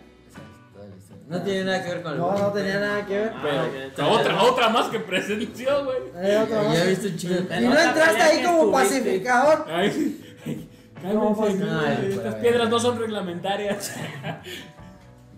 No 1.29 1.41
tiene 1.43 1.65
nada 1.65 1.85
que 1.85 1.89
ver 1.91 2.03
con 2.03 2.13
el. 2.15 2.19
No, 2.19 2.37
no 2.37 2.53
tenía 2.53 2.81
nada 2.81 3.07
que 3.07 3.15
ver. 3.17 3.33
Pero, 3.41 3.61
Ah, 3.63 3.69
pero 3.95 4.11
otra, 4.11 4.43
otra 4.43 4.69
más 4.71 4.89
que 4.89 4.99
presenció, 4.99 5.85
güey. 5.85 5.99
Eh, 6.17 6.37
otra 6.37 6.75
Ya 6.75 6.85
visto 6.87 7.07
un 7.07 7.17
chingo 7.17 7.35
de 7.37 7.61
Y 7.61 7.65
no 7.69 7.79
entraste 7.79 8.21
ahí 8.23 8.39
que 8.39 8.45
como 8.47 8.81
estuviste. 8.81 9.11
pacificador. 9.21 9.65
Ay, 9.69 9.89
cálmense, 11.01 11.35
pues, 11.37 11.55
no, 11.61 11.81
ay, 11.81 12.07
estas 12.11 12.23
pues. 12.25 12.35
piedras 12.43 12.69
no 12.69 12.81
son 12.81 12.99
reglamentarias. 12.99 13.95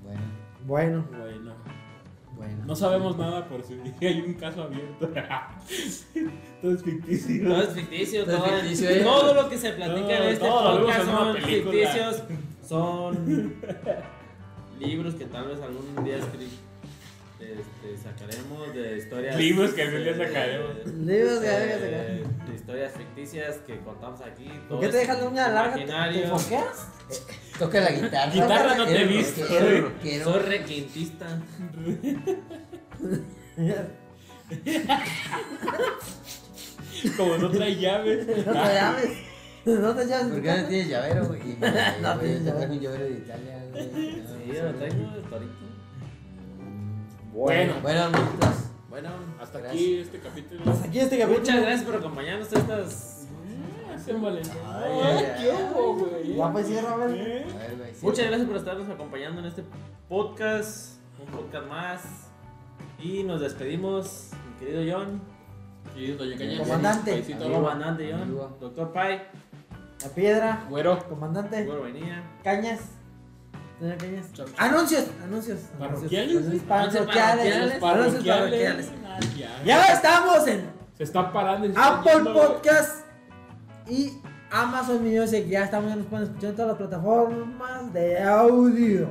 Bueno, 0.02 0.22
Bueno, 0.64 1.04
Bueno, 1.10 1.51
bueno. 2.42 2.64
no 2.66 2.76
sabemos 2.76 3.16
nada 3.18 3.46
por 3.48 3.62
si 3.62 3.74
hay 4.06 4.20
un 4.20 4.34
caso 4.34 4.62
abierto. 4.64 5.08
Todo 6.62 6.72
es 6.74 6.82
ficticio. 6.82 7.48
Todo 7.48 7.62
es 7.62 7.68
ficticio, 7.70 8.24
Todo 8.24 8.36
es 8.36 8.42
todo, 8.42 8.58
ficticio, 8.60 8.90
¿eh? 8.90 9.00
todo 9.02 9.34
lo 9.34 9.48
que 9.48 9.58
se 9.58 9.72
platica 9.72 10.16
en 10.18 10.22
este 10.32 10.48
podcast 10.48 11.04
son 11.06 11.36
ficticios, 11.36 12.22
son 12.66 13.54
libros 14.80 15.14
que 15.14 15.24
tal 15.26 15.46
vez 15.48 15.60
algún 15.60 16.04
día 16.04 16.18
escri- 16.18 16.48
este, 17.42 17.96
sacaremos 18.02 18.74
de 18.74 18.96
historias. 18.98 19.36
Libros 19.36 19.72
que 19.72 19.82
algún 19.82 20.02
día 20.02 20.12
eh, 20.12 20.18
sacaremos. 20.26 20.86
Libros 20.86 21.38
que 21.40 21.48
algún 21.48 21.66
día 21.66 21.76
eh, 21.76 21.80
sacaremos. 21.80 22.48
de 22.48 22.54
historias 22.54 22.92
ficticias 22.92 23.56
que 23.66 23.78
contamos 23.80 24.20
aquí. 24.22 24.48
¿por 24.68 24.80
qué 24.80 24.88
te 24.88 24.92
es 24.94 25.00
dejas 25.08 25.18
la 25.22 25.28
uña 25.28 25.48
larga? 25.48 25.74
¿Te- 25.74 25.80
¿Te 25.80 25.86
imaginario. 25.92 26.38
foqueas? 26.38 26.88
Toca 27.58 27.80
la 27.80 27.90
guitarra. 27.90 28.32
Guitarra 28.34 28.74
no 28.76 28.86
te 28.86 29.04
rockero. 29.80 30.24
Soy 30.24 30.42
requintista. 30.42 31.40
Como 37.16 37.36
no 37.38 37.50
trae 37.50 37.76
llaves. 37.76 38.26
No 38.46 38.52
te 38.52 38.74
llames. 38.74 39.10
No 39.64 39.94
te 39.94 40.06
llames. 40.06 40.32
¿Por 40.32 40.42
qué 40.42 40.48
no 40.56 40.66
tienes 40.66 40.88
llavero, 40.88 41.26
güey? 41.28 41.40
No 41.40 42.14
güey, 42.16 42.20
tienes 42.20 42.44
te 42.44 42.50
traje 42.50 42.66
llavero. 42.66 42.72
un 42.72 42.80
llavero 42.80 43.04
de 43.04 43.10
Italia, 43.12 43.64
güey. 43.70 43.84
Sí, 43.94 44.52
yo 44.52 44.62
lo 44.64 44.74
traigo 44.74 44.96
de 44.96 45.22
torito. 45.30 45.71
Bueno, 47.32 47.74
Bueno, 47.82 48.02
amiguitos. 48.04 48.48
Bueno, 48.90 49.08
hasta 49.40 49.58
Gracias. 49.58 49.82
aquí 49.82 49.98
este 50.00 50.18
capítulo. 50.20 50.70
Hasta 50.70 50.86
aquí 50.88 50.98
este 51.00 51.18
capítulo. 51.18 51.40
muchas 51.40 51.60
gracias 51.62 51.84
por 51.84 51.94
acompañarnos 51.96 52.52
a 52.52 52.58
estas. 52.58 53.18
Ay, 53.94 55.24
qué. 55.38 56.34
Ya 56.36 56.52
pues 56.52 56.66
cierra. 56.66 56.88
¿Eh? 56.90 57.46
A 57.54 57.58
ver, 57.58 57.76
güey. 57.78 57.94
sí. 57.94 58.04
Muchas 58.04 58.26
gracias 58.26 58.48
por 58.48 58.56
estarnos 58.56 58.88
acompañando 58.90 59.40
en 59.40 59.46
este 59.46 59.64
podcast, 60.08 61.00
un 61.20 61.26
podcast 61.26 61.66
más. 61.68 62.02
Y 62.98 63.22
nos 63.22 63.40
despedimos, 63.40 64.30
mi 64.60 64.66
querido 64.66 64.98
John, 64.98 65.20
Y 65.96 66.12
doña 66.12 66.36
Caña. 66.36 66.58
Comandante. 66.58 67.12
Paisito, 67.12 67.44
amigo 67.44 67.56
amigo. 67.56 67.70
andante 67.70 68.08
John, 68.12 68.22
Amigo. 68.22 68.56
doctor 68.60 68.92
Pai, 68.92 69.22
La 70.02 70.08
piedra. 70.10 70.66
Güero. 70.68 70.98
Comandante. 71.08 71.62
Igor 71.62 71.80
Vainilla. 71.82 72.22
Cañas. 72.44 72.80
Anuncios. 74.58 75.06
Anuncios. 75.24 75.58
Parroquiales. 75.78 76.36
Anuncios 76.36 76.62
parroquiales. 76.62 77.56
Los 77.58 77.82
Anuncios 77.82 78.24
parroquiales. 78.24 78.90
Ya. 79.64 79.92
Estamos 79.92 80.46
en 80.46 80.70
Se 80.96 81.02
está 81.04 81.32
parando. 81.32 81.68
Apple. 81.76 82.32
Podcast 82.32 83.06
y 83.88 84.12
Amazon 84.50 85.02
Music. 85.02 85.46
Ya 85.48 85.64
estamos, 85.64 85.90
ya 85.90 85.96
nos 85.96 86.06
pueden 86.06 86.26
escuchar 86.26 86.50
en 86.50 86.56
todas 86.56 86.68
las 86.68 86.78
plataformas 86.78 87.92
de 87.92 88.22
audio. 88.22 89.08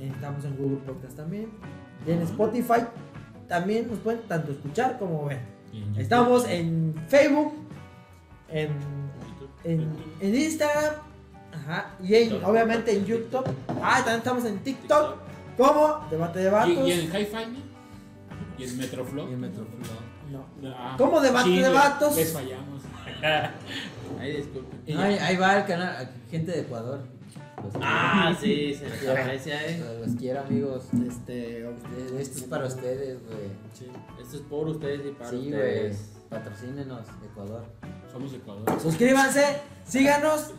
Estamos 0.00 0.44
en 0.44 0.56
Google 0.56 0.78
Podcast 0.78 1.16
también. 1.16 1.50
Y 2.06 2.10
en 2.12 2.22
Spotify 2.22 2.84
también 3.48 3.88
nos 3.88 3.98
pueden 4.00 4.20
tanto 4.28 4.52
escuchar 4.52 4.98
como 4.98 5.24
ver. 5.26 5.40
Estamos 5.96 6.46
en 6.48 6.94
Facebook, 7.08 7.54
en, 8.48 8.70
en, 9.64 9.92
en 10.20 10.34
Instagram, 10.34 10.94
ajá, 11.66 11.90
y 12.02 12.14
en, 12.14 12.44
obviamente 12.44 12.92
en 12.96 13.04
YouTube. 13.04 13.44
Ah, 13.82 13.96
también 13.98 14.18
estamos 14.18 14.44
en 14.44 14.58
TikTok 14.60 15.16
como 15.56 16.06
Debate 16.10 16.38
de 16.40 16.50
Vatos. 16.50 16.70
¿Y, 16.72 16.80
y 16.80 16.92
en 16.92 17.00
Hi-Fi? 17.14 17.62
¿Y 18.58 18.64
en 18.64 18.78
Metroflow? 18.78 19.28
Y 19.28 19.32
el 19.32 19.38
Metroflow. 19.38 19.76
No. 20.30 20.44
Ah, 20.76 20.94
¿Cómo 20.98 21.20
debate 21.20 21.48
sí, 21.50 21.58
de 21.60 21.68
vatos? 21.68 22.16
Les 22.16 22.32
fallamos. 22.32 22.82
Ahí 24.20 24.36
disculpen. 24.36 24.80
No, 24.96 25.00
ahí, 25.02 25.14
ahí 25.18 25.36
va 25.36 25.58
el 25.58 25.66
canal, 25.66 26.10
gente 26.30 26.52
de 26.52 26.60
Ecuador. 26.60 27.00
Los 27.62 27.72
quiero. 27.72 27.86
Ah, 27.88 28.36
sí, 28.38 28.74
se 28.74 28.88
les 28.88 29.08
aprecia, 29.08 29.66
eh. 29.66 30.00
Los 30.04 30.16
quiero, 30.16 30.40
amigos. 30.40 30.84
Este, 31.06 31.60
Este- 31.68 32.20
Esto 32.20 32.38
es 32.38 32.44
para 32.44 32.66
ustedes, 32.66 33.18
güey. 33.24 33.48
Esto 34.22 34.36
es 34.36 34.42
por 34.42 34.68
ustedes 34.68 35.00
y 35.06 35.10
para 35.12 35.30
Sí, 35.30 35.36
güey. 35.36 35.48
ustedes. 35.52 36.12
Patrocínenos, 36.28 37.06
Ecuador. 37.30 37.64
Somos 38.12 38.32
Ecuador. 38.34 38.80
suscríbanse, 38.80 39.60
síganos 39.84 40.50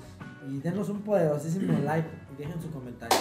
y 0.50 0.60
denos 0.60 0.90
un 0.90 1.02
poderosísimo 1.02 1.78
like 1.84 2.10
y 2.34 2.36
dejen 2.42 2.62
su 2.62 2.72
comentario. 2.72 3.18